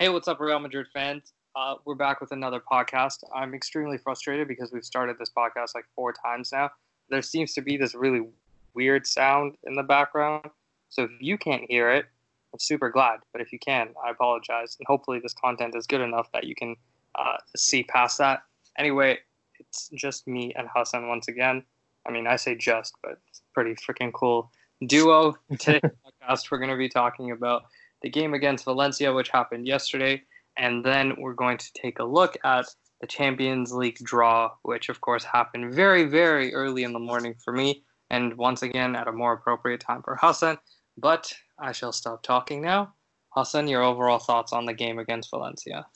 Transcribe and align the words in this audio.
Hey, 0.00 0.10
what's 0.10 0.28
up, 0.28 0.38
Real 0.38 0.60
Madrid 0.60 0.86
fans? 0.94 1.32
Uh, 1.56 1.74
we're 1.84 1.96
back 1.96 2.20
with 2.20 2.30
another 2.30 2.60
podcast. 2.70 3.24
I'm 3.34 3.52
extremely 3.52 3.98
frustrated 3.98 4.46
because 4.46 4.70
we've 4.72 4.84
started 4.84 5.16
this 5.18 5.32
podcast 5.36 5.74
like 5.74 5.86
four 5.96 6.12
times 6.12 6.52
now. 6.52 6.70
There 7.10 7.20
seems 7.20 7.52
to 7.54 7.62
be 7.62 7.76
this 7.76 7.96
really 7.96 8.28
weird 8.74 9.08
sound 9.08 9.56
in 9.64 9.74
the 9.74 9.82
background. 9.82 10.50
So 10.88 11.02
if 11.02 11.10
you 11.18 11.36
can't 11.36 11.64
hear 11.68 11.90
it, 11.90 12.06
I'm 12.52 12.60
super 12.60 12.90
glad. 12.90 13.18
But 13.32 13.42
if 13.42 13.52
you 13.52 13.58
can, 13.58 13.88
I 14.06 14.10
apologize. 14.10 14.76
And 14.78 14.86
hopefully, 14.86 15.18
this 15.20 15.34
content 15.34 15.74
is 15.74 15.88
good 15.88 16.00
enough 16.00 16.30
that 16.30 16.44
you 16.44 16.54
can 16.54 16.76
uh, 17.16 17.38
see 17.56 17.82
past 17.82 18.18
that. 18.18 18.44
Anyway, 18.78 19.18
it's 19.58 19.90
just 19.96 20.28
me 20.28 20.52
and 20.54 20.68
Hasan 20.76 21.08
once 21.08 21.26
again. 21.26 21.64
I 22.06 22.12
mean, 22.12 22.28
I 22.28 22.36
say 22.36 22.54
just, 22.54 22.94
but 23.02 23.18
it's 23.26 23.42
pretty 23.52 23.74
freaking 23.74 24.12
cool 24.12 24.52
duo. 24.86 25.34
Today's 25.58 25.80
podcast, 26.22 26.52
we're 26.52 26.58
going 26.58 26.70
to 26.70 26.76
be 26.76 26.88
talking 26.88 27.32
about 27.32 27.64
the 28.02 28.10
game 28.10 28.34
against 28.34 28.64
Valencia, 28.64 29.12
which 29.12 29.28
happened 29.28 29.66
yesterday, 29.66 30.22
and 30.56 30.84
then 30.84 31.14
we're 31.18 31.34
going 31.34 31.58
to 31.58 31.72
take 31.72 31.98
a 31.98 32.04
look 32.04 32.36
at 32.44 32.66
the 33.00 33.06
Champions 33.06 33.72
League 33.72 33.98
draw, 34.02 34.50
which 34.62 34.88
of 34.88 35.00
course 35.00 35.24
happened 35.24 35.72
very, 35.72 36.04
very 36.04 36.52
early 36.54 36.82
in 36.82 36.92
the 36.92 36.98
morning 36.98 37.34
for 37.44 37.52
me, 37.52 37.82
and 38.10 38.36
once 38.36 38.62
again 38.62 38.96
at 38.96 39.08
a 39.08 39.12
more 39.12 39.32
appropriate 39.32 39.80
time 39.80 40.02
for 40.02 40.16
Hasan. 40.16 40.58
But 40.96 41.32
I 41.58 41.72
shall 41.72 41.92
stop 41.92 42.22
talking 42.22 42.60
now. 42.60 42.92
Hasan, 43.36 43.68
your 43.68 43.82
overall 43.82 44.18
thoughts 44.18 44.52
on 44.52 44.66
the 44.66 44.74
game 44.74 44.98
against 44.98 45.30
Valencia? 45.30 45.86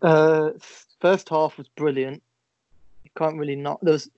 Uh, 0.00 0.50
first 1.00 1.28
half 1.28 1.58
was 1.58 1.68
brilliant. 1.68 2.22
You 3.04 3.10
can't 3.16 3.36
really 3.36 3.56
not. 3.56 3.80
There 3.82 3.92
was, 3.92 4.10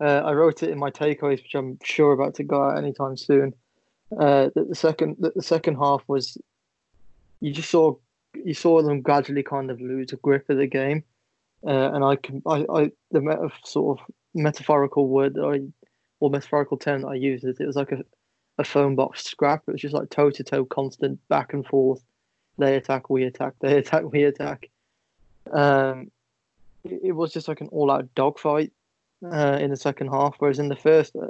uh, 0.00 0.22
I 0.24 0.32
wrote 0.32 0.62
it 0.62 0.70
in 0.70 0.78
my 0.78 0.90
takeaways, 0.90 1.42
which 1.42 1.54
I'm 1.54 1.78
sure 1.82 2.12
about 2.12 2.34
to 2.36 2.44
go 2.44 2.62
out 2.62 2.78
anytime 2.78 3.16
soon. 3.16 3.54
Uh, 4.12 4.50
the, 4.54 4.66
the 4.68 4.74
second, 4.74 5.16
the, 5.18 5.32
the 5.34 5.42
second 5.42 5.76
half 5.76 6.04
was 6.06 6.38
you 7.40 7.52
just 7.52 7.70
saw 7.70 7.94
you 8.34 8.54
saw 8.54 8.82
them 8.82 9.00
gradually 9.00 9.42
kind 9.42 9.70
of 9.70 9.80
lose 9.80 10.12
a 10.12 10.16
grip 10.16 10.48
of 10.50 10.58
the 10.58 10.66
game, 10.66 11.04
uh, 11.66 11.92
and 11.92 12.04
I 12.04 12.16
can 12.16 12.42
I, 12.46 12.64
I 12.70 12.90
the 13.10 13.50
sort 13.64 13.98
of 13.98 14.06
metaphorical 14.34 15.08
word 15.08 15.34
that 15.34 15.44
I 15.44 15.60
or 16.20 16.30
metaphorical 16.30 16.76
term 16.76 17.02
that 17.02 17.08
I 17.08 17.14
used 17.14 17.44
is 17.44 17.60
it 17.60 17.66
was 17.66 17.76
like 17.76 17.92
a, 17.92 18.04
a 18.58 18.64
phone 18.64 18.94
box 18.94 19.24
scrap. 19.24 19.62
It 19.66 19.72
was 19.72 19.80
just 19.80 19.94
like 19.94 20.10
toe 20.10 20.30
to 20.30 20.44
toe, 20.44 20.64
constant 20.64 21.18
back 21.28 21.52
and 21.52 21.66
forth. 21.66 22.02
They 22.58 22.76
attack, 22.76 23.10
we 23.10 23.24
attack. 23.24 23.54
They 23.60 23.76
attack, 23.78 24.04
we 24.10 24.24
attack. 24.24 24.70
Um, 25.50 26.10
it, 26.84 27.00
it 27.04 27.12
was 27.12 27.32
just 27.32 27.48
like 27.48 27.60
an 27.60 27.68
all 27.68 27.90
out 27.90 28.14
dogfight 28.14 28.72
uh, 29.24 29.58
in 29.60 29.70
the 29.70 29.76
second 29.76 30.08
half, 30.08 30.36
whereas 30.38 30.58
in 30.58 30.68
the 30.68 30.76
first, 30.76 31.14
uh, 31.16 31.26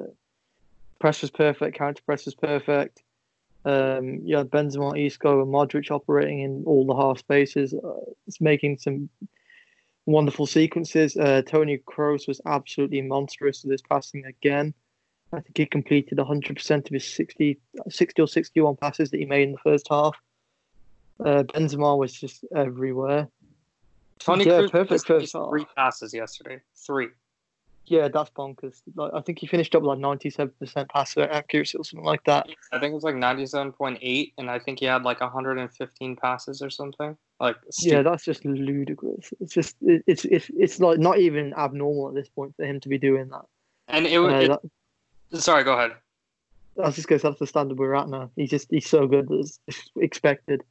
press 1.01 1.21
was 1.21 1.31
perfect, 1.31 1.77
counter 1.77 2.03
press 2.05 2.25
was 2.25 2.35
perfect. 2.35 3.03
Um, 3.67 4.21
you 4.23 4.37
had 4.37 4.49
Benzema, 4.49 4.97
Isco, 4.97 5.43
and 5.43 5.53
Modric 5.53 5.91
operating 5.91 6.41
in 6.41 6.63
all 6.67 6.87
the 6.87 6.95
half 6.95 7.19
spaces. 7.19 7.75
Uh, 7.75 8.13
it's 8.29 8.41
making 8.41 8.79
some 8.79 9.09
wonderful 10.07 10.47
sequences. 10.47 11.17
Uh, 11.17 11.43
Toni 11.45 11.79
Kroos 11.79 12.29
was 12.29 12.41
absolutely 12.47 13.03
monstrous 13.03 13.65
with 13.65 13.73
his 13.73 13.83
passing 13.83 14.25
again. 14.25 14.73
I 15.33 15.41
think 15.41 15.59
he 15.59 15.67
completed 15.67 16.17
100% 16.17 16.87
of 16.87 16.93
his 16.93 17.13
60, 17.13 17.59
60 17.89 18.23
or 18.23 18.29
61 18.29 18.77
passes 18.77 19.11
that 19.11 19.19
he 19.19 19.27
made 19.27 19.49
in 19.49 19.53
the 19.53 19.59
first 19.59 19.89
half. 19.91 20.17
Uh, 21.19 21.43
Benzema 21.43 21.99
was 21.99 22.13
just 22.13 22.45
everywhere. 22.55 23.27
Toni 24.21 24.45
yeah, 24.45 24.61
Kroos 24.61 24.71
perfect 24.71 25.07
first 25.07 25.33
three 25.33 25.67
passes 25.77 26.15
yesterday. 26.15 26.61
Three. 26.77 27.09
Yeah, 27.89 28.09
that's 28.09 28.31
bonkers. 28.31 28.83
Like, 28.95 29.13
I 29.15 29.21
think 29.21 29.39
he 29.39 29.47
finished 29.47 29.75
up 29.75 29.83
like 29.83 29.99
ninety-seven 29.99 30.53
percent 30.59 30.89
pass 30.89 31.17
accuracy 31.17 31.79
or 31.79 31.85
something 31.85 32.05
like 32.05 32.25
that. 32.25 32.49
I 32.73 32.79
think 32.79 32.91
it 32.91 32.95
was 32.95 33.05
like 33.05 33.15
ninety-seven 33.15 33.73
point 33.73 33.99
eight, 34.03 34.33
and 34.39 34.51
I 34.51 34.59
think 34.59 34.81
he 34.81 34.87
had 34.87 35.05
like 35.05 35.21
hundred 35.21 35.59
and 35.59 35.73
fifteen 35.73 36.17
passes 36.17 36.63
or 36.63 36.71
something. 36.71 37.17
Like, 37.39 37.57
stupid. 37.71 37.97
yeah, 37.97 38.03
that's 38.03 38.25
just 38.25 38.45
ludicrous. 38.45 39.33
It's 39.41 39.55
just 39.55 39.77
it's 39.83 40.25
it's 40.25 40.51
it's 40.57 40.81
like 40.81 40.99
not 40.99 41.19
even 41.19 41.55
abnormal 41.55 42.09
at 42.09 42.15
this 42.15 42.29
point 42.29 42.55
for 42.57 42.65
him 42.65 42.81
to 42.81 42.89
be 42.89 42.99
doing 42.99 43.29
that. 43.29 43.45
And 43.89 44.07
it, 44.07 44.19
uh, 44.19 44.27
it 44.29 44.61
that, 45.31 45.43
sorry, 45.43 45.63
go 45.63 45.75
ahead. 45.75 45.93
That's 46.77 46.97
just 46.97 47.09
because 47.09 47.23
that's 47.23 47.39
the 47.39 47.47
standard 47.47 47.79
we're 47.79 47.95
at 47.95 48.09
now. 48.09 48.31
He's 48.37 48.51
just 48.51 48.69
he's 48.71 48.89
so 48.89 49.07
good 49.07 49.31
as 49.33 49.61
expected. 49.97 50.63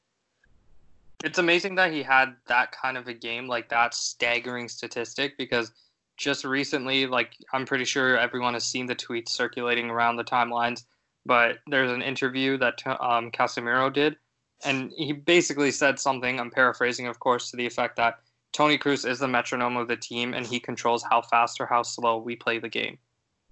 It's 1.23 1.39
amazing 1.39 1.75
that 1.75 1.91
he 1.91 2.03
had 2.03 2.35
that 2.47 2.71
kind 2.71 2.97
of 2.97 3.07
a 3.07 3.13
game, 3.13 3.47
like 3.47 3.69
that 3.69 3.93
staggering 3.93 4.67
statistic, 4.67 5.37
because 5.37 5.71
just 6.17 6.45
recently, 6.45 7.07
like 7.07 7.33
I'm 7.53 7.65
pretty 7.65 7.85
sure 7.85 8.17
everyone 8.17 8.53
has 8.53 8.65
seen 8.65 8.85
the 8.85 8.95
tweets 8.95 9.29
circulating 9.29 9.89
around 9.89 10.15
the 10.15 10.23
timelines, 10.23 10.83
but 11.25 11.57
there's 11.67 11.91
an 11.91 12.01
interview 12.01 12.57
that 12.57 12.81
um, 12.85 13.31
Casemiro 13.31 13.91
did, 13.91 14.15
and 14.63 14.91
he 14.95 15.11
basically 15.13 15.71
said 15.71 15.99
something. 15.99 16.39
I'm 16.39 16.51
paraphrasing, 16.51 17.07
of 17.07 17.19
course, 17.19 17.51
to 17.51 17.57
the 17.57 17.65
effect 17.65 17.97
that 17.97 18.19
Toni 18.53 18.77
Kroos 18.77 19.07
is 19.07 19.19
the 19.19 19.27
metronome 19.27 19.75
of 19.75 19.87
the 19.87 19.97
team, 19.97 20.33
and 20.33 20.45
he 20.45 20.59
controls 20.59 21.03
how 21.03 21.21
fast 21.21 21.59
or 21.59 21.65
how 21.65 21.83
slow 21.83 22.17
we 22.17 22.35
play 22.35 22.57
the 22.59 22.69
game. 22.69 22.97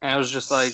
And 0.01 0.11
I 0.11 0.17
was 0.17 0.31
just 0.31 0.49
like, 0.49 0.73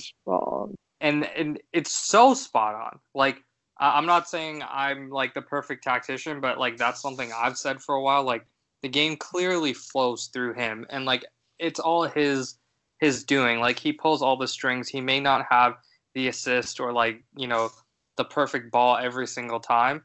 and 1.01 1.25
and 1.25 1.59
it's 1.73 1.91
so 1.91 2.33
spot 2.33 2.75
on. 2.75 2.99
Like 3.15 3.43
I'm 3.79 4.05
not 4.05 4.29
saying 4.29 4.63
I'm 4.69 5.09
like 5.09 5.33
the 5.33 5.41
perfect 5.41 5.83
tactician, 5.83 6.41
but 6.41 6.59
like 6.59 6.77
that's 6.77 7.01
something 7.01 7.31
I've 7.35 7.57
said 7.57 7.81
for 7.81 7.95
a 7.95 8.01
while. 8.01 8.23
Like 8.23 8.45
the 8.81 8.89
game 8.89 9.17
clearly 9.17 9.73
flows 9.73 10.29
through 10.31 10.53
him, 10.53 10.85
and 10.89 11.05
like 11.05 11.25
it's 11.59 11.79
all 11.79 12.03
his 12.03 12.55
his 12.99 13.23
doing. 13.23 13.59
Like 13.59 13.79
he 13.79 13.93
pulls 13.93 14.21
all 14.21 14.37
the 14.37 14.47
strings. 14.47 14.89
He 14.89 15.01
may 15.01 15.19
not 15.19 15.45
have 15.49 15.75
the 16.13 16.27
assist 16.27 16.79
or 16.79 16.91
like 16.91 17.23
you 17.35 17.47
know 17.47 17.69
the 18.17 18.25
perfect 18.25 18.71
ball 18.71 18.97
every 18.97 19.27
single 19.27 19.59
time. 19.59 20.03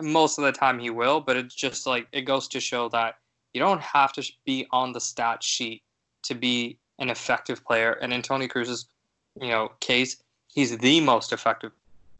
Most 0.00 0.38
of 0.38 0.44
the 0.44 0.52
time 0.52 0.78
he 0.78 0.90
will, 0.90 1.20
but 1.20 1.36
it's 1.36 1.54
just 1.54 1.86
like 1.86 2.06
it 2.12 2.22
goes 2.22 2.48
to 2.48 2.60
show 2.60 2.88
that 2.90 3.16
you 3.52 3.60
don't 3.60 3.82
have 3.82 4.12
to 4.14 4.32
be 4.46 4.66
on 4.70 4.92
the 4.92 5.00
stat 5.00 5.42
sheet 5.42 5.82
to 6.22 6.34
be 6.34 6.78
an 6.98 7.10
effective 7.10 7.64
player. 7.64 7.92
And 8.00 8.12
in 8.12 8.22
Toni 8.22 8.48
Kroos's 8.48 8.86
you 9.40 9.48
know 9.48 9.72
case, 9.80 10.22
he's 10.48 10.76
the 10.78 11.00
most 11.00 11.32
effective 11.32 11.72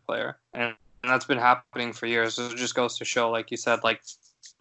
player, 0.06 0.38
and, 0.52 0.74
and 1.02 1.12
that's 1.12 1.24
been 1.24 1.38
happening 1.38 1.92
for 1.92 2.06
years. 2.06 2.34
So 2.34 2.46
it 2.46 2.56
just 2.56 2.74
goes 2.74 2.98
to 2.98 3.04
show, 3.04 3.30
like 3.30 3.50
you 3.50 3.56
said, 3.56 3.82
like 3.82 4.02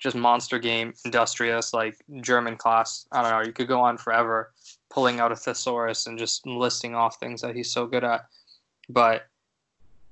just 0.01 0.15
monster 0.15 0.57
game, 0.57 0.93
industrious, 1.05 1.73
like 1.73 1.95
German 2.21 2.57
class. 2.57 3.05
I 3.11 3.21
don't 3.21 3.31
know. 3.31 3.45
You 3.45 3.53
could 3.53 3.67
go 3.67 3.79
on 3.79 3.97
forever 3.97 4.51
pulling 4.89 5.19
out 5.19 5.31
a 5.31 5.35
thesaurus 5.35 6.07
and 6.07 6.17
just 6.17 6.45
listing 6.45 6.95
off 6.95 7.19
things 7.19 7.41
that 7.41 7.55
he's 7.55 7.71
so 7.71 7.85
good 7.85 8.03
at. 8.03 8.25
But 8.89 9.27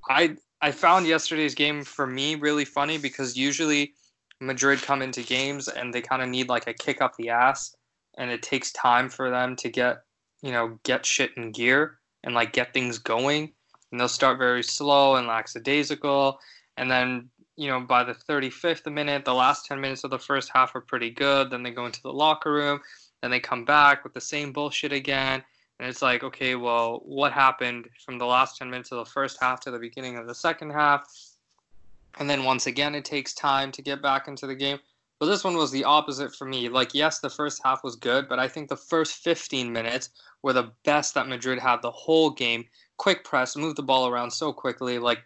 I 0.08 0.38
I 0.62 0.72
found 0.72 1.08
yesterday's 1.08 1.56
game 1.56 1.84
for 1.84 2.06
me 2.06 2.36
really 2.36 2.66
funny 2.66 2.98
because 2.98 3.36
usually 3.36 3.94
Madrid 4.40 4.82
come 4.82 5.02
into 5.02 5.24
games 5.24 5.68
and 5.68 5.94
they 5.94 6.02
kind 6.02 6.22
of 6.22 6.30
need 6.30 6.50
like 6.50 6.68
a 6.68 6.74
kick 6.74 7.02
up 7.02 7.16
the 7.18 7.30
ass 7.30 7.76
and 8.18 8.30
it 8.30 8.44
takes 8.44 8.72
time 8.72 9.10
for 9.10 9.30
them 9.30 9.56
to 9.56 9.70
get, 9.70 10.04
you 10.42 10.52
know, 10.52 10.78
get 10.84 11.06
shit 11.06 11.32
in 11.36 11.52
gear 11.52 11.98
and 12.24 12.36
like 12.36 12.54
get 12.54 12.74
things 12.74 13.00
going. 13.00 13.52
And 13.92 14.00
they'll 14.00 14.08
start 14.08 14.38
very 14.38 14.64
slow 14.64 15.16
and 15.16 15.28
lackadaisical 15.28 16.40
and 16.78 16.92
then 16.92 17.30
you 17.60 17.68
know, 17.68 17.82
by 17.82 18.06
the 18.06 18.14
35th 18.14 18.90
minute, 18.90 19.26
the 19.26 19.34
last 19.34 19.66
10 19.66 19.82
minutes 19.82 20.06
of 20.06 20.12
the 20.12 20.18
first 20.18 20.50
half 20.54 20.74
are 20.76 20.82
pretty 20.82 21.10
good. 21.10 21.50
Then 21.50 21.62
they 21.62 21.72
go 21.72 21.86
into 21.86 22.02
the 22.02 22.14
locker 22.14 22.54
room, 22.54 22.80
then 23.22 23.32
they 23.32 23.42
come 23.42 23.66
back 23.66 24.06
with 24.06 24.14
the 24.14 24.22
same 24.22 24.54
bullshit 24.54 24.94
again. 24.94 25.44
And 25.78 25.90
it's 25.90 26.02
like, 26.02 26.24
okay, 26.24 26.56
well, 26.56 27.02
what 27.04 27.34
happened 27.34 27.90
from 28.06 28.18
the 28.18 28.26
last 28.26 28.58
10 28.58 28.70
minutes 28.70 28.94
of 28.94 29.00
the 29.00 29.12
first 29.12 29.38
half 29.42 29.60
to 29.62 29.72
the 29.72 29.78
beginning 29.78 30.16
of 30.16 30.26
the 30.26 30.34
second 30.34 30.70
half? 30.70 31.14
And 32.18 32.30
then 32.30 32.46
once 32.46 32.66
again, 32.66 32.96
it 32.96 33.04
takes 33.04 33.34
time 33.34 33.74
to 33.74 33.82
get 33.82 34.02
back 34.02 34.30
into 34.30 34.48
the 34.48 34.56
game. 34.56 34.80
But 35.20 35.26
this 35.26 35.44
one 35.44 35.58
was 35.58 35.72
the 35.72 35.84
opposite 35.84 36.34
for 36.34 36.46
me. 36.46 36.70
Like, 36.70 36.96
yes, 36.96 37.20
the 37.20 37.30
first 37.30 37.62
half 37.62 37.84
was 37.84 37.98
good, 37.98 38.30
but 38.30 38.40
I 38.40 38.48
think 38.48 38.70
the 38.70 38.78
first 38.78 39.16
15 39.16 39.70
minutes 39.70 40.12
were 40.44 40.54
the 40.54 40.72
best 40.86 41.14
that 41.16 41.28
Madrid 41.28 41.60
had 41.60 41.82
the 41.82 41.92
whole 41.92 42.30
game. 42.30 42.64
Quick 42.96 43.26
press, 43.26 43.58
move 43.58 43.76
the 43.76 43.84
ball 43.84 44.08
around 44.08 44.32
so 44.32 44.54
quickly. 44.54 44.98
Like, 44.98 45.20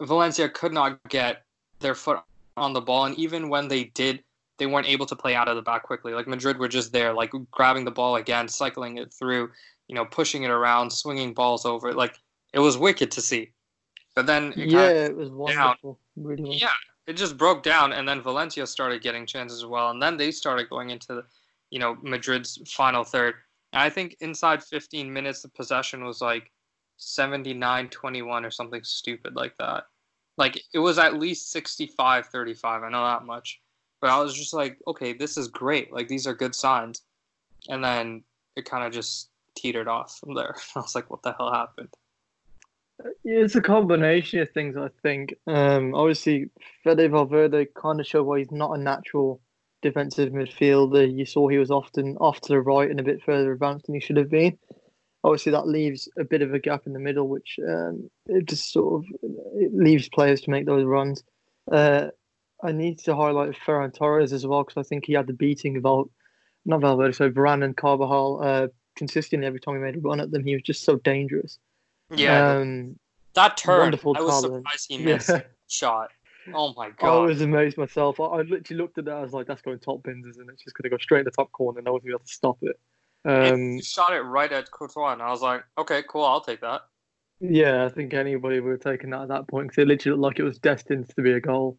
Valencia 0.00 0.48
could 0.48 0.72
not 0.72 0.98
get 1.08 1.44
their 1.80 1.94
foot 1.94 2.20
on 2.56 2.72
the 2.72 2.80
ball, 2.80 3.06
and 3.06 3.18
even 3.18 3.48
when 3.48 3.68
they 3.68 3.84
did, 3.84 4.22
they 4.58 4.66
weren't 4.66 4.88
able 4.88 5.06
to 5.06 5.16
play 5.16 5.34
out 5.34 5.48
of 5.48 5.56
the 5.56 5.62
back 5.62 5.82
quickly. 5.82 6.12
Like 6.12 6.26
Madrid 6.26 6.58
were 6.58 6.68
just 6.68 6.92
there, 6.92 7.12
like 7.12 7.32
grabbing 7.50 7.84
the 7.84 7.90
ball 7.90 8.16
again, 8.16 8.48
cycling 8.48 8.98
it 8.98 9.12
through, 9.12 9.50
you 9.88 9.94
know, 9.94 10.04
pushing 10.04 10.42
it 10.44 10.50
around, 10.50 10.90
swinging 10.90 11.34
balls 11.34 11.64
over. 11.64 11.92
Like 11.92 12.18
it 12.52 12.60
was 12.60 12.78
wicked 12.78 13.10
to 13.12 13.20
see. 13.20 13.50
But 14.14 14.26
then 14.26 14.52
it 14.56 14.70
yeah, 14.70 14.88
it 14.88 15.16
was 15.16 15.30
wonderful. 15.30 15.98
Really 16.16 16.56
yeah, 16.56 16.68
it 17.06 17.14
just 17.14 17.36
broke 17.36 17.62
down, 17.62 17.92
and 17.92 18.06
then 18.06 18.20
Valencia 18.20 18.66
started 18.66 19.02
getting 19.02 19.26
chances 19.26 19.58
as 19.58 19.66
well, 19.66 19.90
and 19.90 20.02
then 20.02 20.16
they 20.16 20.30
started 20.30 20.68
going 20.68 20.90
into, 20.90 21.24
you 21.70 21.78
know, 21.78 21.96
Madrid's 22.02 22.60
final 22.70 23.04
third. 23.04 23.34
And 23.72 23.82
I 23.82 23.88
think 23.88 24.16
inside 24.20 24.62
15 24.62 25.10
minutes, 25.10 25.42
the 25.42 25.48
possession 25.48 26.04
was 26.04 26.20
like 26.20 26.50
79 27.02 27.88
21 27.88 28.44
or 28.44 28.50
something 28.50 28.82
stupid 28.84 29.34
like 29.34 29.56
that. 29.58 29.84
Like 30.36 30.62
it 30.72 30.78
was 30.78 30.98
at 30.98 31.18
least 31.18 31.50
65 31.50 32.26
35. 32.26 32.82
I 32.82 32.90
know 32.90 33.04
that 33.04 33.24
much. 33.24 33.60
But 34.00 34.10
I 34.10 34.18
was 34.20 34.34
just 34.34 34.52
like, 34.52 34.78
okay, 34.88 35.12
this 35.12 35.36
is 35.36 35.48
great. 35.48 35.92
Like 35.92 36.08
these 36.08 36.26
are 36.26 36.34
good 36.34 36.54
signs. 36.54 37.02
And 37.68 37.84
then 37.84 38.24
it 38.56 38.64
kind 38.64 38.84
of 38.84 38.92
just 38.92 39.30
teetered 39.54 39.88
off 39.88 40.18
from 40.18 40.34
there. 40.34 40.56
I 40.76 40.80
was 40.80 40.94
like, 40.94 41.10
what 41.10 41.22
the 41.22 41.32
hell 41.32 41.52
happened? 41.52 41.88
It's 43.24 43.54
a 43.54 43.60
combination 43.60 44.40
of 44.40 44.50
things, 44.50 44.76
I 44.76 44.88
think. 45.02 45.34
Um, 45.46 45.94
obviously, 45.94 46.50
Fede 46.84 47.10
Valverde 47.10 47.66
kind 47.74 48.00
of 48.00 48.06
showed 48.06 48.24
why 48.24 48.38
he's 48.38 48.50
not 48.50 48.78
a 48.78 48.82
natural 48.82 49.40
defensive 49.82 50.32
midfielder. 50.32 51.12
You 51.12 51.26
saw 51.26 51.48
he 51.48 51.58
was 51.58 51.70
often 51.70 52.16
off 52.18 52.40
to 52.42 52.48
the 52.48 52.60
right 52.60 52.90
and 52.90 53.00
a 53.00 53.04
bit 53.04 53.22
further 53.22 53.52
advanced 53.52 53.86
than 53.86 53.94
he 53.94 54.00
should 54.00 54.16
have 54.16 54.30
been. 54.30 54.58
Obviously, 55.24 55.52
that 55.52 55.68
leaves 55.68 56.08
a 56.18 56.24
bit 56.24 56.42
of 56.42 56.52
a 56.52 56.58
gap 56.58 56.86
in 56.86 56.92
the 56.92 56.98
middle, 56.98 57.28
which 57.28 57.58
um, 57.66 58.10
it 58.26 58.46
just 58.46 58.72
sort 58.72 58.94
of 59.02 59.06
it 59.54 59.72
leaves 59.74 60.08
players 60.08 60.40
to 60.42 60.50
make 60.50 60.66
those 60.66 60.84
runs. 60.84 61.22
Uh, 61.70 62.08
I 62.62 62.72
need 62.72 62.98
to 63.00 63.14
highlight 63.14 63.56
Ferran 63.66 63.94
Torres 63.94 64.32
as 64.32 64.46
well 64.46 64.64
because 64.64 64.84
I 64.84 64.88
think 64.88 65.04
he 65.06 65.12
had 65.12 65.26
the 65.26 65.32
beating 65.32 65.76
of 65.76 65.84
Val, 65.84 66.10
not 66.64 66.80
Valverde, 66.80 67.12
so 67.14 67.30
Varane 67.30 67.64
and 67.64 67.76
Carvajal 67.76 68.40
uh, 68.42 68.68
consistently 68.96 69.46
every 69.46 69.60
time 69.60 69.74
he 69.74 69.80
made 69.80 69.96
a 69.96 70.00
run 70.00 70.20
at 70.20 70.30
them. 70.30 70.44
He 70.44 70.54
was 70.54 70.62
just 70.62 70.84
so 70.84 70.96
dangerous. 70.96 71.58
Yeah, 72.14 72.56
Um, 72.56 72.98
that 73.34 73.56
turn. 73.56 73.94
I 73.94 73.98
was 74.04 74.42
talent. 74.42 74.64
surprised 74.66 74.86
he 74.88 74.98
missed 75.04 75.28
that 75.28 75.50
shot. 75.68 76.10
Oh 76.52 76.74
my 76.76 76.90
god! 76.90 77.08
I 77.08 77.20
was 77.20 77.40
amazed 77.40 77.78
myself. 77.78 78.18
I, 78.18 78.24
I 78.24 78.42
literally 78.42 78.80
looked 78.80 78.98
at 78.98 79.04
that. 79.04 79.14
I 79.14 79.22
was 79.22 79.32
like, 79.32 79.46
"That's 79.46 79.62
going 79.62 79.78
top 79.78 80.02
bins, 80.02 80.26
isn't 80.26 80.48
it? 80.48 80.52
It's 80.52 80.64
just 80.64 80.76
going 80.76 80.84
to 80.84 80.90
go 80.90 80.98
straight 80.98 81.20
in 81.20 81.24
the 81.26 81.30
top 81.30 81.52
corner. 81.52 81.80
No 81.80 81.92
one's 81.92 82.02
going 82.02 82.12
to 82.12 82.18
be 82.18 82.20
able 82.20 82.26
to 82.26 82.32
stop 82.32 82.58
it." 82.62 82.78
Um, 83.24 83.76
he 83.76 83.82
shot 83.82 84.12
it 84.12 84.20
right 84.22 84.52
at 84.52 84.70
Courtois, 84.70 85.12
and 85.12 85.22
I 85.22 85.30
was 85.30 85.42
like, 85.42 85.64
okay, 85.78 86.02
cool, 86.08 86.24
I'll 86.24 86.40
take 86.40 86.60
that. 86.60 86.82
yeah, 87.40 87.84
I 87.84 87.88
think 87.88 88.14
anybody 88.14 88.60
would 88.60 88.72
have 88.72 88.80
taken 88.80 89.10
that 89.10 89.22
at 89.22 89.28
that 89.28 89.48
point 89.48 89.68
because 89.68 89.82
it 89.82 89.88
literally 89.88 90.18
looked 90.18 90.38
like 90.38 90.38
it 90.40 90.44
was 90.44 90.58
destined 90.58 91.08
to 91.14 91.22
be 91.22 91.32
a 91.32 91.40
goal. 91.40 91.78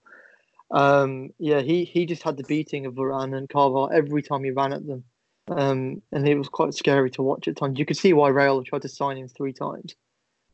Um, 0.72 1.30
yeah, 1.40 1.62
he 1.62 1.84
he 1.84 2.06
just 2.06 2.24
had 2.24 2.38
the 2.38 2.44
beating 2.44 2.86
of 2.86 2.96
Varane 2.96 3.38
and 3.38 3.50
Carvalho 3.50 3.88
every 3.88 4.22
time 4.24 4.44
he 4.44 4.52
ran 4.52 4.74
at 4.74 4.86
them, 4.88 5.04
um, 5.50 6.02
and 6.12 6.28
it 6.28 6.36
was 6.38 6.50
quite 6.50 6.74
scary 6.74 7.12
to 7.12 7.22
watch 7.22 7.48
at 7.48 7.58
times. 7.58 7.78
You 7.78 7.86
could 7.86 7.98
see 7.98 8.14
why 8.14 8.30
Real 8.30 8.64
tried 8.64 8.82
to 8.84 8.90
sign 8.90 9.18
him 9.18 9.28
three 9.28 9.54
times. 9.54 9.96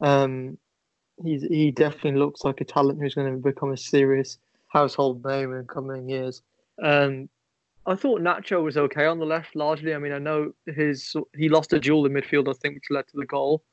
Um, 0.02 0.58
he's 1.24 1.44
he 1.44 1.72
definitely 1.72 2.20
looks 2.20 2.44
like 2.44 2.62
a 2.62 2.66
talent 2.66 3.00
who's 3.00 3.16
going 3.16 3.32
to 3.32 3.38
become 3.38 3.72
a 3.72 3.78
serious 3.78 4.38
household 4.68 5.24
name 5.26 5.54
in 5.54 5.66
coming 5.68 6.10
years. 6.10 6.42
Um, 6.82 7.30
I 7.90 7.96
thought 7.96 8.22
Nacho 8.22 8.64
was 8.64 8.78
okay 8.78 9.06
on 9.06 9.18
the 9.18 9.26
left 9.26 9.56
largely. 9.56 9.96
I 9.96 9.98
mean, 9.98 10.14
I 10.14 10.20
know 10.20 10.54
his 10.68 11.16
he 11.36 11.50
lost 11.50 11.74
a 11.74 11.80
duel 11.80 12.06
in 12.06 12.14
midfield, 12.14 12.48
I 12.48 12.54
think, 12.54 12.76
which 12.76 12.92
led 12.92 13.08
to 13.08 13.18
the 13.18 13.26
goal. 13.26 13.64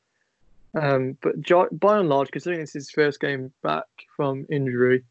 Um, 0.75 1.19
but 1.23 1.35
by 1.79 1.99
and 1.99 2.09
large, 2.09 2.31
considering 2.31 2.63
it's 2.63 2.73
his 2.73 2.91
first 2.91 3.21
game 3.21 3.53
back 3.63 3.85
from 4.17 4.47
injury, 4.51 5.05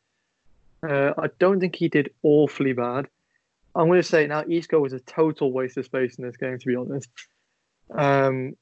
uh, 0.88 1.14
I 1.20 1.28
don't 1.38 1.60
think 1.60 1.76
he 1.76 1.88
did 1.88 2.10
awfully 2.24 2.74
bad. 2.74 3.08
I'm 3.76 3.88
going 3.88 4.02
to 4.02 4.08
say 4.08 4.26
now, 4.26 4.44
Isco 4.50 4.80
was 4.80 4.94
a 4.94 5.00
total 5.02 5.52
waste 5.52 5.78
of 5.78 5.86
space 5.86 6.18
in 6.18 6.26
this 6.26 6.38
game, 6.38 6.58
to 6.58 6.66
be 6.66 6.76
honest. 6.76 7.10
Um, 7.96 8.56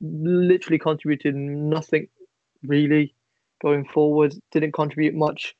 literally 0.00 0.78
contributed 0.78 1.36
nothing 1.36 2.08
really 2.64 3.14
going 3.62 3.84
forward. 3.84 4.34
Didn't 4.50 4.72
contribute 4.72 5.14
much 5.14 5.54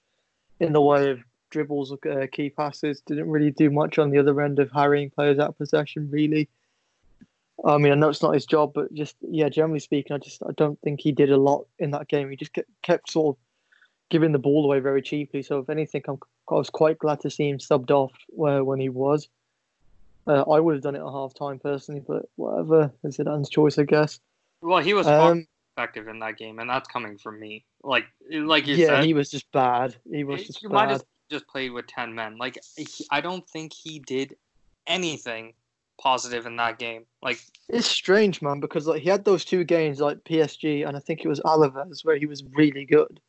in 0.58 0.72
the 0.72 0.80
way 0.80 1.10
of 1.10 1.20
dribbles, 1.54 1.92
uh, 1.92 2.26
key 2.30 2.50
passes. 2.50 3.00
Didn't 3.06 3.30
really 3.30 3.50
do 3.52 3.70
much 3.70 3.98
on 3.98 4.10
the 4.10 4.18
other 4.18 4.40
end 4.40 4.58
of 4.58 4.70
harrying 4.70 5.10
players 5.10 5.38
out 5.38 5.50
of 5.50 5.58
possession, 5.58 6.10
really. 6.10 6.48
I 7.64 7.78
mean, 7.78 7.92
I 7.92 7.94
know 7.94 8.08
it's 8.10 8.22
not 8.22 8.34
his 8.34 8.44
job, 8.46 8.72
but 8.74 8.92
just 8.92 9.16
yeah, 9.22 9.48
generally 9.48 9.80
speaking, 9.80 10.14
I 10.14 10.18
just 10.18 10.42
I 10.42 10.52
don't 10.56 10.78
think 10.82 11.00
he 11.00 11.12
did 11.12 11.30
a 11.30 11.36
lot 11.36 11.66
in 11.78 11.92
that 11.92 12.08
game. 12.08 12.28
He 12.28 12.36
just 12.36 12.52
kept, 12.82 13.10
sort 13.10 13.36
of 13.36 13.40
giving 14.10 14.32
the 14.32 14.38
ball 14.38 14.64
away 14.64 14.80
very 14.80 15.00
cheaply. 15.00 15.42
So 15.42 15.60
if 15.60 15.70
anything, 15.70 16.02
I'm, 16.08 16.18
I 16.50 16.54
was 16.54 16.68
quite 16.68 16.98
glad 16.98 17.20
to 17.20 17.30
see 17.30 17.48
him 17.48 17.58
subbed 17.58 17.90
off 17.90 18.12
where 18.28 18.64
when 18.64 18.80
he 18.80 18.88
was. 18.88 19.28
Uh, 20.26 20.42
I 20.42 20.58
would 20.58 20.74
have 20.74 20.82
done 20.82 20.96
it 20.96 21.06
at 21.06 21.12
half 21.18 21.32
time 21.34 21.58
personally, 21.58 22.02
but 22.06 22.22
whatever. 22.36 22.92
It's 23.04 23.18
Zidane's 23.18 23.48
choice, 23.48 23.78
I 23.78 23.84
guess. 23.84 24.20
Well, 24.60 24.82
he 24.82 24.94
was 24.94 25.06
Um, 25.06 25.46
effective 25.76 26.08
in 26.08 26.18
that 26.20 26.36
game, 26.36 26.58
and 26.58 26.68
that's 26.68 26.88
coming 26.88 27.18
from 27.18 27.38
me. 27.38 27.64
Like, 27.82 28.06
like 28.30 28.66
you 28.66 28.76
yeah, 28.76 28.86
said, 28.86 29.04
he 29.04 29.14
was 29.14 29.30
just 29.30 29.50
bad. 29.52 29.94
He 30.10 30.24
was 30.24 30.44
just 30.44 30.62
you 30.62 30.70
might 30.70 30.86
bad. 30.86 31.02
Just 31.30 31.46
played 31.48 31.72
with 31.72 31.86
ten 31.86 32.14
men. 32.14 32.38
Like, 32.38 32.58
he, 32.76 32.86
I 33.10 33.20
don't 33.20 33.48
think 33.48 33.72
he 33.72 33.98
did 34.00 34.36
anything 34.86 35.54
positive 35.98 36.46
in 36.46 36.56
that 36.56 36.78
game. 36.78 37.04
Like, 37.22 37.38
It's 37.68 37.86
strange, 37.86 38.42
man, 38.42 38.60
because 38.60 38.86
like 38.86 39.02
he 39.02 39.08
had 39.08 39.24
those 39.24 39.44
two 39.44 39.64
games 39.64 40.00
like 40.00 40.24
PSG 40.24 40.86
and 40.86 40.96
I 40.96 41.00
think 41.00 41.24
it 41.24 41.28
was 41.28 41.40
Alaves 41.40 42.04
where 42.04 42.16
he 42.16 42.26
was 42.26 42.44
really 42.54 42.84
good, 42.84 43.20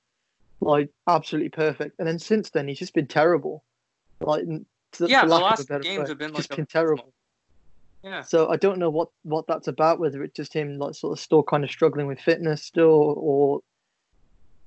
like 0.61 0.89
absolutely 1.07 1.49
perfect. 1.49 1.95
And 1.99 2.07
then 2.07 2.19
since 2.19 2.49
then 2.49 2.67
he's 2.67 2.79
just 2.79 2.93
been 2.93 3.07
terrible. 3.07 3.63
Like 4.19 4.45
to, 4.45 5.07
yeah, 5.07 5.25
the 5.25 5.35
lack 5.35 5.59
of 5.59 5.69
a 5.69 5.73
last 5.73 5.83
games 5.83 6.09
have 6.09 6.17
been 6.17 6.31
like 6.31 6.37
just 6.37 6.53
a 6.53 6.55
been 6.55 6.65
terrible. 6.65 7.13
Yeah, 8.03 8.21
So 8.21 8.49
I 8.49 8.55
don't 8.55 8.77
know 8.77 8.91
what 8.91 9.09
what 9.23 9.47
that's 9.47 9.67
about. 9.67 9.99
Whether 9.99 10.23
it's 10.23 10.35
just 10.35 10.53
him 10.53 10.77
like 10.77 10.93
sort 10.93 11.17
of 11.17 11.19
still 11.19 11.41
kind 11.41 11.63
of 11.63 11.71
struggling 11.71 12.05
with 12.05 12.19
fitness 12.19 12.61
still, 12.61 13.15
or 13.17 13.61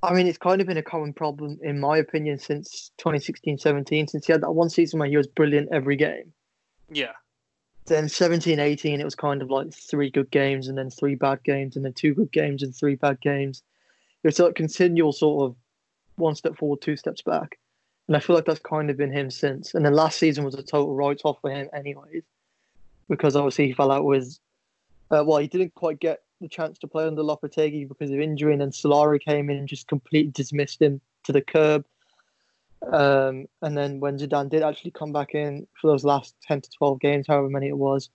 I 0.03 0.15
mean, 0.15 0.27
it's 0.27 0.39
kind 0.39 0.61
of 0.61 0.67
been 0.67 0.77
a 0.77 0.83
common 0.83 1.12
problem 1.12 1.59
in 1.62 1.81
my 1.81 1.99
opinion 1.99 2.39
since 2.39 2.93
2016-17. 2.99 4.11
Since 4.11 4.27
he 4.27 4.33
had 4.33 4.43
that 4.43 4.53
one 4.53 4.71
season 4.71 5.00
where 5.00 5.09
he 5.09 5.17
was 5.17 5.27
brilliant 5.27 5.71
every 5.73 5.97
game. 5.97 6.33
yeah, 6.91 7.12
then 7.89 8.09
17 8.09 8.61
18 8.61 9.00
it 9.00 9.05
was 9.05 9.15
kind 9.15 9.43
of 9.43 9.50
like 9.50 9.73
three 9.73 10.11
good 10.11 10.31
games 10.31 10.69
and 10.69 10.79
then 10.79 10.91
three 10.91 11.15
bad 11.15 11.43
games 11.43 11.75
and 11.75 11.85
then 11.85 11.93
two 11.93 12.15
good 12.15 12.31
games 12.31 12.62
and 12.62 12.75
three 12.75 12.95
bad 12.95 13.21
games 13.21 13.62
it 14.23 14.29
was 14.29 14.39
like 14.39 14.55
continual 14.55 15.12
sort 15.12 15.50
of 15.50 15.56
one 16.17 16.35
step 16.35 16.56
forward 16.56 16.81
two 16.81 16.97
steps 16.97 17.23
back 17.23 17.59
and 18.06 18.17
i 18.17 18.21
feel 18.21 18.37
like 18.37 18.45
that's 18.45 18.61
kind 18.61 18.91
of 18.91 18.97
been 18.97 19.12
him 19.12 19.31
since 19.31 19.75
and 19.75 19.85
then 19.85 19.95
last 19.95 20.19
season 20.19 20.45
was 20.45 20.55
a 20.55 20.62
total 20.62 20.95
write-off 20.95 21.39
for 21.41 21.50
him 21.50 21.69
anyways 21.75 22.23
because 23.09 23.35
obviously 23.35 23.67
he 23.67 23.73
fell 23.73 23.91
out 23.91 24.05
with 24.05 24.39
uh, 25.11 25.25
well 25.27 25.39
he 25.39 25.49
didn't 25.49 25.75
quite 25.75 25.99
get 25.99 26.21
the 26.40 26.49
chance 26.49 26.79
to 26.79 26.87
play 26.87 27.06
under 27.06 27.23
Lopetegui 27.23 27.88
because 27.88 28.11
of 28.11 28.20
injury 28.20 28.52
and 28.52 28.61
then 28.61 28.70
Solari 28.70 29.20
came 29.20 29.50
in 29.50 29.58
and 29.58 29.69
just 29.69 29.88
completely 29.88 30.32
dismissed 30.32 30.81
him 30.81 31.00
to 31.25 31.32
the 31.32 31.40
curb 31.43 31.85
um, 32.87 33.46
and 33.62 33.76
then 33.76 34.00
when 34.00 34.19
Zidane 34.19 34.49
did 34.49 34.62
actually 34.62 34.93
come 34.93 35.12
back 35.12 35.35
in 35.35 35.67
for 35.81 35.90
those 35.90 36.05
last 36.05 36.37
10 36.46 36.62
to 36.62 36.70
12 36.70 37.00
games, 37.00 37.26
however 37.26 37.49
many 37.49 37.69
it 37.69 37.76
was, 37.76 38.11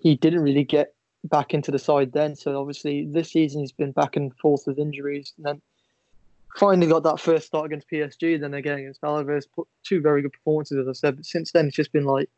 he 0.00 0.14
didn't 0.14 0.42
really 0.42 0.64
get 0.64 0.94
back 1.24 1.52
into 1.52 1.70
the 1.70 1.78
side 1.78 2.12
then. 2.12 2.34
So 2.34 2.58
obviously 2.58 3.06
this 3.06 3.32
season 3.32 3.60
he's 3.60 3.72
been 3.72 3.92
back 3.92 4.16
and 4.16 4.34
forth 4.36 4.62
with 4.66 4.78
injuries. 4.78 5.34
And 5.36 5.46
then 5.46 5.62
finally 6.56 6.86
got 6.86 7.02
that 7.02 7.20
first 7.20 7.46
start 7.46 7.66
against 7.66 7.90
PSG, 7.90 8.40
then 8.40 8.54
again 8.54 8.78
against 8.78 9.02
Alaves, 9.02 9.46
put 9.54 9.68
two 9.84 10.00
very 10.00 10.22
good 10.22 10.32
performances, 10.32 10.78
as 10.78 10.88
I 10.88 10.92
said. 10.92 11.16
But 11.16 11.26
since 11.26 11.52
then, 11.52 11.66
it's 11.66 11.76
just 11.76 11.92
been 11.92 12.04
like, 12.04 12.30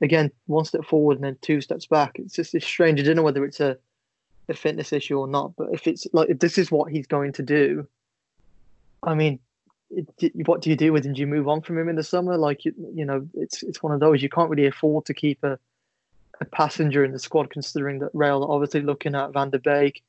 again, 0.00 0.30
one 0.46 0.64
step 0.64 0.84
forward 0.84 1.18
and 1.18 1.24
then 1.24 1.38
two 1.40 1.60
steps 1.60 1.86
back. 1.86 2.18
It's 2.18 2.34
just 2.34 2.54
it's 2.54 2.66
strange. 2.66 3.00
I 3.00 3.04
don't 3.04 3.16
know 3.16 3.22
whether 3.22 3.44
it's 3.44 3.60
a, 3.60 3.78
a 4.48 4.54
fitness 4.54 4.92
issue 4.92 5.18
or 5.18 5.28
not, 5.28 5.54
but 5.56 5.68
if 5.72 5.86
it's 5.86 6.06
like, 6.12 6.30
if 6.30 6.38
this 6.38 6.58
is 6.58 6.70
what 6.70 6.90
he's 6.90 7.06
going 7.06 7.32
to 7.34 7.42
do, 7.42 7.86
I 9.02 9.14
mean, 9.14 9.38
it, 9.90 10.32
what 10.46 10.60
do 10.60 10.70
you 10.70 10.76
do 10.76 10.92
with 10.92 11.04
him? 11.04 11.14
Do 11.14 11.20
you 11.20 11.26
move 11.26 11.48
on 11.48 11.62
from 11.62 11.78
him 11.78 11.88
in 11.88 11.96
the 11.96 12.04
summer? 12.04 12.36
Like 12.36 12.64
you, 12.64 12.74
you 12.94 13.04
know, 13.04 13.26
it's 13.34 13.62
it's 13.62 13.82
one 13.82 13.92
of 13.92 14.00
those 14.00 14.22
you 14.22 14.28
can't 14.28 14.50
really 14.50 14.66
afford 14.66 15.06
to 15.06 15.14
keep 15.14 15.42
a, 15.44 15.58
a 16.40 16.44
passenger 16.44 17.04
in 17.04 17.12
the 17.12 17.18
squad, 17.18 17.50
considering 17.50 18.00
that 18.00 18.10
are 18.14 18.50
obviously 18.50 18.82
looking 18.82 19.14
at 19.14 19.32
Van 19.32 19.50
der 19.50 19.58
Beek 19.58 20.02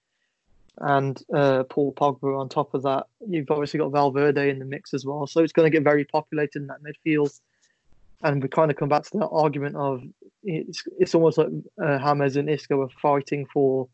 and 0.79 1.21
uh, 1.33 1.63
Paul 1.63 1.93
Pogba. 1.93 2.39
On 2.39 2.49
top 2.49 2.73
of 2.73 2.83
that, 2.83 3.07
you've 3.27 3.51
obviously 3.51 3.79
got 3.79 3.91
Valverde 3.91 4.49
in 4.49 4.59
the 4.59 4.65
mix 4.65 4.93
as 4.93 5.05
well, 5.05 5.27
so 5.27 5.41
it's 5.41 5.53
going 5.53 5.69
to 5.69 5.75
get 5.75 5.83
very 5.83 6.05
populated 6.05 6.61
in 6.61 6.67
that 6.67 6.83
midfield. 6.83 7.39
And 8.21 8.43
we 8.43 8.49
kind 8.49 8.69
of 8.69 8.75
come 8.75 8.89
back 8.89 9.03
to 9.03 9.17
that 9.19 9.29
argument 9.29 9.77
of 9.77 10.03
it's 10.43 10.83
it's 10.99 11.15
almost 11.15 11.37
like 11.37 11.47
uh, 11.81 11.99
James 11.99 12.35
and 12.35 12.49
Isco 12.49 12.81
are 12.81 12.89
fighting 13.01 13.45
for 13.45 13.87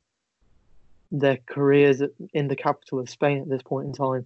their 1.20 1.38
careers 1.48 2.02
in 2.34 2.48
the 2.48 2.56
capital 2.56 3.00
of 3.00 3.10
Spain 3.10 3.42
at 3.42 3.50
this 3.50 3.62
point 3.62 3.88
in 3.88 3.94
time. 3.94 4.26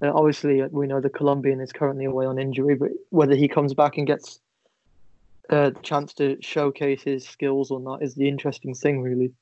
Uh, 0.00 0.12
obviously, 0.14 0.62
we 0.70 0.86
know 0.86 1.00
the 1.00 1.10
Colombian 1.10 1.60
is 1.60 1.72
currently 1.72 2.04
away 2.04 2.26
on 2.26 2.38
injury, 2.38 2.74
but 2.76 2.90
whether 3.10 3.34
he 3.34 3.48
comes 3.48 3.74
back 3.74 3.98
and 3.98 4.06
gets 4.06 4.40
uh, 5.50 5.70
the 5.70 5.80
chance 5.82 6.12
to 6.14 6.36
showcase 6.40 7.02
his 7.02 7.26
skills 7.26 7.70
or 7.70 7.80
not 7.80 8.02
is 8.02 8.14
the 8.14 8.28
interesting 8.28 8.74
thing, 8.74 9.00
really. 9.02 9.32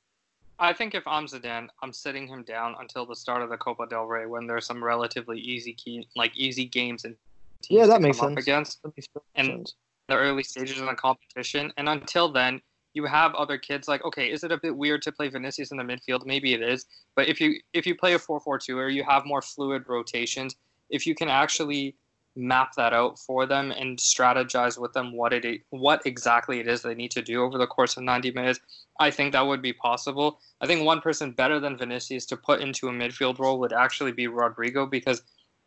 I 0.58 0.72
think 0.72 0.94
if 0.94 1.06
I'm 1.06 1.26
Zidane, 1.26 1.68
I'm 1.82 1.92
sitting 1.92 2.26
him 2.26 2.42
down 2.42 2.76
until 2.80 3.04
the 3.04 3.16
start 3.16 3.42
of 3.42 3.50
the 3.50 3.58
Copa 3.58 3.86
del 3.86 4.06
Rey 4.06 4.24
when 4.24 4.46
there's 4.46 4.64
some 4.64 4.82
relatively 4.82 5.38
easy 5.38 5.74
key, 5.74 6.08
like 6.16 6.34
easy 6.36 6.64
games 6.64 7.04
and 7.04 7.14
teams 7.62 7.80
Yeah, 7.80 7.86
that 7.86 8.00
makes 8.00 8.18
sense. 8.18 8.40
against 8.40 8.82
That 8.82 8.92
makes 8.96 9.08
And- 9.34 9.46
sense. 9.48 9.74
the 10.08 10.16
early 10.16 10.42
stages 10.44 10.80
of 10.80 10.86
the 10.86 10.94
competition. 10.94 11.72
And 11.76 11.88
until 11.88 12.30
then, 12.32 12.62
you 12.96 13.04
have 13.04 13.34
other 13.34 13.58
kids 13.58 13.88
like, 13.88 14.02
okay, 14.06 14.30
is 14.30 14.42
it 14.42 14.50
a 14.50 14.56
bit 14.56 14.74
weird 14.74 15.02
to 15.02 15.12
play 15.12 15.28
Vinicius 15.28 15.70
in 15.70 15.76
the 15.76 15.84
midfield? 15.84 16.24
Maybe 16.24 16.54
it 16.54 16.62
is. 16.62 16.86
But 17.14 17.28
if 17.28 17.42
you 17.42 17.60
if 17.74 17.86
you 17.86 17.94
play 17.94 18.14
a 18.14 18.18
4-4-2 18.18 18.76
or 18.76 18.88
you 18.88 19.04
have 19.04 19.26
more 19.26 19.42
fluid 19.42 19.84
rotations, 19.86 20.56
if 20.88 21.06
you 21.06 21.14
can 21.14 21.28
actually 21.28 21.94
map 22.36 22.74
that 22.76 22.94
out 22.94 23.18
for 23.18 23.44
them 23.44 23.70
and 23.70 23.98
strategize 23.98 24.78
with 24.78 24.92
them 24.94 25.12
what 25.12 25.32
it 25.32 25.62
what 25.70 26.02
exactly 26.06 26.58
it 26.58 26.68
is 26.68 26.82
they 26.82 26.94
need 26.94 27.10
to 27.10 27.22
do 27.22 27.42
over 27.42 27.58
the 27.58 27.66
course 27.66 27.98
of 27.98 28.02
90 28.02 28.30
minutes, 28.30 28.60
I 28.98 29.10
think 29.10 29.32
that 29.32 29.46
would 29.46 29.60
be 29.60 29.74
possible. 29.74 30.40
I 30.62 30.66
think 30.66 30.86
one 30.86 31.02
person 31.02 31.32
better 31.32 31.60
than 31.60 31.76
Vinicius 31.76 32.24
to 32.26 32.36
put 32.36 32.62
into 32.62 32.88
a 32.88 32.92
midfield 32.92 33.38
role 33.38 33.60
would 33.60 33.74
actually 33.74 34.12
be 34.12 34.26
Rodrygo 34.26 34.90
because 34.90 35.22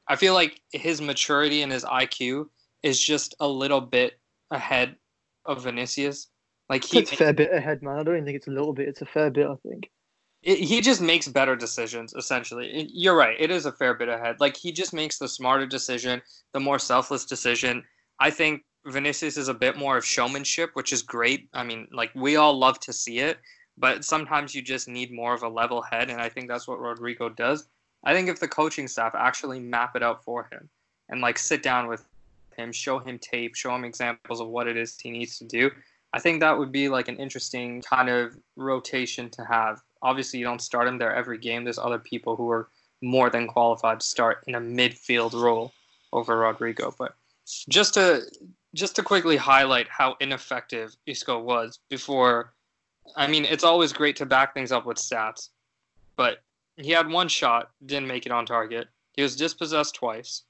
I 0.08 0.16
feel 0.16 0.34
like 0.34 0.62
his 0.72 1.00
maturity 1.00 1.62
and 1.62 1.72
his 1.72 1.86
IQ 1.86 2.50
is 2.82 3.00
just 3.00 3.36
a 3.40 3.48
little 3.48 3.82
bit 3.82 4.20
ahead 4.50 4.96
of 5.46 5.64
Vinicius. 5.64 6.28
Like 6.70 6.84
he 6.84 7.00
It's 7.00 7.12
a 7.12 7.16
fair 7.16 7.34
bit 7.34 7.52
ahead, 7.52 7.82
man. 7.82 7.98
I 8.00 8.04
don't 8.04 8.16
even 8.16 8.26
think 8.26 8.38
it's 8.38 8.48
a 8.48 8.52
little 8.52 8.74
bit. 8.74 8.88
It's 8.88 9.02
a 9.02 9.06
fair 9.06 9.30
bit, 9.32 9.48
I 9.48 9.56
think. 9.68 9.90
it, 10.44 10.60
he 10.60 10.80
just 10.82 11.02
makes 11.02 11.28
better 11.28 11.56
decisions. 11.56 12.14
Essentially, 12.14 12.68
It- 12.70 12.92
you're 12.94 13.16
right. 13.18 13.36
It 13.40 13.52
is 13.52 13.66
a 13.66 13.72
fair 13.72 13.94
bit 13.94 14.08
ahead. 14.10 14.40
Like 14.40 14.56
he 14.56 14.72
just 14.72 14.94
makes 14.94 15.18
the 15.18 15.28
smarter 15.28 15.66
decision, 15.66 16.22
the 16.54 16.60
more 16.60 16.80
selfless 16.80 17.26
decision. 17.26 17.84
I 18.20 18.30
think 18.30 18.64
Vinicius 18.86 19.36
is 19.38 19.48
a 19.50 19.54
bit 19.54 19.78
more 19.78 19.98
of 19.98 20.06
showmanship, 20.06 20.70
which 20.74 20.94
is 20.94 21.02
great. 21.02 21.50
I 21.54 21.64
mean, 21.64 21.88
like 21.92 22.12
we 22.16 22.36
all 22.38 22.58
love 22.58 22.80
to 22.82 22.94
see 22.94 23.20
it, 23.20 23.38
but 23.78 24.06
sometimes 24.06 24.54
you 24.56 24.62
just 24.62 24.88
need 24.88 25.12
more 25.12 25.34
of 25.34 25.44
a 25.44 25.50
level 25.50 25.82
head, 25.82 26.10
and 26.10 26.22
I 26.22 26.30
think 26.30 26.48
that's 26.48 26.68
what 26.68 26.80
Rodrygo 26.80 27.36
does. 27.36 27.68
I 28.06 28.14
think 28.14 28.30
if 28.30 28.40
the 28.40 28.48
coaching 28.48 28.88
staff 28.88 29.14
actually 29.16 29.60
map 29.60 29.96
it 29.98 30.04
out 30.04 30.24
for 30.24 30.48
him 30.52 30.70
and 31.10 31.20
like 31.20 31.38
sit 31.38 31.62
down 31.64 31.88
with 31.88 32.06
him, 32.56 32.72
show 32.72 33.00
him 33.00 33.20
tape, 33.20 33.56
show 33.56 33.76
him 33.76 33.84
examples 33.84 34.40
of 34.40 34.48
what 34.48 34.68
it 34.68 34.78
is 34.78 34.98
he 34.98 35.12
needs 35.12 35.38
to 35.40 35.46
do, 35.46 35.70
I 36.14 36.20
think 36.20 36.40
that 36.40 36.58
would 36.58 36.72
be 36.72 36.90
like 36.90 37.08
an 37.08 37.18
interesting 37.18 37.82
kind 37.82 38.10
of 38.10 38.38
rotation 38.56 39.30
to 39.32 39.46
have. 39.46 39.82
Obviously, 40.02 40.40
you 40.40 40.46
don't 40.46 40.62
start 40.62 40.88
him 40.88 40.98
there 40.98 41.14
every 41.14 41.38
game. 41.38 41.64
There's 41.64 41.78
other 41.78 42.00
people 42.00 42.36
who 42.36 42.50
are 42.50 42.70
more 43.02 43.30
than 43.30 43.48
qualified 43.48 44.00
to 44.00 44.06
start 44.06 44.44
in 44.48 44.56
a 44.56 44.62
midfield 44.62 45.34
role 45.34 45.72
over 46.12 46.36
Rodrygo. 46.36 46.96
But 46.98 47.16
just 47.70 47.94
to 47.94 48.24
just 48.74 48.96
to 48.96 49.04
quickly 49.04 49.38
highlight 49.38 49.88
how 49.88 50.16
ineffective 50.20 50.96
Isco 51.06 51.40
was 51.40 51.80
before. 51.90 52.54
I 53.16 53.28
mean, 53.28 53.46
it's 53.46 53.64
always 53.64 53.94
great 53.94 54.16
to 54.18 54.26
back 54.26 54.54
things 54.54 54.72
up 54.72 54.86
with 54.86 54.98
stats, 54.98 55.50
but 56.16 56.42
he 56.78 56.92
had 56.92 57.08
one 57.08 57.28
shot, 57.28 57.72
didn't 57.86 58.08
make 58.08 58.26
it 58.26 58.32
on 58.32 58.46
target. 58.46 58.88
He 59.14 59.24
was 59.24 59.36
dispossessed 59.36 59.96
twice. 59.96 60.44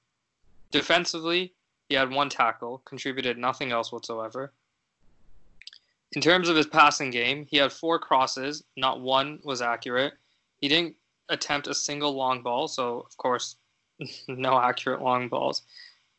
Defensively, 0.71 1.53
he 1.87 1.95
had 1.95 2.11
one 2.11 2.29
tackle, 2.29 2.81
contributed 2.85 3.37
nothing 3.37 3.71
else 3.71 3.91
whatsoever. 3.91 4.51
In 6.13 6.21
terms 6.21 6.49
of 6.49 6.55
his 6.55 6.67
passing 6.67 7.11
game, 7.11 7.45
he 7.49 7.57
had 7.57 7.71
four 7.71 7.99
crosses, 7.99 8.63
not 8.75 8.99
one 8.99 9.39
was 9.43 9.61
accurate. 9.61 10.13
He 10.59 10.67
didn't 10.67 10.95
attempt 11.29 11.67
a 11.67 11.73
single 11.73 12.13
long 12.13 12.41
ball, 12.41 12.67
so 12.67 13.01
of 13.01 13.15
course, 13.17 13.57
no 14.27 14.59
accurate 14.59 15.01
long 15.01 15.29
balls. 15.29 15.61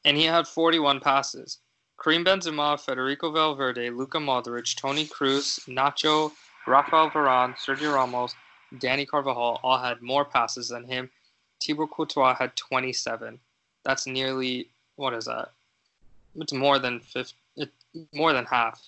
And 0.04 0.16
he 0.16 0.24
had 0.24 0.46
41 0.46 1.00
passes. 1.00 1.58
Karim 2.02 2.24
Benzema, 2.24 2.80
Federico 2.80 3.30
Valverde, 3.30 3.90
Luka 3.90 4.18
Modric, 4.18 4.74
Toni 4.76 5.06
Kroos, 5.06 5.68
Nacho, 5.68 6.32
Rafael 6.66 7.10
Varane, 7.10 7.54
Sergio 7.56 7.94
Ramos, 7.94 8.34
Dani 8.74 9.06
Carvajal 9.06 9.60
all 9.62 9.78
had 9.78 10.00
more 10.00 10.24
passes 10.24 10.68
than 10.68 10.84
him. 10.84 11.10
Thibaut 11.62 11.90
Courtois 11.90 12.34
had 12.34 12.56
27. 12.56 13.38
That's 13.84 14.06
nearly 14.06 14.70
what 14.96 15.14
is 15.14 15.26
that? 15.26 15.52
It's 16.36 16.52
more 16.52 16.78
than 16.78 17.00
50, 17.00 17.34
it, 17.56 17.70
more 18.14 18.32
than 18.32 18.44
half, 18.44 18.80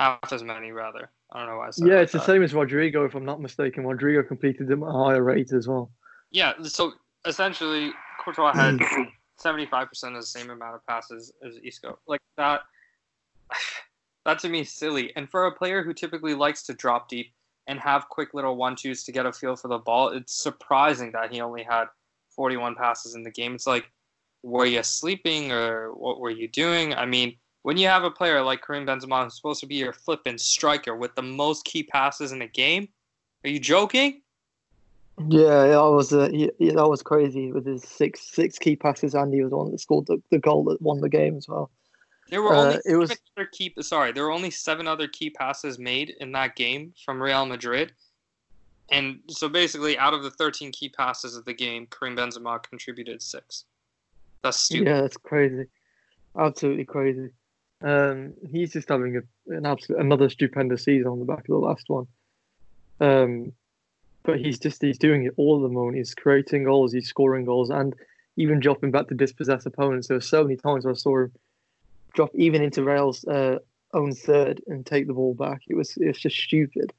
half 0.00 0.32
as 0.32 0.42
many 0.42 0.72
rather. 0.72 1.10
I 1.30 1.40
don't 1.40 1.48
know 1.48 1.58
why 1.58 1.68
I 1.68 1.70
said 1.70 1.86
Yeah, 1.86 1.94
like 1.96 2.04
it's 2.04 2.12
the 2.12 2.24
same 2.24 2.42
as 2.42 2.54
Rodrygo, 2.54 3.06
if 3.06 3.14
I'm 3.14 3.24
not 3.24 3.40
mistaken. 3.40 3.84
Rodrygo 3.84 4.26
completed 4.26 4.66
them 4.66 4.82
at 4.82 4.88
a 4.88 4.92
higher 4.92 5.22
rate 5.22 5.52
as 5.52 5.68
well. 5.68 5.90
Yeah, 6.30 6.54
so 6.62 6.94
essentially, 7.26 7.92
Courtois 8.24 8.54
had 8.54 8.78
mm. 8.78 9.12
75% 9.38 9.88
of 10.08 10.14
the 10.14 10.22
same 10.22 10.50
amount 10.50 10.74
of 10.74 10.86
passes 10.86 11.32
as 11.46 11.58
Isco. 11.62 11.98
Like 12.06 12.20
that, 12.38 12.62
that 14.24 14.38
to 14.40 14.48
me 14.48 14.60
is 14.60 14.72
silly. 14.72 15.12
And 15.16 15.28
for 15.30 15.46
a 15.46 15.52
player 15.52 15.82
who 15.82 15.92
typically 15.92 16.34
likes 16.34 16.62
to 16.64 16.74
drop 16.74 17.08
deep 17.08 17.32
and 17.66 17.78
have 17.78 18.08
quick 18.08 18.32
little 18.32 18.56
one 18.56 18.76
twos 18.76 19.04
to 19.04 19.12
get 19.12 19.26
a 19.26 19.32
feel 19.32 19.54
for 19.54 19.68
the 19.68 19.78
ball, 19.78 20.08
it's 20.08 20.34
surprising 20.34 21.12
that 21.12 21.30
he 21.30 21.42
only 21.42 21.62
had 21.62 21.84
41 22.30 22.74
passes 22.74 23.14
in 23.14 23.22
the 23.22 23.30
game. 23.30 23.54
It's 23.54 23.66
like, 23.66 23.90
were 24.42 24.64
you 24.64 24.82
sleeping 24.82 25.52
or 25.52 25.92
what 25.92 26.20
were 26.20 26.30
you 26.30 26.48
doing? 26.48 26.94
I 26.94 27.04
mean, 27.04 27.36
when 27.62 27.76
you 27.76 27.86
have 27.88 28.04
a 28.04 28.10
player 28.10 28.42
like 28.42 28.64
Karim 28.66 28.86
Benzema 28.86 29.24
who's 29.24 29.36
supposed 29.36 29.60
to 29.60 29.66
be 29.66 29.76
your 29.76 29.92
flipping 29.92 30.38
striker 30.38 30.94
with 30.96 31.14
the 31.14 31.22
most 31.22 31.64
key 31.64 31.82
passes 31.82 32.32
in 32.32 32.42
a 32.42 32.48
game, 32.48 32.88
are 33.44 33.50
you 33.50 33.60
joking? 33.60 34.22
Yeah, 35.28 35.66
that 35.66 35.76
was 35.82 36.12
uh, 36.14 36.30
he, 36.30 36.50
that 36.70 36.88
was 36.88 37.02
crazy 37.02 37.52
with 37.52 37.66
his 37.66 37.82
six 37.82 38.20
six 38.32 38.58
key 38.58 38.76
passes, 38.76 39.14
and 39.14 39.32
he 39.34 39.42
was 39.42 39.50
the 39.50 39.56
one 39.58 39.70
that 39.70 39.78
scored 39.80 40.06
the, 40.06 40.22
the 40.30 40.38
goal 40.38 40.64
that 40.64 40.80
won 40.80 41.00
the 41.00 41.10
game 41.10 41.36
as 41.36 41.46
well. 41.46 41.70
There 42.30 42.40
were 42.42 42.54
Uh, 42.54 42.64
only 42.64 42.78
it 42.86 42.96
was- 42.96 43.14
key. 43.52 43.74
Sorry, 43.80 44.12
there 44.12 44.24
were 44.24 44.30
only 44.30 44.50
seven 44.50 44.86
other 44.86 45.08
key 45.08 45.28
passes 45.30 45.78
made 45.78 46.10
in 46.20 46.32
that 46.32 46.56
game 46.56 46.94
from 47.04 47.20
Real 47.22 47.44
Madrid, 47.44 47.92
and 48.90 49.20
so 49.28 49.48
basically, 49.50 49.98
out 49.98 50.14
of 50.14 50.22
the 50.22 50.30
13 50.30 50.72
key 50.72 50.88
passes 50.88 51.36
of 51.36 51.44
the 51.44 51.52
game, 51.54 51.86
Karim 51.90 52.16
Benzema 52.16 52.62
contributed 52.62 53.20
six. 53.20 53.64
That's 54.42 54.58
stupid. 54.58 54.86
Yeah, 54.88 55.00
that's 55.02 55.18
crazy, 55.18 55.66
absolutely 56.38 56.86
crazy. 56.86 57.28
Um, 57.82 58.34
he's 58.50 58.72
just 58.72 58.88
having 58.88 59.16
a, 59.16 59.54
an 59.54 59.64
absolute 59.64 60.00
another 60.00 60.28
stupendous 60.28 60.84
season 60.84 61.08
on 61.08 61.18
the 61.18 61.24
back 61.24 61.40
of 61.40 61.46
the 61.46 61.56
last 61.56 61.88
one. 61.88 62.06
Um, 63.00 63.52
but 64.22 64.38
he's 64.38 64.58
just 64.58 64.82
he's 64.82 64.98
doing 64.98 65.24
it 65.24 65.34
all 65.36 65.56
at 65.56 65.62
the 65.62 65.72
moment. 65.74 65.96
He's 65.96 66.14
creating 66.14 66.64
goals, 66.64 66.92
he's 66.92 67.08
scoring 67.08 67.46
goals, 67.46 67.70
and 67.70 67.94
even 68.36 68.60
dropping 68.60 68.90
back 68.90 69.08
to 69.08 69.14
dispossess 69.14 69.64
opponents. 69.66 70.08
There 70.08 70.16
were 70.16 70.20
so 70.20 70.42
many 70.42 70.56
times 70.56 70.84
I 70.84 70.92
saw 70.92 71.20
him 71.20 71.32
drop 72.12 72.30
even 72.34 72.62
into 72.62 72.84
Real's 72.84 73.24
uh, 73.26 73.58
own 73.94 74.14
third 74.14 74.60
and 74.66 74.84
take 74.84 75.06
the 75.06 75.14
ball 75.14 75.34
back. 75.34 75.62
It 75.68 75.74
was 75.74 75.96
it's 75.96 76.20
just 76.20 76.36
stupid. 76.36 76.92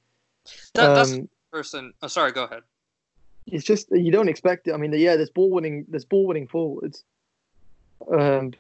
That, 0.73 0.95
that's 0.95 1.13
Um, 1.13 1.29
person. 1.51 1.93
Oh, 2.01 2.07
sorry, 2.07 2.31
go 2.31 2.45
ahead. 2.45 2.63
it's 3.45 3.63
just 3.65 3.91
you 3.91 4.11
don't 4.11 4.29
expect 4.29 4.67
it. 4.67 4.73
I 4.73 4.77
mean, 4.77 4.91
yeah, 4.93 5.15
there's 5.15 5.29
ball 5.29 5.51
winning, 5.51 5.85
there's 5.89 6.05
ball 6.05 6.25
winning 6.25 6.47
forwards. 6.47 7.03
Um, 8.12 8.51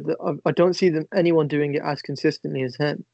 I 0.45 0.51
don't 0.51 0.73
see 0.73 0.89
them 0.89 1.07
anyone 1.13 1.47
doing 1.47 1.75
it 1.75 1.81
as 1.83 2.01
consistently 2.01 2.63
as 2.63 2.75
him. 2.75 3.05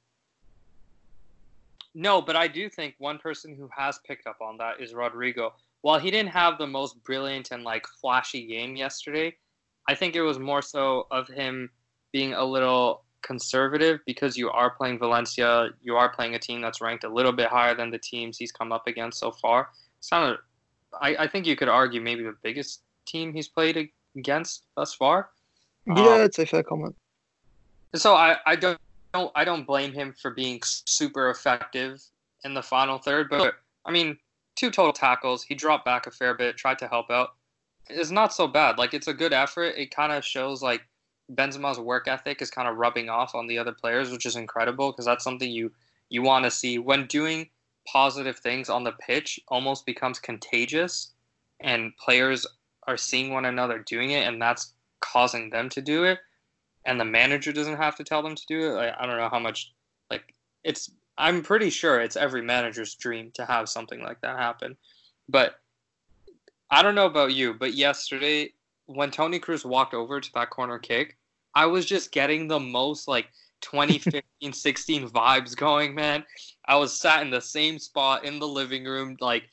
No, 1.93 2.21
but 2.21 2.35
I 2.35 2.47
do 2.47 2.69
think 2.69 2.95
one 2.99 3.17
person 3.17 3.55
who 3.55 3.69
has 3.75 3.99
picked 4.05 4.27
up 4.27 4.37
on 4.41 4.57
that 4.57 4.79
is 4.79 4.93
Rodrygo. 4.93 5.51
While 5.81 5.99
he 5.99 6.11
didn't 6.11 6.29
have 6.29 6.57
the 6.57 6.67
most 6.67 7.01
brilliant 7.03 7.51
and 7.51 7.63
like 7.63 7.87
flashy 7.99 8.45
game 8.45 8.75
yesterday, 8.75 9.35
I 9.87 9.95
think 9.95 10.15
it 10.15 10.21
was 10.21 10.37
more 10.37 10.61
so 10.61 11.07
of 11.11 11.27
him 11.27 11.69
being 12.11 12.33
a 12.33 12.43
little 12.43 13.03
conservative 13.21 13.99
because 14.05 14.37
you 14.37 14.49
are 14.49 14.69
playing 14.69 14.99
Valencia, 14.99 15.69
you 15.81 15.95
are 15.95 16.09
playing 16.09 16.35
a 16.35 16.39
team 16.39 16.61
that's 16.61 16.81
ranked 16.81 17.03
a 17.03 17.09
little 17.09 17.31
bit 17.31 17.47
higher 17.47 17.75
than 17.75 17.89
the 17.89 17.97
teams 17.97 18.37
he's 18.37 18.51
come 18.51 18.71
up 18.71 18.87
against 18.87 19.19
so 19.19 19.31
far. 19.31 19.69
It's 19.99 20.11
not 20.11 20.31
a, 20.31 20.37
I, 21.01 21.23
I 21.23 21.27
think 21.27 21.45
you 21.45 21.55
could 21.55 21.69
argue 21.69 21.99
maybe 21.99 22.23
the 22.23 22.35
biggest 22.43 22.83
team 23.05 23.33
he's 23.33 23.47
played 23.47 23.89
against 24.15 24.65
thus 24.75 24.93
far. 24.93 25.29
Yeah, 25.87 26.15
um, 26.15 26.21
it's 26.21 26.37
a 26.39 26.45
fair 26.45 26.63
comment. 26.63 26.95
So 27.95 28.15
I, 28.15 28.37
I 28.45 28.55
don't 28.55 28.79
don't 29.13 29.31
I 29.35 29.43
don't 29.43 29.65
blame 29.65 29.93
him 29.93 30.13
for 30.13 30.31
being 30.31 30.61
super 30.63 31.29
effective 31.29 32.01
in 32.43 32.53
the 32.53 32.61
final 32.61 32.97
third, 32.97 33.29
but 33.29 33.55
I 33.85 33.91
mean, 33.91 34.17
two 34.55 34.69
total 34.69 34.93
tackles. 34.93 35.43
He 35.43 35.55
dropped 35.55 35.85
back 35.85 36.07
a 36.07 36.11
fair 36.11 36.33
bit, 36.33 36.57
tried 36.57 36.79
to 36.79 36.87
help 36.87 37.09
out. 37.09 37.35
It's 37.89 38.11
not 38.11 38.33
so 38.33 38.47
bad. 38.47 38.77
Like 38.77 38.93
it's 38.93 39.07
a 39.07 39.13
good 39.13 39.33
effort. 39.33 39.75
It 39.77 39.91
kind 39.91 40.11
of 40.11 40.25
shows 40.25 40.61
like 40.61 40.81
Benzema's 41.33 41.79
work 41.79 42.07
ethic 42.07 42.41
is 42.41 42.51
kind 42.51 42.67
of 42.67 42.77
rubbing 42.77 43.09
off 43.09 43.33
on 43.33 43.47
the 43.47 43.57
other 43.57 43.71
players, 43.71 44.11
which 44.11 44.25
is 44.25 44.35
incredible 44.35 44.91
because 44.91 45.05
that's 45.05 45.23
something 45.23 45.49
you 45.49 45.71
you 46.09 46.21
want 46.21 46.45
to 46.45 46.51
see 46.51 46.79
when 46.79 47.05
doing 47.07 47.49
positive 47.87 48.37
things 48.37 48.69
on 48.69 48.83
the 48.83 48.91
pitch 48.93 49.39
almost 49.47 49.85
becomes 49.85 50.19
contagious 50.19 51.13
and 51.61 51.95
players 51.97 52.45
are 52.85 52.97
seeing 52.97 53.31
one 53.31 53.45
another 53.45 53.79
doing 53.79 54.11
it 54.11 54.27
and 54.27 54.41
that's 54.41 54.73
causing 54.99 55.49
them 55.49 55.69
to 55.69 55.81
do 55.81 56.03
it 56.03 56.19
and 56.87 56.99
the 56.99 57.05
manager 57.05 57.51
doesn't 57.51 57.77
have 57.77 57.97
to 57.97 58.03
tell 58.03 58.23
them 58.23 58.33
to 58.33 58.45
do 58.47 58.69
it. 58.69 58.73
Like, 58.73 58.93
I 58.97 59.05
don't 59.05 59.17
know 59.17 59.29
how 59.29 59.39
much 59.39 59.73
like 60.09 60.33
it's 60.63 60.89
I'm 61.17 61.43
pretty 61.43 61.69
sure 61.69 61.99
it's 61.99 62.15
every 62.15 62.41
manager's 62.41 62.95
dream 62.95 63.31
to 63.35 63.45
have 63.45 63.69
something 63.69 64.01
like 64.01 64.21
that 64.21 64.39
happen. 64.39 64.77
But 65.27 65.59
I 66.71 66.81
don't 66.81 66.95
know 66.95 67.05
about 67.05 67.33
you, 67.33 67.53
but 67.53 67.73
yesterday 67.73 68.53
when 68.85 69.11
Toni 69.11 69.39
Kroos 69.39 69.65
walked 69.65 69.93
over 69.93 70.21
to 70.21 70.33
that 70.33 70.49
corner 70.49 70.79
kick, 70.79 71.17
I 71.53 71.65
was 71.65 71.85
just 71.85 72.11
getting 72.11 72.47
the 72.47 72.59
most 72.59 73.07
like 73.07 73.27
2015 73.61 74.23
16 74.53 75.09
vibes 75.09 75.57
going, 75.57 75.93
man. 75.93 76.23
I 76.65 76.77
was 76.77 76.97
sat 76.97 77.21
in 77.21 77.31
the 77.31 77.41
same 77.41 77.79
spot 77.79 78.23
in 78.23 78.39
the 78.39 78.47
living 78.47 78.85
room, 78.85 79.17
like 79.19 79.43